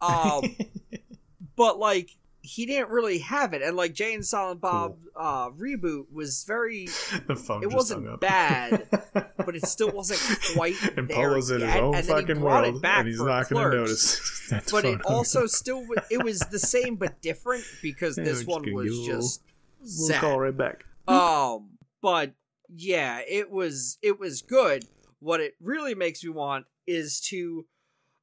Um 0.00 0.56
but 1.56 1.78
like 1.78 2.10
he 2.46 2.64
didn't 2.66 2.88
really 2.90 3.18
have 3.18 3.52
it 3.52 3.60
and 3.62 3.76
like 3.76 3.92
Jay 3.92 4.14
and 4.14 4.24
Silent 4.24 4.60
Bob 4.60 4.98
uh 5.16 5.50
reboot 5.50 6.04
was 6.12 6.44
very 6.46 6.86
the 7.26 7.34
phone 7.36 7.62
it 7.62 7.72
wasn't 7.72 8.20
bad 8.20 8.86
but 9.12 9.56
it 9.56 9.66
still 9.66 9.90
wasn't 9.90 10.20
quite 10.54 10.74
and 10.96 11.08
there 11.08 11.16
Polo's 11.30 11.50
in 11.50 11.60
his 11.60 11.68
yet, 11.74 11.82
own 11.82 11.94
and 11.94 12.04
then 12.06 12.16
he 12.16 12.20
fucking 12.22 12.40
brought 12.40 12.64
it 12.64 12.70
world, 12.72 12.82
back 12.82 12.98
and 13.00 13.08
he's 13.08 13.20
not 13.20 13.48
going 13.48 13.70
to 13.70 13.76
Clerks. 13.76 13.90
notice. 13.90 14.46
that 14.50 14.68
but 14.70 14.84
it 14.84 14.88
hung 14.92 15.00
up. 15.00 15.10
also 15.10 15.46
still 15.46 15.80
w- 15.82 16.00
it 16.10 16.22
was 16.24 16.38
the 16.40 16.58
same 16.58 16.96
but 16.96 17.20
different 17.20 17.64
because 17.82 18.16
Yeah, 18.16 18.24
this 18.24 18.40
it's 18.40 18.46
one 18.48 18.72
was 18.72 18.86
You'll- 18.94 19.06
just 19.06 19.42
We'll 19.80 20.08
sad. 20.08 20.20
call 20.20 20.40
right 20.40 20.56
back. 20.56 20.84
um 21.08 21.70
but 22.02 22.32
yeah 22.74 23.20
it 23.28 23.50
was 23.50 23.98
it 24.02 24.18
was 24.18 24.42
good 24.42 24.84
what 25.20 25.40
it 25.40 25.54
really 25.60 25.94
makes 25.94 26.22
me 26.24 26.30
want 26.30 26.66
is 26.86 27.20
to 27.20 27.66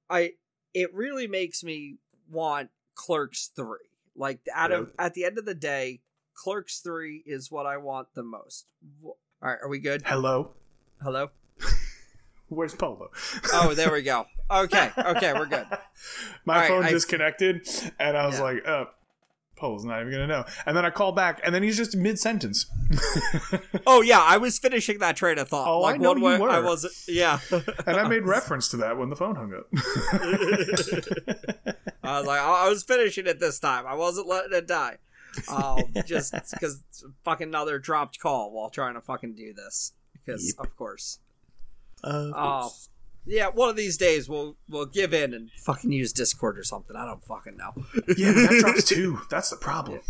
i 0.10 0.32
it 0.74 0.94
really 0.94 1.28
makes 1.28 1.64
me 1.64 1.98
want 2.30 2.70
clerks 2.96 3.50
3 3.56 3.66
like 4.16 4.40
out 4.54 4.72
of 4.72 4.92
at 5.00 5.14
the 5.14 5.26
end 5.26 5.38
of 5.38 5.46
the 5.46 5.56
day 5.56 6.02
clerks 6.36 6.80
3 6.80 7.24
is 7.26 7.52
what 7.52 7.66
i 7.66 7.78
want 7.78 8.08
the 8.16 8.24
most 8.24 8.66
all 9.04 9.18
right 9.42 9.58
are 9.62 9.68
we 9.70 9.80
good 9.80 10.02
Hello, 10.06 10.52
hello 11.02 11.30
where's 12.50 12.76
Polo? 12.76 13.10
oh 13.54 13.74
there 13.74 13.92
we 13.92 14.02
go 14.02 14.26
okay 14.52 14.92
okay 14.98 15.34
we're 15.34 15.46
good 15.46 15.66
My 16.46 16.56
All 16.56 16.60
right, 16.62 16.68
phone 16.70 16.84
I- 16.86 16.92
disconnected, 16.92 17.68
and 18.00 18.18
I 18.18 18.26
was 18.26 18.36
Yeah. 18.38 18.44
like, 18.44 18.68
"Oh, 18.68 18.88
Polo's 19.56 19.86
not 19.86 20.02
even 20.02 20.12
gonna 20.12 20.28
know." 20.28 20.44
And 20.66 20.76
then 20.76 20.84
I 20.86 20.90
call 20.90 21.14
back, 21.14 21.40
and 21.46 21.56
then 21.56 21.64
he's 21.64 21.78
just 21.78 21.96
mid 21.96 22.20
sentence. 22.20 22.66
oh 23.88 24.02
yeah 24.02 24.20
i 24.22 24.36
was 24.38 24.60
finishing 24.60 25.00
that 25.00 25.16
train 25.16 25.38
of 25.38 25.48
thought 25.48 25.68
Oh, 25.68 25.84
I 25.84 25.92
like 25.94 26.02
know 26.02 26.10
one 26.10 26.18
you 26.20 26.24
way 26.26 26.38
were. 26.40 26.50
i 26.50 26.60
was 26.60 27.06
yeah 27.08 27.40
and 27.88 27.96
I 27.98 28.08
made 28.08 28.24
reference 28.26 28.68
to 28.70 28.78
that 28.78 28.98
when 28.98 29.10
the 29.10 29.16
phone 29.16 29.36
hung 29.36 29.54
up. 29.54 29.68
I 32.04 32.18
was 32.20 32.28
like, 32.28 32.42
I 32.42 32.70
was 32.70 32.84
finishing 32.84 33.28
it 33.28 33.40
this 33.40 33.60
time. 33.60 33.86
I 33.88 33.94
wasn't 33.96 34.28
letting 34.28 34.54
it 34.54 34.68
die. 34.68 34.98
Um, 35.50 35.84
just 36.06 36.34
because 36.52 36.84
fucking 37.24 37.48
another 37.48 37.80
dropped 37.80 38.20
call 38.20 38.52
while 38.52 38.70
trying 38.70 38.94
to 38.96 39.02
fucking 39.02 39.36
do 39.36 39.54
this. 39.54 39.94
Because 40.26 40.54
Yep. 40.58 40.66
of 40.68 40.76
course, 40.78 41.20
Uh, 42.04 42.32
Oh. 42.36 42.72
yeah, 43.26 43.48
one 43.48 43.70
of 43.70 43.76
these 43.76 43.98
days 43.98 44.28
we'll 44.30 44.58
we'll 44.70 44.86
give 44.86 45.14
in 45.14 45.34
and 45.34 45.50
fucking 45.66 45.92
use 45.92 46.12
Discord 46.14 46.58
or 46.60 46.64
something. 46.64 46.96
I 46.96 47.06
don't 47.06 47.24
fucking 47.26 47.56
know. 47.58 47.72
yeah, 48.18 48.32
that 48.34 48.58
drops 48.60 48.84
too. 48.88 49.22
That's 49.30 49.50
the 49.50 49.56
problem. 49.58 50.02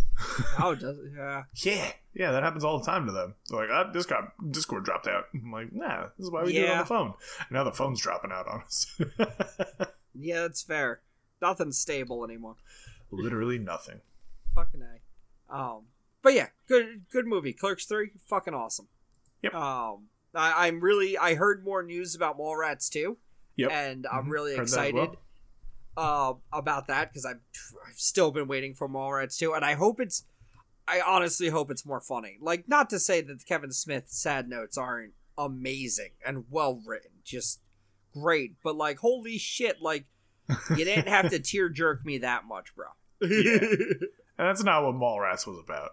Oh, 0.60 0.76
does 0.76 0.98
it? 0.98 1.12
Yeah. 1.16 1.44
Yeah, 1.56 1.92
yeah, 2.16 2.32
that 2.32 2.44
happens 2.44 2.64
all 2.64 2.80
the 2.80 2.86
time 2.86 3.06
to 3.06 3.12
them. 3.12 3.36
They're 3.50 3.60
like, 3.62 3.70
ah, 3.72 3.92
this 3.92 4.06
got 4.06 4.34
Discord 4.52 4.84
dropped 4.86 5.08
out. 5.08 5.26
I'm 5.34 5.52
like, 5.52 5.72
nah, 5.72 6.08
this 6.18 6.26
is 6.26 6.32
why 6.32 6.44
we 6.44 6.54
do 6.54 6.64
it 6.66 6.70
on 6.72 6.78
the 6.80 6.86
phone. 6.86 7.14
And 7.40 7.52
now 7.52 7.64
the 7.64 7.72
phone's 7.72 8.02
dropping 8.02 8.32
out 8.32 8.48
on 8.48 8.62
us. 8.64 9.00
Yeah, 10.16 10.42
that's 10.42 10.62
fair. 10.62 11.02
Nothing's 11.44 11.78
stable 11.78 12.24
anymore. 12.24 12.56
Literally 13.12 13.60
nothing. 13.60 14.00
Fucking 14.56 14.82
a. 14.82 15.54
Um, 15.54 15.82
but 16.22 16.34
yeah, 16.34 16.48
good 16.70 17.04
good 17.12 17.28
movie. 17.28 17.52
Clerks 17.52 17.86
three, 17.86 18.12
fucking 18.28 18.54
awesome. 18.54 18.88
Yep. 19.42 19.54
Um, 19.54 20.06
I, 20.34 20.68
I'm 20.68 20.80
really 20.80 21.18
I 21.18 21.36
heard 21.36 21.66
more 21.66 21.84
news 21.84 22.16
about 22.16 22.40
Mallrats 22.40 22.90
too. 22.90 23.18
Yep. 23.58 23.72
and 23.72 24.08
I'm 24.08 24.26
Mhm. 24.28 24.32
really 24.32 24.52
Heard 24.52 24.60
that 24.60 24.64
as 24.64 24.74
excited 24.74 25.10
uh, 25.98 26.34
about 26.54 26.88
that 26.88 27.10
because 27.12 27.26
I've 27.26 27.42
I've 27.88 28.00
still 28.00 28.32
been 28.32 28.48
waiting 28.48 28.74
for 28.74 28.88
Mallrats 28.90 29.38
too, 29.38 29.54
and 29.54 29.64
I 29.66 29.74
hope 29.74 30.00
it's. 30.00 30.24
I 30.88 31.02
honestly 31.06 31.50
hope 31.50 31.70
it's 31.72 31.86
more 31.86 32.02
funny. 32.02 32.38
Like, 32.42 32.68
not 32.68 32.90
to 32.90 33.00
say 33.00 33.22
that 33.22 33.40
the 33.40 33.46
Kevin 33.46 33.72
Smith 33.72 34.06
sad 34.08 34.50
notes 34.50 34.78
aren't 34.78 35.14
amazing 35.38 36.12
and 36.26 36.46
well 36.50 36.82
written, 36.86 37.12
just 37.24 37.60
great, 38.14 38.56
but 38.64 38.76
like, 38.76 38.98
holy 39.00 39.38
shit, 39.38 39.82
like, 39.82 40.06
you 40.70 40.84
didn't 40.86 41.08
have 41.08 41.30
to 41.32 41.40
tear 41.40 41.70
jerk 41.70 42.06
me 42.06 42.20
that 42.20 42.46
much, 42.46 42.74
bro. 42.76 42.88
And 44.36 44.48
that's 44.48 44.64
not 44.64 44.84
what 44.84 44.96
Mallrats 44.96 45.46
was 45.46 45.60
about. 45.64 45.92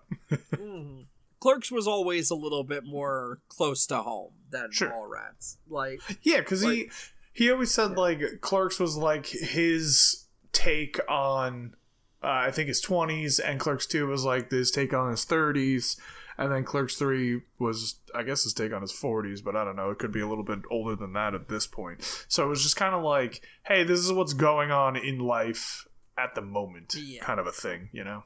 Mhm. 0.52 1.06
Clerks 1.40 1.70
was 1.70 1.86
always 1.86 2.30
a 2.30 2.34
little 2.34 2.64
bit 2.64 2.84
more 2.84 3.40
close 3.48 3.86
to 3.86 3.98
home 3.98 4.32
than 4.50 4.70
Sure. 4.72 4.90
Mallrats. 4.90 5.56
Like, 5.68 6.00
Yeah, 6.22 6.38
because 6.40 6.62
he 6.62 6.66
Like- 6.84 6.92
he 7.32 7.50
always 7.50 7.72
said 7.72 7.96
like 7.96 8.40
Clerks 8.40 8.78
was 8.80 8.96
like 8.96 9.26
his 9.26 10.24
take 10.52 10.98
on 11.08 11.74
uh, 12.22 12.26
I 12.48 12.50
think 12.50 12.68
his 12.68 12.82
twenties, 12.82 13.38
and 13.38 13.58
Clerks 13.58 13.86
two 13.86 14.06
was 14.06 14.24
like 14.24 14.50
his 14.50 14.70
take 14.70 14.92
on 14.92 15.10
his 15.10 15.24
thirties, 15.24 15.98
and 16.40 16.50
then 16.50 16.64
Clerks 16.64 16.96
three 16.96 17.42
was 17.60 18.00
I 18.12 18.24
guess 18.24 18.42
his 18.42 18.52
take 18.54 18.72
on 18.72 18.82
his 18.82 18.90
forties, 18.90 19.42
but 19.42 19.54
I 19.54 19.64
don't 19.64 19.76
know. 19.76 19.90
It 19.90 19.98
could 20.00 20.10
be 20.10 20.20
a 20.20 20.26
little 20.28 20.42
bit 20.42 20.58
older 20.70 20.96
than 20.96 21.12
that 21.12 21.34
at 21.34 21.48
this 21.48 21.68
point. 21.68 22.02
So 22.28 22.44
it 22.44 22.48
was 22.48 22.62
just 22.64 22.74
kind 22.76 22.94
of 22.96 23.04
like, 23.04 23.42
hey, 23.66 23.84
this 23.84 24.00
is 24.00 24.12
what's 24.12 24.32
going 24.32 24.72
on 24.72 24.96
in 24.96 25.18
life 25.20 25.86
at 26.18 26.34
the 26.34 26.42
moment, 26.42 26.94
Yeah. 26.98 27.22
kind 27.22 27.38
of 27.38 27.46
a 27.46 27.52
thing, 27.52 27.90
you 27.92 28.02
know. 28.02 28.24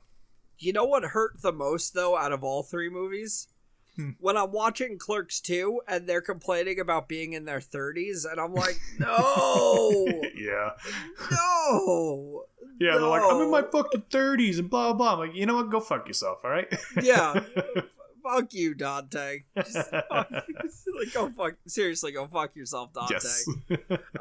You 0.58 0.72
know 0.72 0.84
what 0.86 1.02
hurt 1.04 1.42
the 1.42 1.52
most 1.52 1.92
though 1.94 2.16
out 2.16 2.32
of 2.32 2.42
all 2.42 2.62
three 2.62 2.88
movies? 2.88 3.48
Hmm. 3.96 4.10
When 4.18 4.36
I'm 4.36 4.50
watching 4.50 4.98
Clerks 4.98 5.40
2 5.40 5.82
and 5.86 6.08
they're 6.08 6.20
complaining 6.20 6.80
about 6.80 7.06
being 7.08 7.32
in 7.32 7.44
their 7.44 7.60
30s 7.60 8.24
and 8.28 8.40
I'm 8.40 8.52
like, 8.54 8.76
"No! 8.98 10.04
yeah, 10.36 10.70
no!" 11.30 12.44
yeah. 12.80 12.92
They're 12.92 13.00
like, 13.02 13.22
I'm 13.22 13.40
in 13.42 13.50
my 13.50 13.62
fucking 13.62 14.04
thirties 14.10 14.58
and 14.58 14.68
blah 14.68 14.92
blah. 14.92 15.12
I'm 15.14 15.18
like, 15.20 15.34
you 15.36 15.46
know 15.46 15.56
what? 15.56 15.70
Go 15.70 15.80
fuck 15.80 16.08
yourself. 16.08 16.38
All 16.44 16.50
right. 16.50 16.72
Yeah. 17.02 17.40
Fuck 18.24 18.54
you, 18.54 18.74
Dante. 18.74 19.44
Just 19.56 19.90
fuck, 19.90 20.30
like 20.30 21.12
go 21.12 21.30
fuck 21.30 21.54
seriously, 21.66 22.12
go 22.12 22.26
fuck 22.26 22.56
yourself, 22.56 22.92
Dante. 22.92 23.14
yes. 23.14 23.44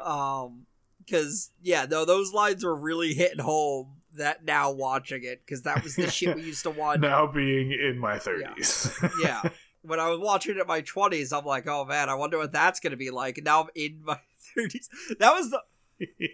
Um 0.00 0.66
cuz 1.10 1.50
yeah, 1.62 1.86
no 1.90 2.04
those 2.04 2.32
lines 2.32 2.64
were 2.64 2.74
really 2.76 3.14
hitting 3.14 3.40
home 3.40 3.96
that 4.16 4.44
now 4.44 4.70
watching 4.70 5.24
it 5.24 5.46
cuz 5.46 5.62
that 5.62 5.82
was 5.82 5.96
the 5.96 6.10
shit 6.10 6.36
we 6.36 6.42
used 6.42 6.62
to 6.62 6.70
watch 6.82 7.00
now 7.00 7.26
being 7.26 7.72
in 7.72 7.98
my 7.98 8.16
30s. 8.16 9.10
yeah 9.22 9.42
when 9.82 10.00
I 10.00 10.08
was 10.08 10.18
watching 10.18 10.56
it 10.56 10.60
in 10.60 10.66
my 10.66 10.80
twenties, 10.80 11.30
I'm 11.30 11.44
like, 11.44 11.66
oh 11.66 11.84
man, 11.84 12.08
I 12.08 12.14
wonder 12.14 12.38
what 12.38 12.52
that's 12.52 12.80
gonna 12.80 12.96
be 12.96 13.10
like. 13.10 13.38
Now 13.44 13.62
I'm 13.62 13.68
in 13.74 14.00
my 14.02 14.18
thirties. 14.54 14.88
That 15.18 15.32
was 15.32 15.50
the 15.50 15.62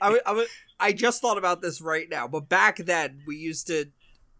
I, 0.00 0.20
I, 0.24 0.46
I 0.78 0.92
just 0.92 1.20
thought 1.20 1.36
about 1.38 1.60
this 1.60 1.80
right 1.80 2.08
now, 2.08 2.26
but 2.28 2.48
back 2.48 2.78
then 2.78 3.22
we 3.26 3.36
used 3.36 3.66
to, 3.66 3.86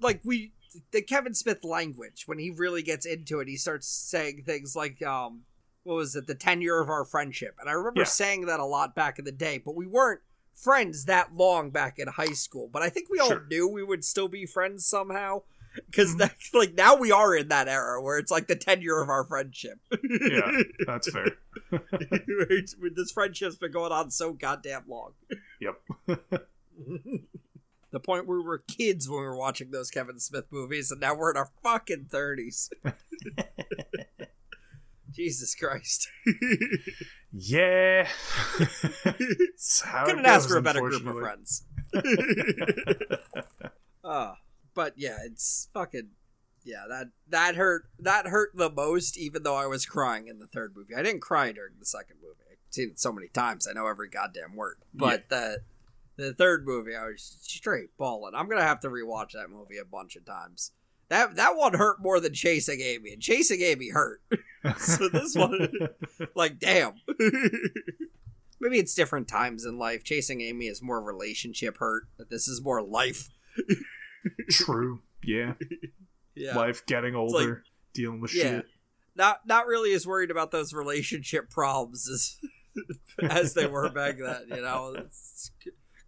like, 0.01 0.21
we 0.25 0.53
the 0.93 1.03
Kevin 1.03 1.35
Smith 1.35 1.65
language 1.65 2.25
when 2.27 2.39
he 2.39 2.51
really 2.51 2.83
gets 2.83 3.07
into 3.07 3.41
it, 3.41 3.49
he 3.49 3.57
starts 3.57 3.87
saying 3.89 4.43
things 4.45 4.75
like, 4.77 5.03
um, 5.03 5.43
what 5.83 5.95
was 5.97 6.15
it, 6.15 6.27
the 6.27 6.35
tenure 6.35 6.81
of 6.81 6.89
our 6.91 7.05
friendship, 7.05 7.57
and 7.61 7.69
I 7.69 7.73
remember 7.73 8.01
Yeah. 8.01 8.05
saying 8.07 8.47
that 8.47 8.61
a 8.61 8.65
lot 8.65 8.95
back 8.95 9.19
in 9.19 9.25
the 9.25 9.33
day, 9.33 9.59
but 9.59 9.75
we 9.75 9.87
weren't 9.87 10.21
friends 10.55 11.07
that 11.07 11.35
long 11.35 11.71
back 11.71 11.99
in 11.99 12.07
high 12.09 12.33
school. 12.35 12.69
But 12.71 12.83
I 12.83 12.91
think 12.91 13.09
we 13.11 13.19
all 13.19 13.29
Sure. 13.29 13.47
knew 13.49 13.67
we 13.67 13.83
would 13.83 14.05
still 14.05 14.29
be 14.29 14.45
friends 14.45 14.85
somehow. 14.85 15.43
Because 15.87 16.17
like 16.53 16.75
now 16.75 16.97
we 16.97 17.13
are 17.13 17.35
in 17.35 17.47
that 17.49 17.69
era 17.69 18.03
where 18.03 18.19
it's 18.19 18.31
like 18.31 18.49
the 18.49 18.57
tenure 18.57 19.01
of 19.01 19.09
our 19.09 19.25
friendship. 19.25 19.79
yeah, 20.03 20.51
that's 20.87 21.11
fair. 21.11 21.37
this 22.95 23.13
friendship's 23.13 23.57
been 23.57 23.71
going 23.73 23.93
on 23.93 24.11
so 24.11 24.33
goddamn 24.33 24.83
long. 24.89 25.13
Yep. 25.61 25.81
the 27.91 28.01
point 28.01 28.27
where 28.27 28.39
we 28.39 28.45
were 28.45 28.59
kids 28.59 29.09
when 29.09 29.21
we 29.21 29.27
were 29.27 29.37
watching 29.37 29.71
those 29.71 29.91
Kevin 29.91 30.19
Smith 30.19 30.47
movies, 30.51 30.91
and 30.91 31.01
now 31.01 31.15
we're 31.15 31.31
in 31.31 31.37
our 31.37 31.51
fucking 31.63 32.07
thirties. 32.11 32.71
Jesus 35.13 35.55
Christ! 35.55 36.09
Yeah. 37.33 38.09
It's 39.05 39.81
how 39.85 40.05
it 40.05 40.07
Couldn't 40.09 40.27
ask 40.27 40.49
for 40.49 40.57
a 40.57 40.63
better 40.63 40.81
group 40.81 41.07
of 41.07 41.19
friends. 41.19 41.65
uh, 44.05 44.33
but 44.75 44.95
yeah, 44.97 45.19
it's 45.25 45.69
fucking 45.75 46.11
yeah. 46.65 46.85
That 46.89 47.09
that 47.29 47.57
hurt. 47.57 47.85
That 47.99 48.27
hurt 48.27 48.51
the 48.55 48.71
most, 48.71 49.19
even 49.19 49.43
though 49.43 49.57
I 49.57 49.67
was 49.67 49.87
crying 49.87 50.29
in 50.29 50.39
the 50.39 50.47
third 50.47 50.75
movie. 50.77 50.95
I 50.95 51.03
didn't 51.03 51.23
cry 51.23 51.53
during 51.53 51.75
the 51.79 51.87
second 51.87 52.17
movie. 52.23 52.35
I've 52.51 52.59
seen 52.71 52.91
it 52.91 53.01
so 53.01 53.13
many 53.13 53.29
times. 53.29 53.67
I 53.69 53.73
know 53.73 53.87
every 53.87 54.09
goddamn 54.09 54.57
word. 54.57 54.77
But 54.95 55.29
the 55.29 55.59
the 56.21 56.35
third 56.35 56.67
movie, 56.67 56.95
I 56.95 57.07
was 57.07 57.39
straight 57.43 57.97
bawling. 57.99 58.35
I'm 58.35 58.49
gonna 58.49 58.63
have 58.63 58.81
to 58.81 58.89
rewatch 58.89 59.33
that 59.33 59.51
movie 59.51 59.79
a 59.79 59.85
bunch 59.85 60.17
of 60.17 60.25
times. 60.25 60.73
That 61.09 61.37
that 61.37 61.57
one 61.57 61.75
hurt 61.75 62.01
more 62.01 62.21
than 62.21 62.35
Chasing 62.35 62.81
Amy, 62.81 63.13
and 63.13 63.23
Chasing 63.23 63.61
Amy 63.63 63.91
hurt. 63.91 64.21
so 64.79 65.09
this 65.09 65.35
one, 65.35 65.69
like, 66.35 66.59
damn. 66.59 66.95
Maybe 68.61 68.79
it's 68.79 68.95
different 68.95 69.27
times 69.27 69.65
in 69.65 69.79
life. 69.79 70.05
Chasing 70.05 70.43
Amy 70.43 70.67
is 70.67 70.83
more 70.83 71.03
relationship 71.03 71.79
hurt. 71.79 72.05
But 72.19 72.29
this 72.29 72.47
is 72.47 72.63
more 72.63 72.83
life. 72.83 73.31
True. 74.51 75.01
Yeah. 75.25 75.55
Yeah. 76.35 76.57
Life 76.57 76.85
getting 76.87 77.15
older, 77.15 77.65
dealing 77.95 78.21
with 78.21 78.35
Yeah. 78.35 78.43
shit. 78.43 78.67
Not 79.17 79.47
not 79.47 79.67
really 79.67 79.93
as 79.95 80.07
worried 80.07 80.31
about 80.31 80.51
those 80.51 80.73
relationship 80.75 81.51
problems 81.51 82.09
as 82.09 82.37
as 83.31 83.55
they 83.55 83.67
were 83.67 83.89
back 83.89 84.19
then. 84.19 84.43
You 84.49 84.63
know, 84.63 84.95
It's 84.97 85.51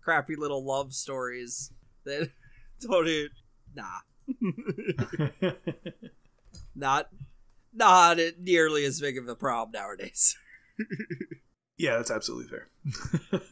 crappy 0.03 0.36
little 0.36 0.64
love 0.64 0.92
stories 0.94 1.72
that 2.05 2.30
don't 2.80 3.09
even, 3.09 3.30
nah, 3.74 5.50
not 6.74 7.09
not 7.74 8.18
nearly 8.38 8.84
as 8.84 9.00
big 9.00 9.16
of 9.18 9.28
a 9.28 9.34
problem 9.34 9.72
nowadays. 9.72 10.36
yeah, 11.78 11.96
that's 11.96 12.11
absolutely 12.11 12.48
fair. 12.48 12.68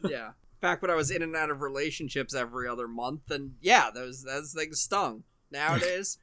yeah. 0.07 0.31
Back 0.59 0.81
when 0.81 0.91
I 0.91 0.95
was 0.95 1.09
in 1.09 1.23
and 1.23 1.35
out 1.35 1.49
of 1.49 1.61
relationships 1.61 2.35
every 2.35 2.67
other 2.67 2.87
month, 2.87 3.31
and 3.31 3.55
yeah, 3.61 3.89
those 3.91 4.23
those 4.23 4.53
things 4.53 4.79
stung. 4.79 5.23
Nowadays, 5.49 6.19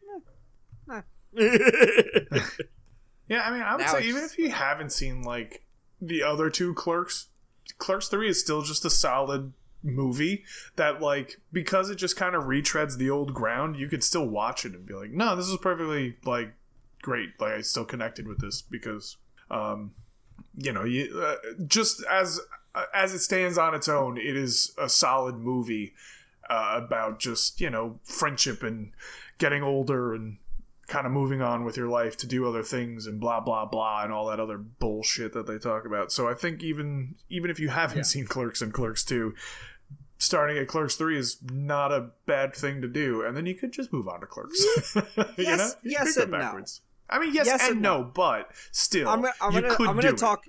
eh, 0.90 1.02
eh. 1.36 2.40
Yeah, 3.28 3.42
I 3.42 3.50
mean, 3.52 3.62
I 3.62 3.74
would 3.76 3.84
Now 3.84 3.92
say 3.94 4.04
even 4.04 4.24
if 4.24 4.38
you 4.38 4.50
haven't 4.50 4.92
seen 4.92 5.22
like 5.22 5.64
the 6.00 6.22
other 6.22 6.50
two 6.50 6.72
Clerks, 6.74 7.28
Clerks 7.78 8.08
Three 8.08 8.28
is 8.28 8.40
still 8.40 8.62
just 8.62 8.84
a 8.84 8.90
solid 8.90 9.52
movie 9.82 10.44
that 10.76 11.00
like 11.00 11.40
because 11.52 11.90
it 11.90 11.96
just 11.96 12.16
kind 12.16 12.34
of 12.34 12.44
retreads 12.44 12.96
the 12.96 13.10
old 13.10 13.34
ground, 13.34 13.76
you 13.76 13.88
could 13.88 14.04
still 14.04 14.26
watch 14.26 14.64
it 14.64 14.74
and 14.74 14.86
be 14.86 14.94
like, 14.94 15.10
no, 15.10 15.36
this 15.36 15.48
is 15.48 15.56
perfectly 15.58 16.16
like 16.24 16.52
great. 17.02 17.30
Like 17.40 17.52
I 17.52 17.60
still 17.62 17.84
connected 17.84 18.26
with 18.26 18.38
this 18.38 18.62
because, 18.62 19.16
um, 19.50 19.92
you 20.56 20.72
know, 20.72 20.84
you 20.84 21.20
uh, 21.20 21.36
just 21.66 22.02
as 22.10 22.40
as 22.94 23.14
it 23.14 23.20
stands 23.20 23.58
on 23.58 23.74
its 23.74 23.88
own, 23.88 24.18
it 24.18 24.36
is 24.36 24.74
a 24.78 24.88
solid 24.88 25.36
movie 25.36 25.94
uh, 26.48 26.74
about 26.76 27.18
just 27.18 27.60
you 27.60 27.70
know 27.70 27.98
friendship 28.04 28.62
and 28.62 28.92
getting 29.38 29.62
older 29.62 30.14
and 30.14 30.38
kind 30.88 31.06
of 31.06 31.12
moving 31.12 31.40
on 31.42 31.64
with 31.64 31.76
your 31.76 31.86
life 31.88 32.16
to 32.16 32.26
do 32.26 32.48
other 32.48 32.62
things 32.64 33.06
and 33.06 33.20
blah 33.20 33.38
blah 33.40 33.64
blah 33.66 34.02
and 34.02 34.12
all 34.12 34.26
that 34.26 34.40
other 34.40 34.58
bullshit 34.58 35.32
that 35.34 35.46
they 35.46 35.58
talk 35.58 35.84
about. 35.84 36.10
So 36.10 36.28
I 36.28 36.34
think 36.34 36.62
even 36.64 37.14
even 37.28 37.50
if 37.50 37.60
you 37.60 37.68
haven't 37.68 38.04
seen 38.04 38.26
Clerks 38.26 38.60
and 38.62 38.72
Clerks 38.72 39.04
2, 39.04 39.34
starting 40.18 40.58
at 40.58 40.66
Clerks 40.66 40.96
3 40.96 41.16
is 41.18 41.38
not 41.52 41.92
a 41.92 42.10
bad 42.26 42.54
thing 42.54 42.80
to 42.80 42.88
do 42.88 43.22
and 43.22 43.36
then 43.36 43.46
you 43.46 43.54
could 43.54 43.72
just 43.72 43.92
move 43.92 44.08
on 44.08 44.20
to 44.20 44.26
Clerks. 44.26 44.58
you 44.96 45.02
Yes- 45.36 45.58
know? 45.58 45.68
You 45.82 45.90
yes 45.92 46.16
and 46.16 46.30
no. 46.32 46.64
I 47.10 47.18
mean, 47.18 47.32
yes, 47.32 47.46
Yes 47.46 47.62
and, 47.62 47.72
and 47.74 47.82
no, 47.82 48.02
but 48.02 48.50
still, 48.70 49.08
I'm, 49.08 49.24
I'm 49.40 49.52
you 49.54 49.60
gonna 49.62 49.74
I'm 49.88 49.96
gonna 49.96 50.08
it. 50.08 50.18
talk. 50.18 50.44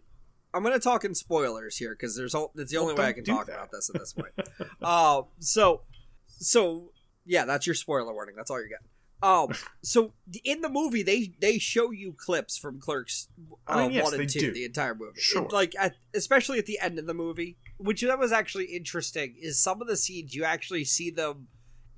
I'm 0.53 0.61
gonna 0.63 0.79
talk 0.79 1.05
in 1.05 1.15
spoilers 1.15 1.77
here 1.77 1.91
because 1.95 2.17
there's 2.17 2.33
all, 2.35 2.51
it's 2.55 2.71
the 2.71 2.77
Well, 2.77 2.89
only 2.89 2.95
way 3.01 3.07
I 3.07 3.13
can 3.13 3.23
talk 3.23 3.45
that. 3.45 3.53
about 3.55 3.71
this 3.71 3.89
at 3.93 3.99
this 3.99 4.11
point. 4.13 4.31
uh, 4.81 5.21
so 5.39 5.81
so 6.27 6.91
yeah, 7.25 7.45
that's 7.45 7.65
your 7.67 7.75
spoiler 7.75 8.11
warning. 8.13 8.35
That's 8.35 8.49
all 8.51 8.57
you're 8.59 8.67
getting. 8.67 8.87
Um, 9.21 9.49
so 9.83 10.13
in 10.45 10.61
the 10.61 10.69
movie, 10.69 11.03
they 11.03 11.33
they 11.41 11.57
show 11.57 11.91
you 11.91 12.13
clips 12.13 12.57
from 12.57 12.79
Clerks 12.79 13.27
uh, 13.67 13.71
I 13.73 13.81
mean, 13.83 13.91
yes, 13.91 14.05
one 14.05 14.19
and 14.19 14.29
two, 14.29 14.39
do. 14.39 14.51
the 14.53 14.63
entire 14.65 14.95
movie. 14.95 15.19
Sure. 15.19 15.47
like 15.49 15.75
at, 15.77 15.95
especially 16.13 16.57
at 16.57 16.65
the 16.65 16.79
end 16.79 16.97
of 16.99 17.05
the 17.05 17.13
movie, 17.13 17.57
which 17.77 18.01
that 18.01 18.17
was 18.17 18.31
actually 18.31 18.65
interesting. 18.65 19.35
Is 19.39 19.59
some 19.61 19.81
of 19.81 19.87
the 19.87 19.97
scenes 19.97 20.33
you 20.35 20.43
actually 20.45 20.85
see 20.85 21.09
them 21.11 21.47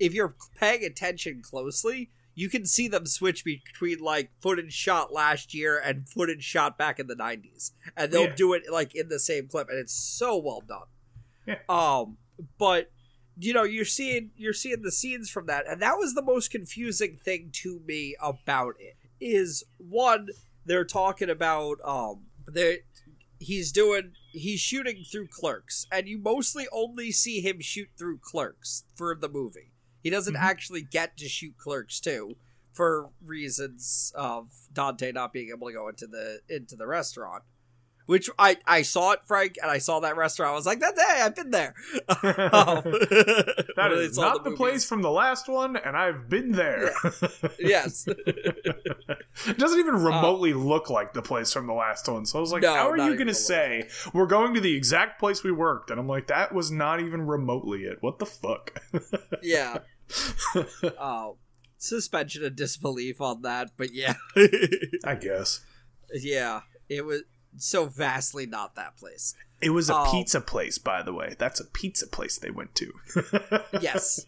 if 0.00 0.12
you're 0.14 0.34
paying 0.58 0.84
attention 0.84 1.42
closely. 1.42 2.10
You 2.34 2.48
can 2.48 2.64
see 2.64 2.88
them 2.88 3.04
switch 3.04 3.44
between 3.44 3.98
like 3.98 4.30
footage 4.40 4.72
shot 4.72 5.12
last 5.12 5.52
year 5.52 5.78
and 5.78 6.08
footage 6.08 6.42
shot 6.42 6.78
back 6.78 6.98
in 6.98 7.06
the 7.06 7.14
'90s, 7.14 7.72
and 7.96 8.10
they'll 8.10 8.22
Yeah. 8.24 8.34
do 8.34 8.52
it 8.54 8.62
like 8.72 8.94
in 8.94 9.08
the 9.08 9.20
same 9.20 9.46
clip, 9.48 9.68
and 9.68 9.78
it's 9.78 9.92
so 9.94 10.38
well 10.38 10.62
done. 10.66 10.86
Yeah. 11.46 11.58
Um, 11.68 12.16
but 12.58 12.90
you 13.38 13.52
know 13.52 13.62
you're 13.62 13.84
seeing 13.84 14.30
you're 14.36 14.52
seeing 14.52 14.82
the 14.82 14.92
scenes 14.92 15.30
from 15.30 15.46
that 15.46 15.64
and 15.68 15.80
that 15.80 15.96
was 15.96 16.14
the 16.14 16.22
most 16.22 16.50
confusing 16.50 17.16
thing 17.16 17.50
to 17.52 17.80
me 17.86 18.14
about 18.20 18.74
it 18.78 18.96
is 19.20 19.64
one 19.78 20.28
they're 20.66 20.84
talking 20.84 21.30
about 21.30 21.78
um 21.84 22.26
they 22.48 22.78
he's 23.38 23.72
doing 23.72 24.12
he's 24.32 24.60
shooting 24.60 25.02
through 25.10 25.26
clerks 25.28 25.86
and 25.90 26.06
you 26.08 26.18
mostly 26.18 26.66
only 26.72 27.10
see 27.10 27.40
him 27.40 27.60
shoot 27.60 27.88
through 27.98 28.18
clerks 28.18 28.84
for 28.94 29.14
the 29.14 29.28
movie 29.28 29.72
he 30.02 30.10
doesn't 30.10 30.34
Mhm. 30.34 30.40
actually 30.40 30.82
get 30.82 31.16
to 31.16 31.28
shoot 31.28 31.56
clerks 31.58 32.00
too 32.00 32.36
for 32.72 33.10
reasons 33.24 34.12
of 34.14 34.48
dante 34.72 35.12
not 35.12 35.32
being 35.32 35.50
able 35.50 35.68
to 35.68 35.72
go 35.74 35.88
into 35.88 36.06
the 36.06 36.40
into 36.48 36.76
the 36.76 36.86
restaurant 36.86 37.42
which 38.06 38.30
I, 38.38 38.56
I 38.66 38.82
saw 38.82 39.12
it, 39.12 39.20
Frank, 39.24 39.56
and 39.60 39.70
I 39.70 39.78
saw 39.78 40.00
that 40.00 40.16
restaurant. 40.16 40.52
I 40.52 40.54
was 40.54 40.66
like, 40.66 40.80
"That's 40.80 41.00
hey, 41.00 41.22
I've 41.22 41.34
been 41.34 41.50
there." 41.50 41.74
Um, 42.08 42.16
that 43.76 43.90
is 43.92 44.18
not 44.18 44.44
the, 44.44 44.50
movies. 44.50 44.58
place 44.58 44.84
from 44.84 45.02
the 45.02 45.10
last 45.10 45.48
one, 45.48 45.76
and 45.76 45.96
I've 45.96 46.28
been 46.28 46.52
there. 46.52 46.92
yes, 47.58 48.06
it 48.06 49.58
doesn't 49.58 49.78
even 49.78 49.94
remotely 49.94 50.52
look 50.52 50.90
like 50.90 51.12
the 51.12 51.22
place 51.22 51.52
from 51.52 51.66
the 51.66 51.72
last 51.72 52.08
one. 52.08 52.26
So 52.26 52.38
I 52.38 52.40
was 52.40 52.52
like, 52.52 52.62
No, 52.62 52.74
how 52.74 52.90
are 52.90 52.96
you 52.96 53.14
going 53.14 53.28
to 53.28 53.34
say 53.34 53.88
we're 54.12 54.26
going 54.26 54.54
to 54.54 54.60
the 54.60 54.74
exact 54.74 55.18
place 55.18 55.42
we 55.44 55.52
worked? 55.52 55.90
And 55.90 56.00
I'm 56.00 56.08
like, 56.08 56.26
that 56.28 56.52
was 56.52 56.70
not 56.70 57.00
even 57.00 57.26
remotely 57.26 57.84
it. 57.84 57.98
What 58.00 58.18
the 58.18 58.26
fuck? 58.26 58.82
yeah. 59.42 59.78
Oh, 60.98 61.38
suspension 61.78 62.44
of 62.44 62.56
disbelief 62.56 63.20
on 63.20 63.42
that, 63.42 63.70
but 63.76 63.92
yeah, 63.92 64.14
I 65.04 65.14
guess. 65.14 65.60
yeah, 66.14 66.60
it 66.88 67.04
was 67.04 67.22
so 67.56 67.86
vastly 67.86 68.46
not 68.46 68.74
that 68.76 68.96
place. 68.96 69.34
It 69.60 69.70
was 69.70 69.88
a 69.88 69.94
Oh. 69.96 70.08
pizza 70.10 70.40
place, 70.40 70.78
by 70.78 71.02
the 71.02 71.12
way. 71.12 71.34
That's 71.38 71.60
a 71.60 71.64
pizza 71.64 72.06
place 72.06 72.36
they 72.38 72.50
went 72.50 72.74
to. 72.76 72.92
Yes. 73.80 74.24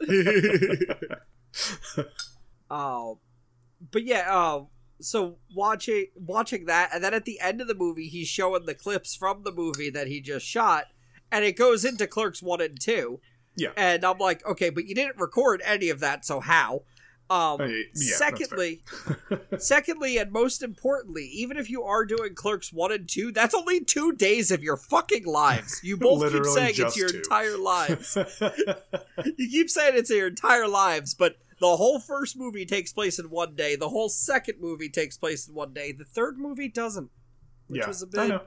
Oh, 2.71 3.19
but 3.93 4.05
yeah. 4.05 4.27
Uh, 4.35 4.65
so 5.01 5.39
watching 5.55 6.07
watching 6.15 6.67
that, 6.67 6.91
and 6.95 7.03
then 7.03 7.15
at 7.15 7.25
the 7.25 7.41
end 7.41 7.61
of 7.61 7.67
the 7.69 7.75
movie, 7.75 8.09
he's 8.09 8.29
showing 8.29 8.67
the 8.67 8.75
clips 8.75 9.15
from 9.15 9.43
the 9.43 9.53
movie 9.53 9.91
that 9.91 10.07
he 10.07 10.21
just 10.21 10.47
shot, 10.47 10.87
and 11.31 11.45
it 11.45 11.57
goes 11.57 11.85
into 11.85 12.07
Clerks 12.07 12.43
one 12.43 12.61
and 12.61 12.81
two. 12.81 13.21
Yeah. 13.57 13.71
And 13.77 14.05
I'm 14.05 14.19
like, 14.19 14.45
okay, 14.47 14.71
but 14.71 14.87
you 14.87 14.95
didn't 14.95 15.19
record 15.19 15.63
any 15.65 15.89
of 15.89 16.01
that, 16.01 16.25
so 16.25 16.41
how? 16.41 16.83
Um, 17.35 17.61
Uh, 17.61 17.65
yeah, 17.67 17.83
secondly, 17.95 18.83
secondly, 19.59 20.19
and 20.19 20.31
most 20.31 20.63
importantly, 20.63 21.25
even 21.27 21.57
if 21.57 21.69
you 21.69 21.83
are 21.83 22.05
doing 22.05 22.35
Clerks 22.35 22.73
one 22.73 22.93
and 22.93 23.09
two, 23.09 23.33
that's 23.33 23.55
only 23.55 23.81
two 23.81 24.13
days 24.13 24.53
of 24.53 24.63
your 24.63 24.77
fucking 24.77 25.25
lives. 25.27 25.81
You 25.83 25.97
both 25.97 26.31
keep 26.33 26.45
saying 26.45 26.75
it's 26.79 26.97
your 26.97 27.09
two. 27.09 27.17
entire 27.19 27.59
lives. 27.59 28.17
you 29.37 29.49
keep 29.51 29.69
saying 29.69 29.95
it's 29.97 30.11
your 30.11 30.29
entire 30.29 30.69
lives, 30.69 31.15
but 31.15 31.39
the 31.59 31.77
whole 31.77 31.99
first 31.99 32.37
movie 32.37 32.67
takes 32.67 32.93
place 32.93 33.19
in 33.19 33.31
one 33.31 33.57
day. 33.57 33.75
The 33.75 33.89
whole 33.89 34.09
second 34.09 34.61
movie 34.61 34.89
takes 34.89 35.17
place 35.17 35.49
in 35.49 35.55
one 35.55 35.73
day. 35.73 35.91
The 35.93 36.05
third 36.05 36.39
movie 36.39 36.69
doesn't. 36.69 37.11
Which 37.67 37.81
yeah, 37.81 37.89
was 37.89 38.03
a 38.03 38.07
I 38.07 38.11
bit. 38.11 38.29
know. 38.29 38.41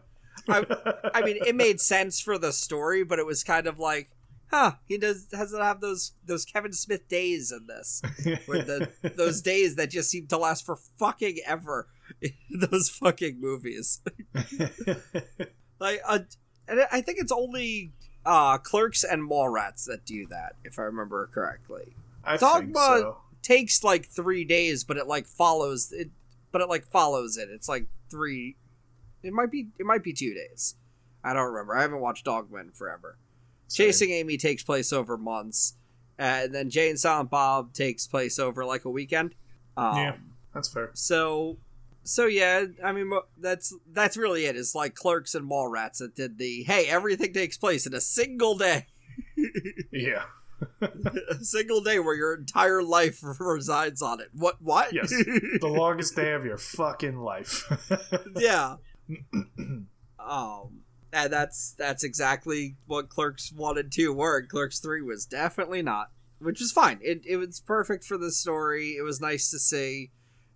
I, 0.47 1.11
I 1.15 1.21
mean, 1.25 1.39
it 1.45 1.55
made 1.55 1.81
sense 1.81 2.21
for 2.21 2.37
the 2.37 2.53
story, 2.53 3.03
but 3.03 3.19
it 3.19 3.25
was 3.25 3.43
kind 3.43 3.67
of 3.67 3.79
like, 3.79 4.11
huh? 4.49 4.73
He 4.85 4.97
does 4.97 5.25
doesn't 5.25 5.61
have 5.61 5.81
those 5.81 6.13
those 6.25 6.45
Kevin 6.45 6.73
Smith 6.73 7.07
days 7.07 7.51
in 7.51 7.67
this, 7.67 8.01
where 8.45 8.63
the 8.63 8.91
those 9.15 9.41
days 9.41 9.75
that 9.75 9.89
just 9.89 10.09
seem 10.09 10.27
to 10.27 10.37
last 10.37 10.65
for 10.65 10.75
fucking 10.75 11.39
ever. 11.45 11.87
in 12.21 12.31
those 12.71 12.89
fucking 12.89 13.39
movies, 13.39 14.01
like, 15.79 16.01
uh, 16.07 16.19
and 16.67 16.79
I 16.91 17.01
think 17.01 17.19
it's 17.19 17.31
only 17.31 17.91
uh 18.25 18.57
Clerks 18.57 19.03
and 19.03 19.29
Mallrats 19.29 19.85
that 19.85 20.05
do 20.05 20.25
that, 20.27 20.53
if 20.63 20.79
I 20.79 20.83
remember 20.83 21.27
correctly. 21.27 21.95
I 22.23 22.37
Dogma 22.37 22.73
so. 22.73 23.17
takes 23.41 23.83
like 23.83 24.05
three 24.05 24.45
days, 24.45 24.83
but 24.83 24.97
it 24.97 25.07
like 25.07 25.27
follows 25.27 25.91
it. 25.91 26.09
But 26.51 26.61
it 26.61 26.69
like 26.69 26.87
follows 26.87 27.37
it. 27.37 27.49
It's 27.51 27.67
like 27.67 27.87
three. 28.09 28.55
It 29.21 29.33
might 29.33 29.51
be. 29.51 29.67
It 29.77 29.85
might 29.85 30.03
be 30.03 30.13
two 30.13 30.33
days. 30.33 30.75
I 31.23 31.33
don't 31.33 31.51
remember. 31.51 31.75
I 31.75 31.81
haven't 31.81 31.99
watched 31.99 32.25
Dogma 32.25 32.59
in 32.59 32.71
forever. 32.71 33.17
Chasing 33.69 34.11
Amy 34.11 34.37
takes 34.37 34.63
place 34.63 34.93
over 34.93 35.17
months, 35.17 35.73
and 36.17 36.53
then 36.53 36.69
Jay 36.69 36.89
and 36.89 36.99
Silent 36.99 37.29
Bob 37.29 37.73
takes 37.73 38.07
place 38.07 38.39
over 38.39 38.63
like 38.65 38.85
a 38.85 38.89
weekend. 38.89 39.35
Um, 39.75 39.97
Yeah. 39.97 40.15
That's 40.53 40.69
fair. 40.69 40.89
So, 40.95 41.57
so 42.03 42.25
yeah. 42.25 42.65
I 42.83 42.91
mean, 42.91 43.11
that's 43.37 43.75
that's 43.91 44.17
really 44.17 44.45
it. 44.45 44.55
It's 44.55 44.73
like 44.73 44.95
Clerks 44.95 45.35
and 45.35 45.47
Mallrats 45.49 45.99
that 45.99 46.15
did 46.15 46.37
the 46.39 46.63
hey, 46.63 46.87
everything 46.87 47.31
takes 47.33 47.57
place 47.57 47.85
in 47.85 47.93
a 47.93 48.01
single 48.01 48.57
day. 48.57 48.87
Yeah. 49.91 50.23
a 50.81 51.35
single 51.43 51.81
day 51.81 51.99
where 51.99 52.15
your 52.15 52.33
entire 52.33 52.81
life 52.81 53.19
resides 53.39 54.01
on 54.01 54.19
it. 54.19 54.29
What? 54.33 54.59
What? 54.61 54.93
Yes. 54.93 55.09
the 55.61 55.67
longest 55.67 56.15
day 56.15 56.33
of 56.33 56.45
your 56.45 56.57
fucking 56.57 57.17
life. 57.19 57.63
yeah. 58.35 58.77
um, 60.19 60.81
and 61.23 61.33
that's 61.33 61.73
that's 61.77 62.03
exactly 62.03 62.77
what 62.85 63.09
Clerks 63.09 63.51
one 63.51 63.77
and 63.77 63.91
two 63.91 64.13
were. 64.13 64.37
And 64.37 64.49
Clerks 64.49 64.79
three 64.79 65.01
was 65.01 65.25
definitely 65.25 65.81
not, 65.81 66.11
which 66.39 66.59
was 66.59 66.71
fine. 66.71 66.99
It 67.01 67.21
it 67.25 67.37
was 67.37 67.59
perfect 67.59 68.03
for 68.03 68.17
the 68.17 68.31
story. 68.31 68.95
It 68.97 69.03
was 69.03 69.19
nice 69.19 69.49
to 69.51 69.59
see 69.59 70.11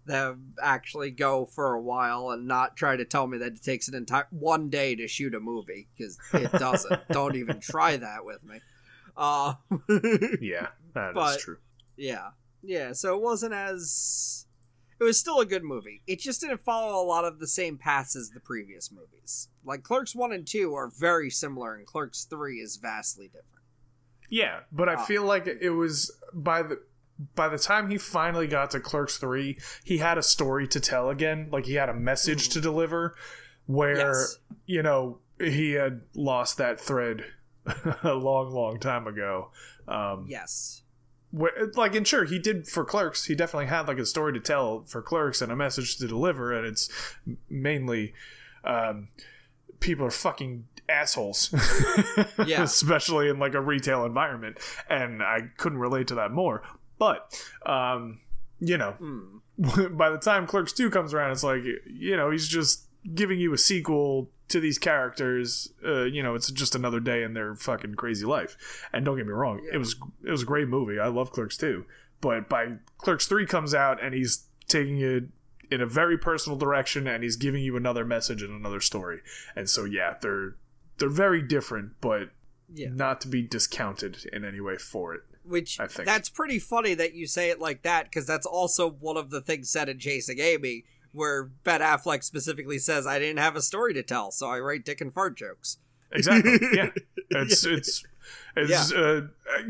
them 0.06 0.54
actually 0.62 1.12
go 1.12 1.46
for 1.46 1.74
a 1.74 1.82
while 1.82 2.30
and 2.32 2.48
not 2.48 2.76
try 2.76 2.96
to 2.96 3.06
tell 3.06 3.28
me 3.28 3.38
that 3.38 3.54
it 3.54 3.64
takes 3.64 3.88
an 3.88 3.96
entire 3.96 4.28
one 4.32 4.70
day 4.70 4.96
to 4.96 5.08
shoot 5.08 5.36
a 5.36 5.40
movie 5.40 5.90
because 5.98 6.18
it 6.34 6.52
doesn't. 6.60 7.08
Don't 7.10 7.36
even 7.36 7.60
try 7.60 7.98
that 7.98 8.24
with 8.24 8.44
me. 8.44 8.60
Uh, 9.18 9.56
yeah, 10.42 10.68
that 10.94 11.18
is 11.18 11.44
true. 11.44 11.58
Yeah. 11.98 12.30
Yeah, 12.64 12.94
so 12.94 13.16
it 13.16 13.22
wasn't 13.22 13.54
as 13.54 14.46
it 15.02 15.04
was 15.04 15.20
still 15.20 15.40
a 15.40 15.46
good 15.46 15.64
movie. 15.64 16.04
It 16.08 16.20
just 16.20 16.42
didn't 16.42 16.62
follow 16.62 17.04
a 17.04 17.06
lot 17.06 17.26
of 17.26 17.40
the 17.40 17.48
same 17.48 17.78
paths 17.78 18.16
as 18.16 18.30
the 18.30 18.40
previous 18.40 18.92
movies. 18.92 19.50
Like 19.66 19.82
Clerks 19.84 20.16
1 20.16 20.32
and 20.32 20.46
2 20.48 20.74
are 20.76 20.90
very 20.98 21.30
similar 21.32 21.76
and 21.76 21.86
Clerks 21.88 22.24
3 22.26 22.58
is 22.60 22.78
vastly 22.78 23.26
different. 23.28 23.66
Yeah, 24.30 24.62
but 24.72 24.88
I 24.88 24.94
Ah. 24.94 25.04
feel 25.04 25.24
like 25.24 25.48
it 25.48 25.72
was 25.72 26.12
by 26.34 26.62
the 26.64 26.80
by 27.36 27.48
the 27.50 27.58
time 27.60 27.90
he 27.92 27.98
finally 28.00 28.48
got 28.48 28.72
to 28.72 28.80
Clerks 28.80 29.18
3, 29.18 29.60
he 29.84 29.98
had 30.00 30.18
a 30.18 30.24
story 30.24 30.68
to 30.70 30.80
tell 30.80 31.10
again, 31.10 31.50
like 31.52 31.66
he 31.66 31.76
had 31.76 31.90
a 31.90 31.94
message 31.94 32.50
to 32.50 32.62
deliver 32.62 33.16
where 33.68 33.98
Yes. 33.98 34.38
you 34.66 34.82
know, 34.82 35.20
he 35.40 35.72
had 35.74 36.02
lost 36.16 36.58
that 36.58 36.80
thread 36.80 37.26
a 38.04 38.14
long 38.14 38.52
long 38.52 38.80
time 38.80 39.06
ago. 39.08 39.52
Um 39.88 40.26
Yes. 40.30 40.84
Where, 41.32 41.72
like 41.76 41.96
and 41.96 42.08
sure 42.08 42.26
he 42.26 42.38
did 42.40 42.68
for 42.68 42.84
clerks 42.86 43.26
he 43.26 43.36
definitely 43.36 43.68
had 43.68 43.88
like 43.88 43.98
a 43.98 44.06
story 44.06 44.34
to 44.34 44.40
tell 44.40 44.84
for 44.86 45.02
clerks 45.02 45.42
and 45.42 45.52
a 45.52 45.56
message 45.56 45.98
to 45.98 46.08
deliver 46.08 46.52
and 46.54 46.66
it's 46.68 46.90
mainly 47.50 48.14
um 48.64 49.08
people 49.80 50.06
are 50.06 50.12
fucking 50.12 50.66
assholes 50.90 51.54
Yeah. 52.46 52.64
especially 52.64 53.30
in 53.30 53.40
like 53.40 53.54
a 53.54 53.62
retail 53.62 54.06
environment 54.06 54.58
and 54.90 55.24
i 55.24 55.40
couldn't 55.58 55.80
relate 55.80 56.08
to 56.08 56.16
that 56.16 56.32
more 56.32 56.64
but 57.00 57.34
um 57.66 58.20
you 58.60 58.78
know 58.78 58.92
Hmm. 59.00 59.38
by 59.98 60.10
the 60.10 60.18
time 60.18 60.46
clerks 60.48 60.74
2 60.74 60.90
comes 60.90 61.14
around 61.14 61.32
it's 61.32 61.44
like 61.44 61.62
you 61.90 62.18
know 62.18 62.30
he's 62.30 62.48
just 62.48 62.86
giving 63.16 63.40
you 63.40 63.54
a 63.54 63.58
sequel 63.58 64.30
to 64.52 64.60
these 64.60 64.78
characters 64.78 65.72
uh, 65.86 66.04
you 66.04 66.22
know 66.24 66.36
it's 66.36 66.52
just 66.52 66.76
another 66.76 67.00
day 67.00 67.24
in 67.24 67.34
their 67.34 67.56
fucking 67.56 67.96
crazy 67.96 68.26
life. 68.26 68.56
And 68.94 69.04
don't 69.06 69.18
get 69.18 69.26
me 69.28 69.34
wrong 69.34 69.62
it 69.74 69.78
was 69.78 69.96
it 70.26 70.32
was 70.32 70.44
a 70.44 70.46
great 70.46 70.68
movie. 70.68 71.00
I 71.00 71.08
love 71.08 71.32
clerks 71.32 71.58
too, 71.58 71.86
but 72.22 72.48
by 72.50 72.74
clerks 72.98 73.28
3 73.28 73.46
comes 73.46 73.74
out 73.74 74.02
and 74.04 74.14
he's 74.14 74.46
taking 74.68 75.00
it 75.02 75.24
in 75.70 75.82
a 75.82 75.86
very 75.86 76.18
personal 76.18 76.58
direction 76.58 77.08
and 77.08 77.24
he's 77.24 77.38
giving 77.38 77.64
you 77.64 77.76
another 77.78 78.06
message 78.06 78.42
and 78.44 78.54
another 78.54 78.80
story. 78.82 79.20
And 79.56 79.70
so 79.70 79.86
yeah 79.86 80.16
they're 80.22 80.56
they're 80.98 81.10
very 81.10 81.42
different 81.42 81.94
but 82.02 82.30
Yeah. 82.74 82.90
not 82.92 83.22
to 83.22 83.28
be 83.28 83.42
discounted 83.42 84.26
in 84.32 84.44
any 84.46 84.60
way 84.62 84.78
for 84.78 85.14
it 85.16 85.22
Which 85.44 85.80
I 85.80 85.88
think. 85.88 86.06
that's 86.08 86.30
pretty 86.30 86.60
funny 86.60 86.94
that 86.96 87.14
you 87.16 87.26
say 87.26 87.50
it 87.50 87.60
like 87.60 87.82
that 87.84 88.06
because 88.06 88.28
that's 88.28 88.46
also 88.46 88.90
one 88.90 89.18
of 89.18 89.30
the 89.30 89.42
things 89.42 89.70
said 89.70 89.90
in 89.90 89.98
Chasing 90.00 90.40
Amy 90.40 90.84
where 91.14 91.46
Ben 91.64 91.82
Affleck 91.82 92.24
specifically 92.24 92.80
says 92.80 93.06
I 93.08 93.20
didn't 93.20 93.40
have 93.40 93.56
a 93.56 93.62
story 93.62 93.94
to 93.94 94.04
tell, 94.04 94.32
so 94.32 94.48
I 94.50 94.60
write 94.60 94.86
dick 94.86 95.02
and 95.02 95.14
fart 95.14 95.38
jokes. 95.38 95.78
exactly. 96.12 96.58
Yeah. 96.74 96.90
It's 97.30 97.66
it's 97.66 98.04
it's 98.56 98.92
uh, 98.92 99.28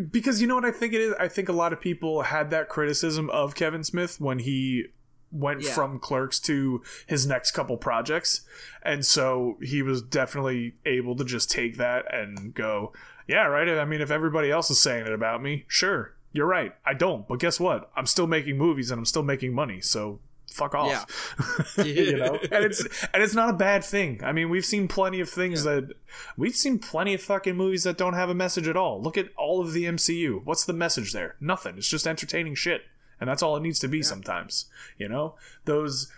because 0.09 0.41
you 0.41 0.47
know 0.47 0.55
what 0.55 0.65
i 0.65 0.71
think 0.71 0.93
it 0.93 1.01
is? 1.01 1.13
I 1.19 1.27
think 1.27 1.47
a 1.49 1.53
lot 1.53 1.73
of 1.73 1.79
people 1.79 2.23
had 2.23 2.49
that 2.49 2.69
criticism 2.69 3.29
of 3.29 3.53
kevin 3.55 3.83
smith 3.83 4.19
when 4.19 4.39
he 4.39 4.85
went 5.31 5.63
Yeah. 5.63 5.71
from 5.73 5.99
clerks 5.99 6.39
to 6.41 6.81
his 7.07 7.25
next 7.25 7.51
couple 7.51 7.77
projects. 7.77 8.41
And 8.83 9.05
so 9.05 9.57
he 9.61 9.81
was 9.81 10.01
definitely 10.01 10.75
able 10.85 11.15
to 11.15 11.23
just 11.23 11.49
take 11.49 11.77
that 11.77 12.11
and 12.13 12.53
go 12.53 12.91
yeah 13.27 13.45
right. 13.45 13.69
I 13.69 13.85
mean 13.85 14.01
if 14.01 14.11
everybody 14.11 14.51
else 14.51 14.69
is 14.71 14.79
saying 14.79 15.05
it 15.07 15.13
about 15.13 15.41
me 15.41 15.65
sure. 15.67 16.15
You're 16.33 16.47
right. 16.47 16.73
I 16.85 16.93
don't. 16.93 17.27
But 17.27 17.39
guess 17.39 17.59
what? 17.59 17.91
I'm 17.95 18.05
still 18.05 18.27
making 18.27 18.57
movies 18.57 18.89
and 18.91 18.99
i'm 18.99 19.05
still 19.05 19.23
making 19.23 19.53
money. 19.53 19.81
So 19.81 20.19
fuck 20.51 20.75
off. 20.75 21.35
You 21.85 22.17
know? 22.17 22.39
And 22.51 22.65
it's 22.65 22.85
and 23.13 23.23
it's 23.23 23.33
not 23.33 23.49
a 23.49 23.53
bad 23.53 23.83
thing. 23.83 24.21
I 24.23 24.31
mean 24.31 24.49
we've 24.49 24.65
seen 24.65 24.87
plenty 24.87 25.19
of 25.19 25.29
things 25.29 25.63
that 25.63 25.93
we've 26.37 26.55
seen 26.55 26.79
plenty 26.79 27.13
of 27.13 27.21
fucking 27.21 27.55
movies 27.55 27.83
that 27.83 27.97
don't 27.97 28.13
have 28.13 28.29
a 28.29 28.33
message 28.33 28.67
at 28.67 28.77
all. 28.77 29.01
Look 29.01 29.17
at 29.17 29.29
all 29.37 29.61
of 29.61 29.73
the 29.73 29.85
mcu 29.85 30.43
what's 30.43 30.65
the 30.65 30.73
message 30.73 31.13
there? 31.13 31.35
Nothing. 31.39 31.77
It's 31.77 31.87
just 31.87 32.07
entertaining 32.07 32.55
shit. 32.55 32.83
And 33.19 33.29
that's 33.29 33.43
all 33.43 33.55
it 33.55 33.61
needs 33.61 33.79
to 33.79 33.87
be 33.87 34.01
sometimes 34.01 34.65
you 34.97 35.07
know? 35.07 35.35
Those 35.65 36.11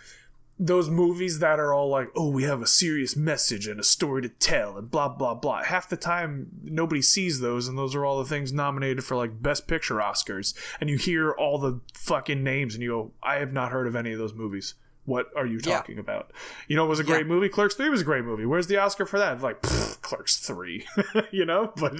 those 0.58 0.88
movies 0.88 1.40
that 1.40 1.58
are 1.58 1.72
all 1.72 1.88
like 1.88 2.08
oh 2.14 2.28
we 2.28 2.44
have 2.44 2.62
a 2.62 2.66
serious 2.66 3.16
message 3.16 3.66
and 3.66 3.80
a 3.80 3.84
story 3.84 4.22
to 4.22 4.28
tell 4.28 4.76
and 4.76 4.90
blah 4.90 5.08
blah 5.08 5.34
blah. 5.34 5.62
Half 5.64 5.88
the 5.88 5.96
time 5.96 6.48
nobody 6.62 7.02
sees 7.02 7.40
those 7.40 7.68
and 7.68 7.76
those 7.76 7.94
are 7.94 8.04
all 8.04 8.18
the 8.18 8.28
things 8.28 8.52
nominated 8.52 9.04
for 9.04 9.16
like 9.16 9.42
best 9.42 9.66
picture 9.66 9.96
oscars. 9.96 10.54
And 10.80 10.88
you 10.88 10.96
hear 10.96 11.32
all 11.32 11.58
the 11.58 11.80
fucking 11.94 12.42
names 12.42 12.74
and 12.74 12.82
you 12.82 12.90
go 12.90 13.12
i 13.22 13.36
have 13.36 13.52
not 13.52 13.72
heard 13.72 13.86
of 13.86 13.96
any 13.96 14.12
of 14.12 14.18
those 14.18 14.34
movies 14.34 14.74
what 15.06 15.26
are 15.36 15.46
you 15.46 15.60
Yeah. 15.62 15.76
talking 15.76 15.98
about? 15.98 16.32
You 16.68 16.76
know 16.76 16.84
it 16.86 16.88
was 16.88 16.98
a 17.00 17.04
great 17.04 17.26
movie. 17.26 17.48
Clerks 17.48 17.74
3 17.74 17.88
was 17.90 18.00
a 18.00 18.04
great 18.04 18.24
movie. 18.24 18.46
Where's 18.46 18.66
the 18.68 18.76
oscar 18.78 19.04
for 19.04 19.18
that? 19.18 19.40
Like 19.40 19.60
pfft, 19.62 20.00
clerks 20.00 20.36
3 20.38 20.86
you 21.30 21.44
know? 21.44 21.72
But 21.76 21.94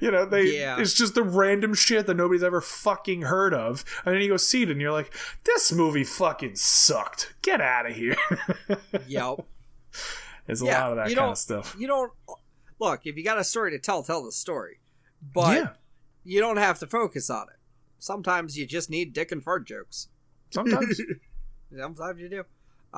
you 0.00 0.10
know 0.10 0.24
they 0.24 0.58
Yeah. 0.58 0.80
it's 0.80 0.94
just 0.94 1.14
the 1.14 1.22
random 1.22 1.74
shit 1.74 2.06
that 2.06 2.14
nobody's 2.14 2.42
ever 2.42 2.60
fucking 2.60 3.22
heard 3.22 3.52
of. 3.54 3.84
And 4.04 4.14
then 4.14 4.22
you 4.22 4.28
go 4.28 4.36
see 4.38 4.62
it 4.62 4.70
and 4.70 4.80
you're 4.80 4.92
like 4.92 5.12
this 5.44 5.72
movie 5.72 6.04
fucking 6.04 6.56
sucked. 6.56 7.34
Get 7.42 7.60
out 7.60 7.86
of 7.86 7.94
here. 7.96 8.16
Yep. 9.06 9.46
there's 10.46 10.62
a 10.62 10.66
Yeah, 10.66 10.82
lot 10.82 10.90
of 10.92 10.96
that 10.98 11.10
you 11.10 11.16
kind 11.16 11.30
of 11.30 11.38
stuff. 11.38 11.76
You 11.78 11.86
don't 11.86 12.12
look 12.80 13.02
if 13.06 13.16
you 13.16 13.24
got 13.24 13.38
a 13.38 13.44
story 13.44 13.70
to 13.72 13.78
tell, 13.78 14.02
tell 14.02 14.24
the 14.24 14.32
story, 14.32 14.80
but 15.34 15.56
yeah. 15.56 15.68
you 16.24 16.40
don't 16.40 16.56
have 16.58 16.78
to 16.80 16.86
focus 16.86 17.28
on 17.30 17.42
it. 17.48 17.56
Sometimes 17.98 18.56
you 18.56 18.66
just 18.66 18.88
need 18.90 19.12
dick 19.12 19.32
and 19.32 19.42
fart 19.42 19.66
jokes. 19.66 20.08
sometimes 20.50 21.00
Sometimes 21.76 22.20
you 22.20 22.28
do. 22.28 22.44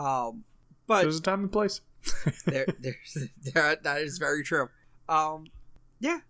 Um, 0.00 0.44
but 0.86 1.02
there's 1.02 1.18
a 1.18 1.22
time 1.22 1.40
and 1.40 1.52
place 1.52 1.80
there, 2.46 2.66
there's, 2.78 3.28
there, 3.54 3.76
that 3.82 4.00
is 4.00 4.18
very 4.18 4.42
true. 4.42 4.68
Um, 5.08 5.46
yeah. 5.98 6.20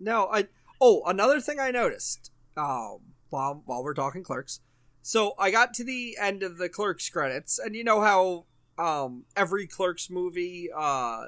No, 0.00 0.28
I. 0.32 0.48
Oh, 0.80 1.02
another 1.06 1.40
thing 1.40 1.60
I 1.60 1.70
noticed. 1.70 2.30
Um, 2.56 2.98
while 3.30 3.62
while 3.66 3.82
we're 3.84 3.94
talking 3.94 4.22
clerks, 4.24 4.60
so 5.02 5.34
I 5.38 5.50
got 5.50 5.72
to 5.74 5.84
the 5.84 6.16
end 6.20 6.42
of 6.42 6.58
the 6.58 6.68
clerks 6.68 7.08
credits, 7.08 7.58
and 7.58 7.74
you 7.74 7.84
know 7.84 8.00
how 8.00 8.44
um 8.78 9.24
every 9.36 9.66
clerks 9.66 10.08
movie 10.10 10.68
uh 10.74 11.24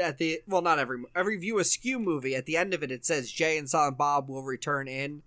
at 0.00 0.18
the 0.18 0.40
well 0.48 0.60
not 0.60 0.78
every 0.80 0.98
every 1.14 1.36
view 1.36 1.60
askew 1.60 2.00
movie 2.00 2.34
at 2.34 2.46
the 2.46 2.56
end 2.56 2.74
of 2.74 2.82
it 2.82 2.90
it 2.90 3.06
says 3.06 3.30
Jay 3.30 3.56
and 3.56 3.70
Silent 3.70 3.96
Bob 3.96 4.28
will 4.28 4.42
return 4.42 4.88
in 4.88 5.22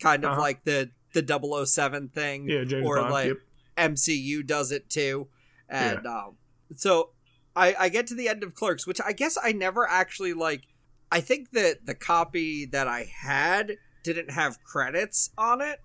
kind 0.00 0.24
of 0.24 0.30
Uh-huh. 0.32 0.40
like 0.40 0.62
the 0.64 0.90
the 1.12 1.64
007 1.66 2.08
thing 2.10 2.48
yeah 2.48 2.62
james 2.62 2.86
or 2.86 2.96
bond 2.98 3.10
like 3.12 3.26
yep. 3.26 3.36
MCU 3.76 4.46
does 4.46 4.72
it 4.72 4.88
too. 4.88 5.28
And 5.68 6.06
um, 6.06 6.36
so 6.76 7.10
I, 7.56 7.74
I 7.78 7.88
get 7.88 8.06
to 8.08 8.14
the 8.14 8.28
end 8.28 8.42
of 8.42 8.54
Clerks, 8.54 8.86
which 8.86 9.00
I 9.04 9.12
guess 9.12 9.38
I 9.42 9.52
never 9.52 9.88
actually 9.88 10.32
like. 10.32 10.62
I 11.10 11.20
think 11.20 11.50
that 11.50 11.84
the 11.84 11.94
copy 11.94 12.64
that 12.66 12.88
I 12.88 13.04
had 13.04 13.76
didn't 14.02 14.30
have 14.30 14.62
credits 14.64 15.30
on 15.36 15.60
it. 15.60 15.80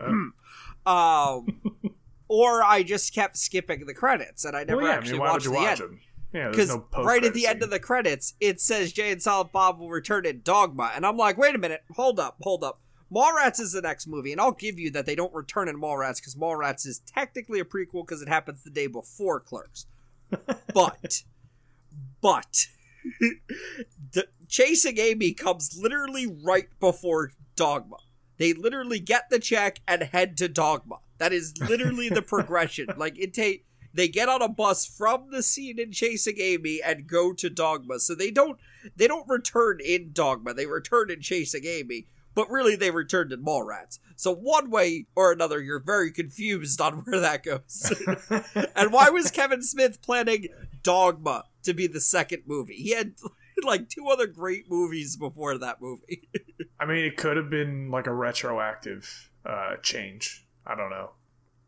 Oh. 0.00 0.30
Um, 0.86 1.62
or 2.28 2.62
I 2.62 2.82
just 2.82 3.14
kept 3.14 3.38
skipping 3.38 3.86
the 3.86 3.94
credits 3.94 4.44
and 4.44 4.54
I 4.54 4.64
never 4.64 4.82
well, 4.82 4.86
yeah, 4.86 4.92
I 4.92 4.96
actually 4.96 5.12
mean, 5.14 5.20
watched 5.22 5.44
the 5.44 5.50
watch 5.52 5.80
end. 5.80 5.98
Yeah, 6.34 6.48
Because 6.50 6.68
no 6.68 6.86
right 6.98 7.24
at 7.24 7.32
the 7.32 7.46
end 7.46 7.62
of 7.62 7.70
the 7.70 7.78
credits, 7.78 8.34
it 8.40 8.60
says 8.60 8.92
Jay 8.92 9.12
and 9.12 9.22
Silent 9.22 9.52
Bob 9.52 9.78
will 9.78 9.88
return 9.88 10.26
in 10.26 10.42
Dogma, 10.42 10.90
and 10.94 11.06
I'm 11.06 11.16
like, 11.16 11.38
wait 11.38 11.54
a 11.54 11.58
minute, 11.58 11.84
hold 11.94 12.18
up, 12.18 12.36
hold 12.42 12.64
up. 12.64 12.80
Mallrats 13.14 13.60
is 13.60 13.72
the 13.72 13.82
next 13.82 14.06
movie, 14.06 14.32
and 14.32 14.40
I'll 14.40 14.52
give 14.52 14.78
you 14.78 14.90
that 14.90 15.06
they 15.06 15.14
don't 15.14 15.32
return 15.32 15.68
in 15.68 15.80
Mallrats 15.80 16.16
because 16.16 16.34
Mallrats 16.34 16.86
is 16.86 17.00
technically 17.00 17.60
a 17.60 17.64
prequel 17.64 18.06
because 18.06 18.22
it 18.22 18.28
happens 18.28 18.64
the 18.64 18.70
day 18.70 18.86
before 18.86 19.40
Clerks. 19.40 19.86
But, 20.74 21.22
but, 22.20 22.66
the, 24.12 24.26
Chasing 24.48 24.98
Amy 24.98 25.32
comes 25.32 25.78
literally 25.80 26.26
right 26.26 26.68
before 26.80 27.30
Dogma. 27.54 27.98
They 28.38 28.52
literally 28.52 28.98
get 28.98 29.30
the 29.30 29.38
check 29.38 29.80
and 29.86 30.02
head 30.02 30.36
to 30.38 30.48
Dogma. 30.48 30.96
That 31.18 31.32
is 31.32 31.54
literally 31.60 32.08
the 32.08 32.22
progression. 32.34 32.88
Like 32.96 33.18
it 33.18 33.32
take 33.32 33.66
they 33.92 34.08
get 34.08 34.28
on 34.28 34.42
a 34.42 34.48
bus 34.48 34.84
from 34.84 35.30
the 35.30 35.42
scene 35.42 35.78
in 35.78 35.92
Chasing 35.92 36.40
Amy 36.40 36.80
and 36.84 37.06
go 37.06 37.32
to 37.32 37.48
Dogma. 37.48 38.00
So 38.00 38.14
they 38.14 38.32
don't 38.32 38.58
they 38.96 39.06
don't 39.06 39.28
return 39.28 39.78
in 39.84 40.12
Dogma. 40.12 40.52
They 40.54 40.66
return 40.66 41.10
in 41.10 41.20
Chasing 41.20 41.64
Amy, 41.64 42.08
but 42.34 42.50
really 42.50 42.76
they 42.76 42.90
returned 42.90 43.32
in 43.32 43.44
Mallrats. 43.44 43.98
So 44.16 44.34
one 44.34 44.70
way 44.70 45.06
or 45.14 45.32
another, 45.32 45.60
you're 45.60 45.80
very 45.80 46.10
confused 46.10 46.80
on 46.80 46.98
where 47.04 47.20
that 47.20 47.42
goes. 47.42 47.92
and 48.76 48.92
why 48.92 49.10
was 49.10 49.30
Kevin 49.30 49.62
Smith 49.62 50.02
planning 50.02 50.48
Dogma 50.82 51.44
to 51.62 51.74
be 51.74 51.86
the 51.86 52.00
second 52.00 52.42
movie? 52.46 52.74
He 52.74 52.90
had 52.90 53.14
like 53.62 53.88
two 53.88 54.08
other 54.08 54.26
great 54.26 54.70
movies 54.70 55.16
before 55.16 55.58
that 55.58 55.80
movie. 55.80 56.28
I 56.80 56.86
mean, 56.86 57.04
it 57.04 57.16
could 57.16 57.36
have 57.36 57.50
been 57.50 57.90
like 57.90 58.06
a 58.06 58.14
retroactive 58.14 59.30
uh, 59.46 59.76
change. 59.82 60.46
I 60.66 60.74
don't 60.74 60.90
know. 60.90 61.10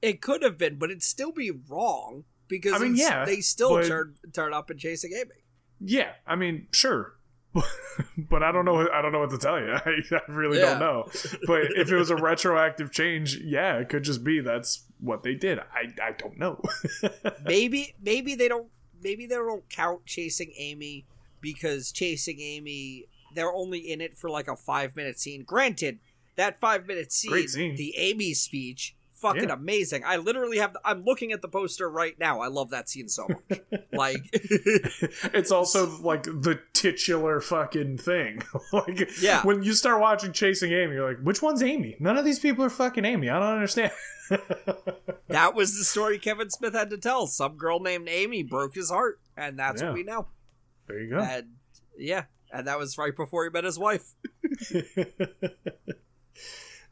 It 0.02 0.20
could 0.20 0.42
have 0.42 0.58
been, 0.58 0.76
but 0.76 0.90
it'd 0.90 1.02
still 1.02 1.32
be 1.32 1.50
wrong 1.50 2.24
because 2.48 2.74
I 2.74 2.78
mean, 2.78 2.96
yeah, 2.96 3.24
they 3.24 3.40
still 3.40 3.70
but- 3.70 3.86
turn 3.86 4.14
turn 4.32 4.52
up 4.52 4.70
in 4.70 4.78
Chasing 4.78 5.12
Amy. 5.12 5.42
Yeah, 5.78 6.12
I 6.26 6.36
mean, 6.36 6.68
sure, 6.72 7.15
but 8.18 8.42
I 8.42 8.52
don't 8.52 8.64
know. 8.64 8.88
I 8.90 9.00
don't 9.02 9.12
know 9.12 9.20
what 9.20 9.30
to 9.30 9.38
tell 9.38 9.58
you. 9.60 9.72
I, 9.84 10.00
I 10.12 10.20
really 10.28 10.58
Yeah. 10.58 10.70
don't 10.70 10.80
know. 10.80 11.08
But 11.46 11.62
if 11.76 11.90
it 11.90 11.96
was 11.96 12.10
a 12.10 12.16
retroactive 12.16 12.90
change, 12.92 13.36
yeah, 13.36 13.78
it 13.78 13.88
could 13.88 14.02
just 14.04 14.22
be 14.24 14.40
that's 14.40 14.84
what 15.00 15.22
they 15.22 15.34
did. 15.34 15.58
I 15.58 15.92
I 16.02 16.12
don't 16.12 16.38
know. 16.38 16.60
maybe 17.44 17.94
maybe 18.02 18.34
they 18.34 18.48
don't 18.48 18.68
maybe 19.02 19.26
they 19.26 19.34
don't 19.36 19.68
count 19.68 20.06
chasing 20.06 20.52
amy 20.56 21.06
because 21.40 21.92
chasing 21.92 22.40
amy 22.40 23.06
they're 23.34 23.52
only 23.52 23.78
in 23.78 24.00
it 24.00 24.16
for 24.16 24.30
like 24.30 24.48
a 24.48 24.56
five 24.56 24.96
minute 24.96 25.18
scene 25.20 25.42
granted 25.44 25.98
that 26.36 26.58
five 26.58 26.86
minute 26.86 27.12
scene, 27.12 27.48
scene. 27.48 27.76
the 27.76 27.94
amy 27.96 28.32
speech 28.34 28.94
fucking 29.16 29.48
Yeah. 29.48 29.54
amazing 29.54 30.02
i 30.06 30.16
literally 30.16 30.58
have 30.58 30.76
i'm 30.84 31.02
looking 31.04 31.32
at 31.32 31.42
the 31.42 31.48
poster 31.48 31.88
right 31.90 32.18
now 32.18 32.40
i 32.40 32.48
love 32.48 32.70
that 32.70 32.88
scene 32.88 33.08
so 33.08 33.26
much 33.28 33.60
like 33.92 34.20
it's 34.32 35.50
also 35.50 35.86
like 36.00 36.22
the 36.24 36.60
titular 36.72 37.40
fucking 37.40 37.96
thing. 37.98 38.42
like, 38.72 39.08
Yeah. 39.20 39.42
when 39.42 39.62
you 39.62 39.72
start 39.72 40.00
watching 40.00 40.32
Chasing 40.32 40.72
Amy, 40.72 40.94
you're 40.94 41.08
like, 41.08 41.22
which 41.22 41.40
one's 41.40 41.62
Amy? 41.62 41.96
None 41.98 42.16
of 42.18 42.24
these 42.24 42.38
people 42.38 42.62
are 42.64 42.70
fucking 42.70 43.04
Amy. 43.06 43.30
I 43.30 43.38
don't 43.38 43.48
understand. 43.54 43.92
that 45.28 45.54
was 45.54 45.76
the 45.78 45.84
story 45.84 46.18
kevin 46.18 46.50
smith 46.50 46.74
had 46.74 46.90
to 46.90 46.98
tell 46.98 47.26
some 47.26 47.56
girl 47.56 47.78
named 47.80 48.08
amy 48.08 48.42
broke 48.42 48.74
his 48.74 48.90
heart 48.90 49.20
and 49.36 49.56
that's 49.58 49.80
Yeah. 49.80 49.88
what 49.88 49.94
we 49.94 50.02
know 50.02 50.26
there 50.88 50.98
you 51.00 51.10
go. 51.10 51.18
and 51.20 51.52
yeah 51.96 52.24
and 52.52 52.66
that 52.66 52.76
was 52.78 52.98
right 52.98 53.14
before 53.16 53.44
he 53.44 53.50
met 53.50 53.62
his 53.64 53.78
wife 53.78 54.14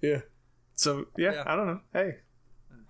yeah. 0.00 0.20
So 0.74 1.06
yeah, 1.16 1.32
Yeah. 1.32 1.42
I 1.46 1.56
don't 1.56 1.66
know. 1.66 1.80
Hey, 1.92 2.16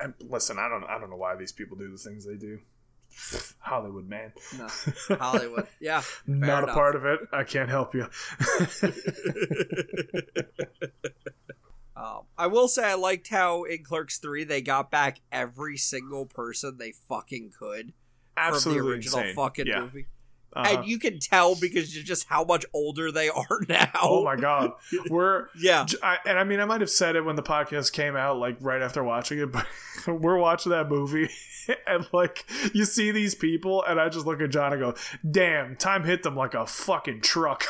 and 0.00 0.14
listen, 0.20 0.58
I 0.58 0.68
don't, 0.68 0.84
I 0.84 0.98
don't 0.98 1.10
know 1.10 1.16
why 1.16 1.36
these 1.36 1.52
people 1.52 1.76
do 1.76 1.90
the 1.90 1.98
things 1.98 2.26
they 2.26 2.36
do. 2.36 2.58
Hollywood 3.58 4.08
man, 4.08 4.32
no 4.58 4.66
hollywood 5.18 5.68
yeah 5.80 6.02
not 6.26 6.64
enough. 6.64 6.70
a 6.70 6.74
part 6.74 6.96
of 6.96 7.04
it. 7.04 7.20
I 7.32 7.44
can't 7.44 7.68
help 7.70 7.94
you. 7.94 8.06
Um, 11.96 12.22
I 12.36 12.48
will 12.48 12.66
say 12.66 12.84
I 12.84 12.94
liked 12.94 13.28
how 13.28 13.62
in 13.62 13.84
Clerks 13.84 14.18
3 14.18 14.42
they 14.44 14.60
got 14.60 14.90
back 14.90 15.20
every 15.30 15.76
single 15.76 16.26
person 16.26 16.76
they 16.76 16.92
fucking 17.08 17.52
could 17.56 17.92
Absolutely 18.36 18.80
from 18.80 18.86
the 18.88 18.92
original 18.92 19.18
insane. 19.20 19.34
fucking 19.36 19.66
yeah. 19.68 19.80
movie. 19.80 20.06
Uh-huh. 20.54 20.76
And 20.78 20.86
you 20.88 20.98
can 20.98 21.18
tell 21.18 21.54
because 21.56 21.90
just 21.92 22.28
how 22.28 22.44
much 22.44 22.64
older 22.72 23.10
they 23.10 23.28
are 23.28 23.60
now. 23.68 23.90
oh 24.02 24.24
my 24.24 24.36
god, 24.36 24.72
we're 25.10 25.46
Yeah. 25.58 25.86
I, 26.02 26.18
and 26.26 26.38
I 26.38 26.44
mean, 26.44 26.60
I 26.60 26.64
might 26.64 26.80
have 26.80 26.90
said 26.90 27.16
it 27.16 27.24
when 27.24 27.36
the 27.36 27.42
podcast 27.42 27.92
came 27.92 28.16
out, 28.16 28.38
like 28.38 28.56
right 28.60 28.82
after 28.82 29.02
watching 29.02 29.38
it, 29.40 29.52
but 29.52 29.66
we're 30.06 30.38
watching 30.38 30.70
that 30.70 30.88
movie, 30.88 31.28
and 31.86 32.06
like 32.12 32.44
you 32.72 32.84
see 32.84 33.10
these 33.10 33.34
people, 33.34 33.82
and 33.86 34.00
I 34.00 34.08
just 34.08 34.26
look 34.26 34.40
at 34.40 34.50
John 34.50 34.72
and 34.72 34.80
go, 34.80 34.94
"Damn, 35.28 35.76
time 35.76 36.04
hit 36.04 36.22
them 36.22 36.36
like 36.36 36.54
a 36.54 36.66
fucking 36.66 37.20
truck." 37.22 37.64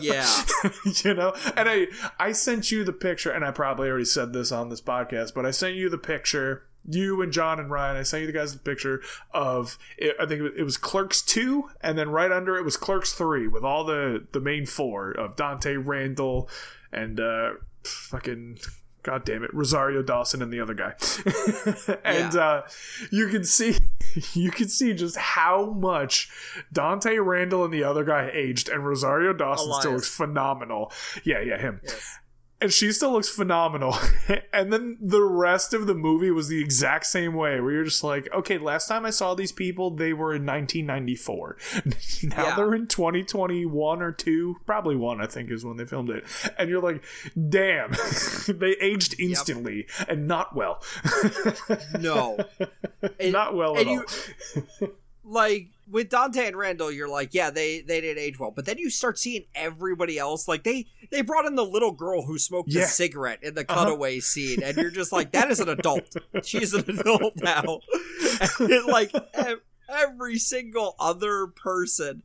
Yeah. 0.00 0.26
you 1.04 1.14
know. 1.14 1.34
And 1.56 1.68
I, 1.68 1.86
I 2.18 2.32
sent 2.32 2.70
you 2.70 2.84
the 2.84 2.92
picture, 2.92 3.30
and 3.30 3.44
I 3.44 3.50
probably 3.50 3.88
already 3.88 4.04
said 4.04 4.32
this 4.32 4.50
on 4.52 4.68
this 4.68 4.80
podcast, 4.80 5.34
but 5.34 5.44
I 5.46 5.50
sent 5.50 5.74
you 5.74 5.88
the 5.90 5.98
picture. 5.98 6.64
You 6.88 7.22
and 7.22 7.32
John 7.32 7.60
and 7.60 7.70
Ryan, 7.70 7.96
I 7.96 8.02
sent 8.02 8.22
you 8.22 8.26
the 8.26 8.32
guys 8.32 8.52
the 8.52 8.58
picture 8.58 9.00
of. 9.32 9.78
It, 9.96 10.16
I 10.20 10.26
think 10.26 10.42
it 10.56 10.64
was, 10.64 10.76
Clerks 10.76 11.22
two, 11.22 11.70
and 11.80 11.96
then 11.96 12.10
right 12.10 12.32
under 12.32 12.56
it 12.56 12.64
was 12.64 12.76
Clerks 12.76 13.12
three, 13.12 13.46
with 13.46 13.64
all 13.64 13.84
the 13.84 14.26
the 14.32 14.40
main 14.40 14.66
four 14.66 15.12
of 15.12 15.36
Dante 15.36 15.76
Randall 15.76 16.48
and 16.92 17.20
uh, 17.20 17.52
fucking 17.84 18.58
God 19.02 19.24
damn 19.24 19.42
it, 19.42 19.52
Rosario 19.52 20.02
Dawson 20.02 20.42
and 20.42 20.52
the 20.52 20.60
other 20.60 20.74
guy. 20.74 20.94
and 22.04 22.36
uh, 22.36 22.62
you 23.10 23.28
can 23.28 23.44
see 23.44 23.76
you 24.34 24.50
can 24.50 24.68
see 24.68 24.94
just 24.94 25.16
how 25.16 25.70
much 25.70 26.30
Dante 26.72 27.16
Randall 27.16 27.64
and 27.64 27.74
the 27.74 27.84
other 27.84 28.04
guy 28.04 28.30
aged 28.32 28.68
and 28.68 28.86
Rosario 28.86 29.32
Dawson 29.32 29.72
still 29.80 29.92
looks 29.92 30.08
phenomenal. 30.08 30.92
Yeah, 31.24 31.40
yeah, 31.40 31.58
him. 31.58 31.80
And 32.62 32.72
she 32.72 32.92
still 32.92 33.10
looks 33.12 33.28
phenomenal. 33.28 33.96
and 34.52 34.72
then 34.72 34.96
the 35.00 35.20
rest 35.22 35.74
of 35.74 35.86
the 35.88 35.94
movie 35.94 36.30
was 36.30 36.46
the 36.48 36.60
exact 36.62 37.06
same 37.06 37.34
way, 37.34 37.60
where 37.60 37.72
you're 37.72 37.84
just 37.84 38.04
like, 38.04 38.32
okay, 38.32 38.56
last 38.56 38.86
time 38.86 39.04
I 39.04 39.10
saw 39.10 39.34
these 39.34 39.50
people, 39.52 39.90
they 39.90 40.12
were 40.12 40.32
in 40.32 40.46
1994. 40.46 41.56
now 42.22 42.44
Yeah. 42.44 42.56
they're 42.56 42.74
in 42.74 42.86
2021 42.86 44.00
or 44.02 44.12
2, 44.12 44.56
probably 44.64 44.94
1, 44.96 45.20
I 45.20 45.26
think, 45.26 45.50
is 45.50 45.64
when 45.64 45.76
they 45.76 45.84
filmed 45.84 46.10
it. 46.10 46.24
And 46.56 46.70
you're 46.70 46.80
like, 46.80 47.02
damn, 47.48 47.90
they 48.48 48.76
aged 48.80 49.16
instantly 49.18 49.86
and 50.08 50.28
not 50.28 50.54
well. 50.54 50.82
No. 51.98 52.38
And- 53.18 53.32
not 53.32 53.56
well 53.56 53.76
at 53.76 53.86
you- 53.86 54.04
all. 54.80 54.88
Like 55.24 55.68
with 55.90 56.08
Dante 56.08 56.46
and 56.46 56.56
Randall, 56.56 56.90
you're 56.90 57.08
like, 57.08 57.34
yeah, 57.34 57.50
they 57.50 57.80
they 57.80 58.00
didn't 58.00 58.22
age 58.22 58.38
well. 58.38 58.50
But 58.50 58.64
then 58.66 58.78
you 58.78 58.90
start 58.90 59.18
seeing 59.18 59.44
everybody 59.54 60.18
else. 60.18 60.48
Like 60.48 60.64
they 60.64 60.86
they 61.10 61.22
brought 61.22 61.44
in 61.46 61.54
the 61.54 61.64
little 61.64 61.92
girl 61.92 62.22
who 62.22 62.38
smoked 62.38 62.70
Yeah. 62.70 62.82
a 62.82 62.86
cigarette 62.86 63.42
in 63.42 63.54
the 63.54 63.62
Uh-huh. 63.68 63.84
cutaway 63.84 64.20
scene, 64.20 64.62
and 64.62 64.76
you're 64.76 64.90
just 64.90 65.12
like, 65.12 65.32
that 65.32 65.50
is 65.50 65.60
an 65.60 65.68
adult. 65.68 66.16
She's 66.44 66.74
an 66.74 66.84
adult 66.88 67.34
now. 67.36 67.80
And, 68.60 68.86
like 68.86 69.12
ev- 69.34 69.60
every 69.88 70.38
single 70.38 70.96
other 70.98 71.46
person, 71.48 72.22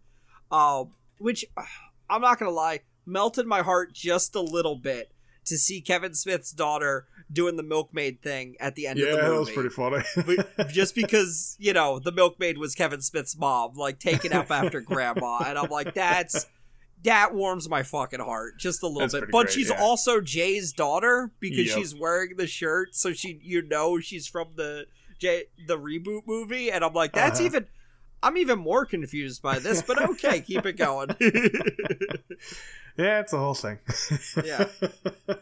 um, 0.52 0.92
which 1.20 1.46
I'm 2.10 2.22
not 2.22 2.40
gonna 2.40 2.52
lie, 2.52 2.80
melted 3.06 3.46
my 3.46 3.62
heart 3.62 3.94
just 3.94 4.36
a 4.36 4.42
little 4.42 4.76
bit 4.78 5.12
to 5.48 5.58
see 5.58 5.82
Kevin 5.82 6.14
Smith's 6.14 6.52
daughter 6.52 7.06
doing 7.32 7.58
the 7.58 7.64
milkmaid 7.64 8.22
thing 8.22 8.56
at 8.60 8.76
the 8.76 8.88
end 8.88 9.00
Yeah, 9.00 9.08
of 9.08 9.12
the 9.12 9.18
movie 9.24 9.34
that 9.34 9.40
was 9.40 9.50
pretty 9.52 9.70
funny. 9.70 10.46
but 10.58 10.70
just 10.70 10.96
because 10.96 11.56
you 11.60 11.74
know 11.74 12.00
the 12.00 12.12
milkmaid 12.12 12.58
was 12.58 12.76
Kevin 12.76 13.02
Smith's 13.02 13.38
mom, 13.38 13.74
like 13.76 14.00
taking 14.00 14.32
up 14.34 14.50
after 14.52 14.80
grandma, 14.82 15.40
and 15.46 15.58
I'm 15.58 15.70
like, 15.70 15.94
that's 15.94 16.46
that 17.04 17.34
warms 17.34 17.70
my 17.70 17.84
fucking 17.84 18.20
heart 18.20 18.58
just 18.60 18.82
a 18.84 18.88
little 18.88 19.02
That's 19.02 19.14
bit. 19.14 19.32
But 19.32 19.44
great, 19.48 19.54
she's 19.54 19.70
yeah. 19.70 19.80
also 19.82 20.20
Jay's 20.22 20.74
daughter 20.74 21.32
because 21.40 21.68
Yep. 21.68 21.78
she's 21.78 21.96
wearing 21.96 22.38
the 22.38 22.48
shirt, 22.48 22.96
so 22.96 23.14
she 23.14 23.40
you 23.44 23.62
know 23.62 24.00
she's 24.00 24.28
from 24.28 24.48
the 24.56 24.86
Jay 25.20 25.44
the 25.68 25.78
reboot 25.78 26.22
movie, 26.26 26.72
and 26.72 26.84
I'm 26.84 26.94
like, 26.94 27.14
that's 27.14 27.40
Uh-huh. 27.40 27.46
even. 27.48 27.68
I'm 28.24 28.36
even 28.38 28.58
more 28.58 28.84
confused 28.84 29.44
by 29.44 29.60
this, 29.60 29.84
but 29.84 30.02
okay, 30.02 30.42
keep 30.42 30.66
it 30.66 30.74
going. 30.74 31.10
yeah, 32.98 33.20
it's 33.20 33.32
the 33.32 33.38
whole 33.38 33.54
thing. 33.54 33.80
Yeah. 34.44 34.66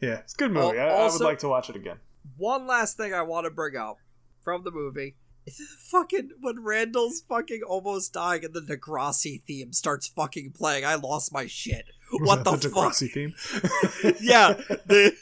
yeah, 0.00 0.18
it's 0.18 0.34
a 0.34 0.36
good 0.36 0.52
movie. 0.52 0.78
Al- 0.78 0.90
I, 0.90 1.06
I 1.06 1.10
would 1.10 1.20
like 1.20 1.38
to 1.40 1.48
watch 1.48 1.70
it 1.70 1.76
again. 1.76 1.98
One 2.36 2.66
last 2.66 2.96
thing 2.96 3.14
I 3.14 3.22
want 3.22 3.44
to 3.46 3.50
bring 3.50 3.76
up 3.76 3.98
from 4.40 4.64
the 4.64 4.70
movie. 4.70 5.16
Fucking 5.90 6.30
when 6.40 6.62
Randall's 6.62 7.22
fucking 7.28 7.62
almost 7.62 8.12
dying 8.12 8.44
and 8.44 8.54
the 8.54 8.60
Degrassi 8.60 9.42
theme 9.42 9.72
starts 9.72 10.06
fucking 10.06 10.52
playing, 10.52 10.84
I 10.84 10.94
lost 10.94 11.32
my 11.32 11.46
shit. 11.46 11.86
Was 12.12 12.20
What 12.28 12.44
the, 12.44 12.56
the 12.56 12.68
fuck? 12.68 12.94
Theme? 12.94 13.34
yeah, 14.20 14.52
the 14.86 15.16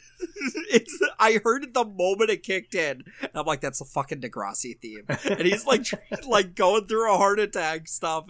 it's 0.70 0.98
I 1.18 1.40
heard 1.42 1.64
it 1.64 1.74
the 1.74 1.84
moment 1.84 2.30
it 2.30 2.42
kicked 2.42 2.74
in. 2.74 3.04
And 3.22 3.30
I'm 3.34 3.46
like, 3.46 3.60
that's 3.60 3.80
a 3.80 3.84
fucking 3.84 4.20
Degrassi 4.20 4.78
theme, 4.78 5.04
and 5.08 5.40
he's 5.40 5.66
like, 5.66 5.86
like 6.26 6.54
going 6.54 6.86
through 6.86 7.12
a 7.12 7.16
heart 7.16 7.40
attack 7.40 7.88
stuff, 7.88 8.26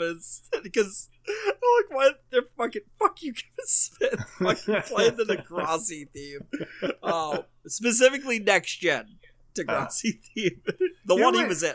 because 0.63 1.09
like 1.27 1.91
what? 1.91 2.23
They're, 2.31 2.43
fucking 2.57 2.83
fuck 2.99 3.23
you, 3.23 3.33
Kevin 3.33 3.67
Smith. 3.67 4.21
Fucking 4.39 4.83
playing 4.83 5.17
the 5.17 5.25
Degrassi 5.25 6.09
theme. 6.11 6.47
Oh, 7.03 7.45
specifically 7.67 8.39
next 8.39 8.77
gen 8.77 9.19
Degrassi 9.55 10.19
ah. 10.19 10.29
theme. 10.35 10.63
The 11.05 11.17
one 11.17 11.35
know 11.35 11.41
he 11.41 11.47
was 11.47 11.63
in. 11.63 11.75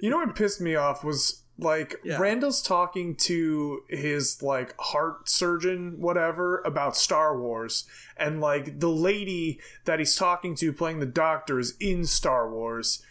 You 0.00 0.10
know 0.10 0.18
what 0.18 0.34
pissed 0.36 0.60
me 0.60 0.74
off 0.76 1.02
was 1.02 1.42
like 1.58 1.96
Yeah. 2.04 2.18
Randall's 2.18 2.62
talking 2.62 3.16
to 3.16 3.80
his 3.88 4.42
like 4.42 4.74
heart 4.78 5.28
surgeon, 5.28 5.94
whatever, 5.98 6.60
about 6.64 6.96
Star 6.96 7.38
Wars, 7.38 7.84
and 8.16 8.40
like 8.40 8.78
the 8.80 8.90
lady 8.90 9.58
that 9.84 9.98
he's 9.98 10.14
talking 10.14 10.54
to 10.56 10.72
playing 10.72 11.00
the 11.00 11.06
doctor 11.06 11.58
is 11.58 11.74
in 11.80 12.04
Star 12.04 12.50
Wars 12.50 13.02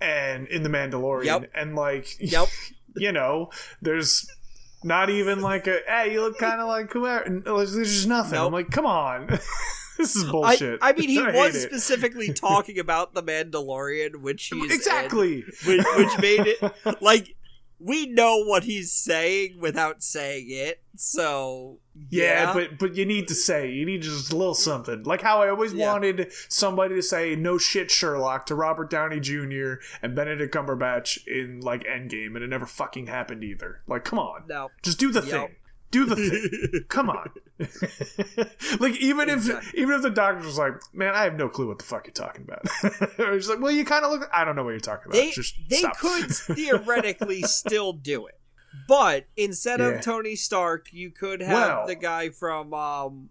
and 0.00 0.46
in 0.48 0.62
the 0.62 0.68
Mandalorian, 0.68 1.24
Yep. 1.24 1.50
and 1.54 1.76
like 1.76 2.16
Yep. 2.20 2.48
you 2.96 3.12
know, 3.12 3.50
there's 3.80 4.26
not 4.84 5.10
even 5.10 5.40
like 5.40 5.66
a 5.66 5.80
hey, 5.86 6.12
you 6.12 6.20
look 6.20 6.38
kind 6.38 6.60
of 6.60 6.68
like 6.68 6.92
whoever. 6.92 7.40
There's 7.44 7.74
just 7.74 8.08
nothing. 8.08 8.38
I'm 8.38 8.52
like, 8.52 8.70
come 8.70 8.86
on, 8.86 9.26
this 9.98 10.16
is 10.16 10.24
I, 10.24 10.30
bullshit. 10.30 10.78
I 10.82 10.92
mean, 10.92 11.08
he 11.08 11.16
hate 11.24 11.34
was 11.34 11.62
specifically 11.62 12.32
talking 12.32 12.78
about 12.78 13.14
the 13.14 13.22
Mandalorian, 13.22 14.16
which 14.16 14.44
he's 14.52 14.64
in, 14.64 14.70
exactly. 14.70 15.44
which, 15.66 15.84
which 15.96 16.18
made 16.18 16.46
it 16.46 17.02
like 17.02 17.36
we 17.84 18.06
know 18.06 18.44
what 18.44 18.64
he's 18.64 18.92
saying 18.92 19.58
without 19.60 20.02
saying 20.02 20.46
it. 20.48 20.80
So 20.96 21.78
Yeah, 22.10 22.22
yeah, 22.44 22.52
but 22.52 22.78
but 22.78 22.94
you 22.96 23.04
need 23.06 23.26
to 23.28 23.34
say 23.34 23.70
you 23.70 23.84
need 23.86 24.02
just 24.02 24.32
a 24.32 24.36
little 24.36 24.54
something. 24.54 25.02
Like 25.04 25.22
how 25.22 25.42
I 25.42 25.48
always 25.48 25.72
Yeah. 25.72 25.90
wanted 25.92 26.32
somebody 26.48 26.94
to 26.94 27.02
say 27.02 27.34
"No 27.34 27.58
shit, 27.58 27.90
Sherlock" 27.90 28.46
to 28.46 28.54
Robert 28.54 28.90
Downey 28.90 29.20
Jr. 29.20 29.74
and 30.02 30.14
Benedict 30.14 30.54
Cumberbatch 30.54 31.26
in 31.26 31.60
like 31.60 31.84
Endgame, 31.84 32.34
and 32.34 32.44
it 32.44 32.48
never 32.48 32.66
fucking 32.66 33.06
happened 33.06 33.42
either. 33.42 33.80
Like, 33.86 34.04
come 34.04 34.18
on, 34.18 34.44
no, 34.48 34.70
just 34.82 34.98
do 34.98 35.10
the 35.10 35.20
Yep. 35.22 35.30
thing. 35.30 35.56
Do 35.92 36.04
the 36.06 36.16
thing. 36.16 36.84
Come 36.88 37.08
on. 37.10 37.30
like 38.80 38.96
even 38.96 39.28
Exactly. 39.30 39.68
if 39.68 39.74
even 39.74 39.94
if 39.94 40.02
the 40.02 40.10
doctor 40.10 40.44
was 40.44 40.58
like, 40.58 40.72
"Man, 40.92 41.14
I 41.14 41.22
have 41.24 41.36
no 41.36 41.48
clue 41.48 41.68
what 41.68 41.78
the 41.78 41.84
fuck 41.84 42.06
you're 42.06 42.12
talking 42.14 42.42
about," 42.42 42.66
or 43.20 43.34
he's 43.34 43.48
like, 43.48 43.60
"Well, 43.60 43.70
you 43.70 43.84
kind 43.84 44.04
of 44.04 44.10
look. 44.10 44.28
I 44.32 44.44
don't 44.44 44.56
know 44.56 44.64
what 44.64 44.70
you're 44.70 44.80
talking 44.80 45.04
about. 45.06 45.14
they 45.14 45.30
just 45.30 45.54
they 45.68 45.76
stop." 45.76 45.98
could 45.98 46.26
theoretically 46.30 47.42
still 47.42 47.92
do 47.92 48.26
it, 48.26 48.40
but 48.88 49.26
instead 49.36 49.78
Yeah. 49.80 49.88
of 49.90 50.00
Tony 50.02 50.34
Stark, 50.34 50.92
you 50.92 51.10
could 51.10 51.40
have 51.42 51.52
Well- 51.52 51.86
the 51.86 51.94
guy 51.94 52.30
from 52.30 52.74
um, 52.74 53.30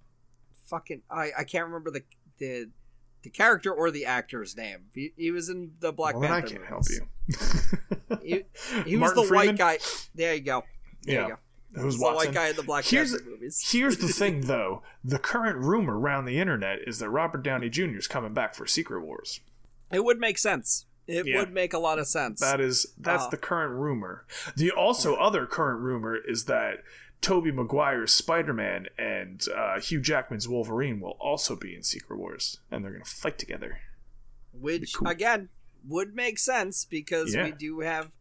fucking 0.68 1.02
I 1.10 1.32
I 1.40 1.44
can't 1.44 1.66
remember 1.66 1.92
the 1.92 2.04
the 2.38 2.70
the 3.24 3.30
character 3.30 3.72
or 3.74 3.92
the 3.92 4.06
actor's 4.06 4.56
name. 4.56 4.86
He, 4.96 5.14
he 5.18 5.30
was 5.32 5.50
in 5.50 5.74
the 5.80 5.92
Black 5.92 6.14
well, 6.16 6.22
then 6.24 6.32
I 6.32 6.40
Panther. 6.42 6.56
can't 6.56 6.66
help 6.68 6.84
you. 6.90 7.08
He, 8.24 8.44
he 8.90 8.98
was 8.98 9.14
the 9.14 9.24
Freeman? 9.24 9.48
white 9.50 9.58
guy. 9.58 9.78
There 10.16 10.34
you 10.34 10.42
go. 10.42 10.64
There 11.04 11.16
Yeah. 11.16 11.24
you 11.28 11.30
go. 11.34 11.40
Who's 11.76 11.98
the 11.98 12.04
white 12.04 12.16
Watson? 12.16 12.34
guy 12.34 12.48
in 12.50 12.56
the 12.56 12.64
Black 12.64 12.84
Here's- 12.86 13.12
Panther 13.12 13.30
movies. 13.30 13.62
Here's 13.72 13.98
the 13.98 14.08
thing, 14.10 14.42
though. 14.48 14.84
The 15.04 15.20
current 15.20 15.58
rumor 15.60 15.98
around 16.00 16.26
the 16.26 16.38
internet 16.40 16.80
is 16.88 17.00
that 17.00 17.10
Robert 17.10 17.44
Downey 17.44 17.70
Jr. 17.70 17.98
is 17.98 18.08
coming 18.08 18.34
back 18.34 18.56
for 18.56 18.66
Secret 18.68 19.02
Wars. 19.02 19.40
It 19.92 20.04
would 20.04 20.20
make 20.20 20.38
sense. 20.38 20.86
It 21.08 21.26
Yeah. 21.28 21.40
would 21.40 21.52
make 21.54 21.74
a 21.74 21.80
lot 21.80 22.00
of 22.00 22.08
sense. 22.08 22.40
That 22.40 22.62
is 22.62 22.86
that's 22.98 23.24
Uh. 23.24 23.30
the 23.30 23.38
current 23.38 23.74
rumor. 23.74 24.26
The 24.56 24.72
also 24.72 25.16
other 25.16 25.46
current 25.46 25.82
rumor 25.82 26.16
is 26.16 26.46
that 26.46 26.84
Tobey 27.22 27.52
Maguire's 27.52 28.14
Spider-Man 28.14 28.88
and 28.98 29.46
uh, 29.56 29.80
Hugh 29.80 30.02
Jackman's 30.02 30.48
Wolverine 30.48 31.00
will 31.00 31.18
also 31.20 31.56
be 31.56 31.76
in 31.76 31.84
Secret 31.84 32.18
Wars, 32.18 32.60
and 32.72 32.84
they're 32.84 32.92
gonna 32.92 33.06
fight 33.06 33.38
together. 33.38 33.80
which 34.54 34.96
cool. 34.96 35.08
again 35.08 35.50
would 35.88 36.14
make 36.16 36.38
sense 36.38 36.84
because 36.86 37.34
Yeah. 37.34 37.46
we 37.46 37.52
do 37.52 37.80
have 37.80 38.12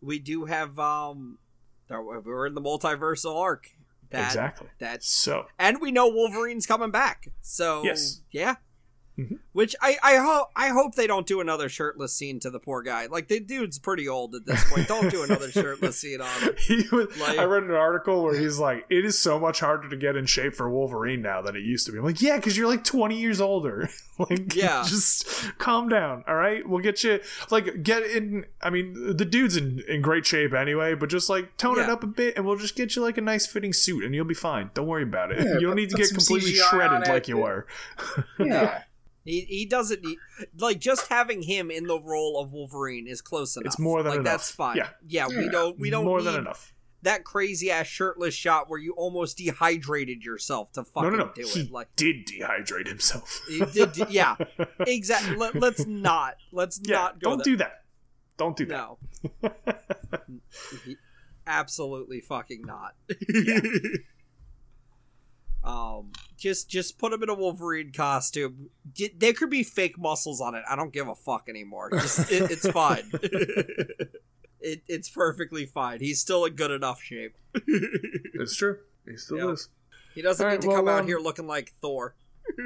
we 0.00 0.18
do 0.18 0.44
have 0.46 0.78
um 0.78 1.38
we're 1.90 2.46
in 2.46 2.54
the 2.54 2.60
multiversal 2.60 3.36
arc 3.40 3.70
that 4.10 4.26
exactly. 4.28 4.68
that's 4.78 5.08
So 5.10 5.46
and 5.58 5.80
we 5.80 5.90
know 5.90 6.08
Wolverine's 6.08 6.66
coming 6.66 6.90
back 6.90 7.28
so 7.40 7.82
Yes. 7.84 8.20
yeah 8.30 8.56
Mhm. 9.18 9.38
which 9.52 9.74
I 9.82 9.96
I 10.02 10.16
hope 10.16 10.48
I 10.54 10.68
hope 10.68 10.94
they 10.94 11.06
don't 11.08 11.26
do 11.26 11.40
another 11.40 11.68
shirtless 11.68 12.14
scene 12.14 12.38
to 12.40 12.50
the 12.50 12.60
poor 12.60 12.82
guy 12.82 13.06
like 13.06 13.26
the 13.28 13.40
dude's 13.40 13.78
pretty 13.78 14.06
old 14.08 14.34
at 14.36 14.46
this 14.46 14.62
point 14.70 14.86
don't 14.86 15.10
do 15.10 15.22
another 15.24 15.50
shirtless 15.50 15.98
scene 15.98 16.20
on 16.20 16.40
him 16.40 16.54
he 16.58 16.84
was, 16.92 17.08
Like- 17.18 17.38
I 17.38 17.44
read 17.44 17.64
an 17.64 17.72
article 17.72 18.22
where 18.22 18.38
he's 18.38 18.58
like, 18.58 18.84
"It 18.90 19.04
is 19.04 19.18
so 19.18 19.38
much 19.40 19.60
harder 19.60 19.88
to 19.88 19.96
get 19.96 20.14
in 20.16 20.26
shape 20.26 20.54
for 20.54 20.70
Wolverine 20.70 21.20
now 21.22 21.42
than 21.42 21.56
it 21.56 21.60
used 21.64 21.86
to 21.86 21.92
be." 21.92 21.98
I'm 21.98 22.04
like, 22.04 22.22
"Yeah, 22.22 22.36
because 22.36 22.56
you're 22.56 22.68
like 22.68 22.84
20 22.84 23.18
years 23.18 23.40
older. 23.40 23.88
like, 24.18 24.54
Yeah. 24.54 24.84
just 24.88 25.26
calm 25.58 25.88
down. 25.88 26.22
All 26.28 26.34
right, 26.36 26.66
we'll 26.68 26.82
get 26.82 27.02
you 27.02 27.20
like 27.50 27.82
get 27.82 28.02
in. 28.04 28.44
I 28.62 28.70
mean, 28.70 29.16
the 29.16 29.24
dude's 29.24 29.56
in 29.56 29.82
in 29.88 30.00
great 30.02 30.26
shape 30.26 30.52
anyway, 30.52 30.94
but 30.94 31.08
just 31.08 31.28
like 31.28 31.56
tone 31.56 31.78
it 31.78 31.88
up 31.88 32.02
a 32.04 32.06
bit, 32.06 32.36
and 32.36 32.46
we'll 32.46 32.56
just 32.56 32.76
get 32.76 32.94
you 32.96 33.02
like 33.02 33.18
a 33.18 33.22
nice 33.22 33.46
fitting 33.46 33.72
suit, 33.72 34.04
and 34.04 34.14
you'll 34.14 34.24
be 34.24 34.34
fine. 34.34 34.70
Don't 34.74 34.86
worry 34.86 35.02
about 35.02 35.32
it. 35.32 35.38
Yeah, 35.40 35.54
you 35.58 35.66
don't 35.66 35.76
need 35.76 35.90
to 35.90 35.96
get 35.96 36.08
completely 36.08 36.52
CGI 36.52 36.62
on 36.62 36.68
shredded 36.70 37.08
it. 37.08 37.10
like 37.12 37.28
you 37.28 37.38
were. 37.38 37.66
Yeah. 38.38 38.82
He 39.28 39.42
he 39.42 39.66
doesn't 39.66 40.02
need 40.04 40.18
like 40.58 40.78
just 40.78 41.08
having 41.08 41.42
him 41.42 41.70
in 41.70 41.84
the 41.86 42.00
role 42.00 42.40
of 42.40 42.52
Wolverine 42.52 43.06
is 43.06 43.20
close 43.20 43.56
enough 43.56 43.66
It's 43.66 43.78
more 43.78 44.02
than 44.02 44.10
like 44.10 44.20
enough. 44.20 44.32
that's 44.32 44.50
fine 44.50 44.76
Yeah. 44.76 44.88
yeah, 45.06 45.28
we 45.28 45.48
don't 45.48 45.78
we 45.78 45.90
don't 45.90 46.04
more 46.04 46.18
need 46.18 46.26
than 46.26 46.36
enough. 46.36 46.72
that 47.02 47.24
crazy 47.24 47.70
ass 47.70 47.86
shirtless 47.86 48.34
shot 48.34 48.68
where 48.68 48.78
you 48.80 48.92
almost 48.96 49.36
dehydrated 49.38 50.24
yourself 50.24 50.72
to 50.72 50.80
No, 50.80 50.84
fucking 50.84 51.10
no, 51.12 51.16
no. 51.26 51.32
do 51.34 51.42
He 51.46 51.60
it. 51.60 51.70
Like 51.70 51.94
did 51.96 52.26
dehydrate 52.26 52.86
himself. 52.88 53.40
he 53.48 53.60
did, 53.72 53.96
yeah, 54.10 54.36
exactly. 54.80 55.36
Let, 55.36 55.62
us 55.62 55.86
not. 55.86 56.34
Let's 56.52 56.80
yeah, 56.82 56.96
not 56.96 57.20
go 57.20 57.30
don't 57.30 57.38
there. 57.38 57.44
do 57.44 57.56
that. 57.58 57.72
Don't 58.36 58.56
do 58.56 58.66
that. 58.66 58.96
No, 59.42 59.52
absolutely 61.46 62.20
fucking 62.20 62.62
not. 62.62 62.94
um, 65.64 66.12
just 66.36 66.68
just 66.70 66.98
put 66.98 67.12
him 67.12 67.22
in 67.22 67.28
a 67.28 67.34
Wolverine 67.34 67.92
costume. 67.92 68.70
Get, 68.94 69.18
there 69.20 69.32
could 69.32 69.50
be 69.50 69.62
fake 69.62 69.98
muscles 69.98 70.40
on 70.40 70.54
it. 70.54 70.62
I 70.68 70.76
don't 70.76 70.92
give 70.92 71.08
a 71.08 71.14
fuck 71.14 71.48
anymore. 71.48 71.90
Just 71.92 72.30
it, 72.32 72.50
it's 72.50 72.68
fine. 72.72 73.10
it, 74.60 74.82
it's 74.88 75.08
perfectly 75.08 75.66
fine. 75.66 76.00
He's 76.00 76.20
still 76.20 76.44
in 76.44 76.54
good 76.54 76.70
enough 76.70 77.02
shape. 77.02 77.36
It's 77.66 78.56
true. 78.56 78.78
He 79.06 79.16
still 79.16 79.38
Yep. 79.38 79.48
is. 79.54 79.68
He 80.14 80.22
doesn't 80.22 80.44
All 80.44 80.50
need 80.50 80.56
right, 80.56 80.62
to 80.62 80.68
come 80.76 80.84
well, 80.86 80.94
out 80.96 81.00
um, 81.02 81.06
here 81.06 81.18
looking 81.18 81.46
like 81.46 81.72
Thor. 81.80 82.14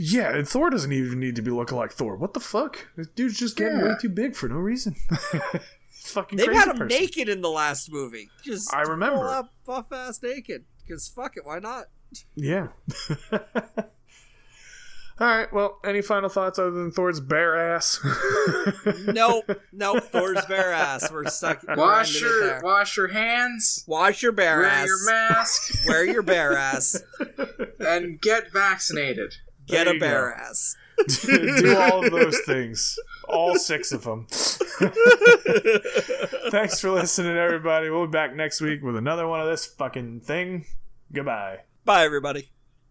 Yeah, 0.00 0.36
and 0.36 0.46
Thor 0.46 0.70
doesn't 0.70 0.92
even 0.92 1.18
need 1.18 1.34
to 1.36 1.42
be 1.42 1.50
looking 1.50 1.76
like 1.76 1.90
Thor. 1.90 2.14
What 2.14 2.32
the 2.34 2.38
fuck? 2.40 2.86
This 2.96 3.08
dude's 3.08 3.36
just 3.38 3.56
getting 3.56 3.78
Yeah. 3.80 3.84
way 3.88 3.94
too 4.00 4.10
big 4.10 4.36
for 4.36 4.48
no 4.48 4.54
reason. 4.56 4.94
Fucking 5.90 6.36
They've 6.36 6.46
crazy 6.46 6.58
had 6.60 6.68
him 6.68 6.76
person. 6.78 7.00
naked 7.00 7.28
in 7.28 7.40
the 7.40 7.48
last 7.50 7.90
movie. 7.90 8.28
Just 8.44 8.72
I 8.72 8.82
remember. 8.82 9.16
full 9.16 9.28
up 9.28 9.54
buff 9.66 9.90
ass 9.90 10.22
naked. 10.22 10.66
Because 10.86 11.08
fuck 11.08 11.36
it, 11.36 11.44
why 11.44 11.58
not? 11.58 11.86
Yeah. 12.34 12.68
All 15.20 15.26
right. 15.26 15.52
Well, 15.52 15.80
any 15.84 16.00
final 16.00 16.28
thoughts 16.28 16.60
other 16.60 16.70
than 16.70 16.92
Thor's 16.92 17.18
bare 17.20 17.74
ass? 17.74 17.98
Nope, 19.06 19.50
nope. 19.72 20.04
Thor's 20.04 20.44
bare 20.46 20.72
ass. 20.72 21.10
We're 21.10 21.26
stuck. 21.26 21.62
we're 21.66 21.76
Wash 21.76 22.20
your 22.20 22.60
wash 22.62 22.96
your 22.96 23.08
hands. 23.08 23.84
Wash 23.86 24.22
your 24.22 24.32
bare 24.32 24.58
Wear 24.60 24.66
ass. 24.68 24.86
Wear 24.86 24.86
your 24.86 25.04
mask 25.30 25.74
Wear 25.86 26.04
your 26.04 26.22
bare 26.22 26.56
ass. 26.56 27.02
and 27.80 28.20
get 28.20 28.52
vaccinated. 28.52 29.34
Get 29.66 29.84
There 29.86 29.96
a 29.96 29.98
bare 29.98 30.34
go. 30.36 30.42
ass. 30.42 30.76
Do 31.24 31.76
all 31.78 32.04
of 32.04 32.10
those 32.12 32.38
things. 32.46 32.98
All 33.28 33.56
six 33.56 33.92
of 33.92 34.04
them. 34.04 34.26
Thanks 36.50 36.80
for 36.80 36.90
listening, 36.90 37.36
everybody. 37.36 37.88
We'll 37.90 38.06
be 38.06 38.12
back 38.12 38.34
next 38.34 38.60
week 38.60 38.82
with 38.82 38.96
another 38.96 39.26
one 39.26 39.40
of 39.40 39.46
this 39.48 39.66
fucking 39.66 40.20
thing. 40.20 40.64
Goodbye. 41.12 41.60
Bye, 41.88 42.04
everybody. 42.04 42.50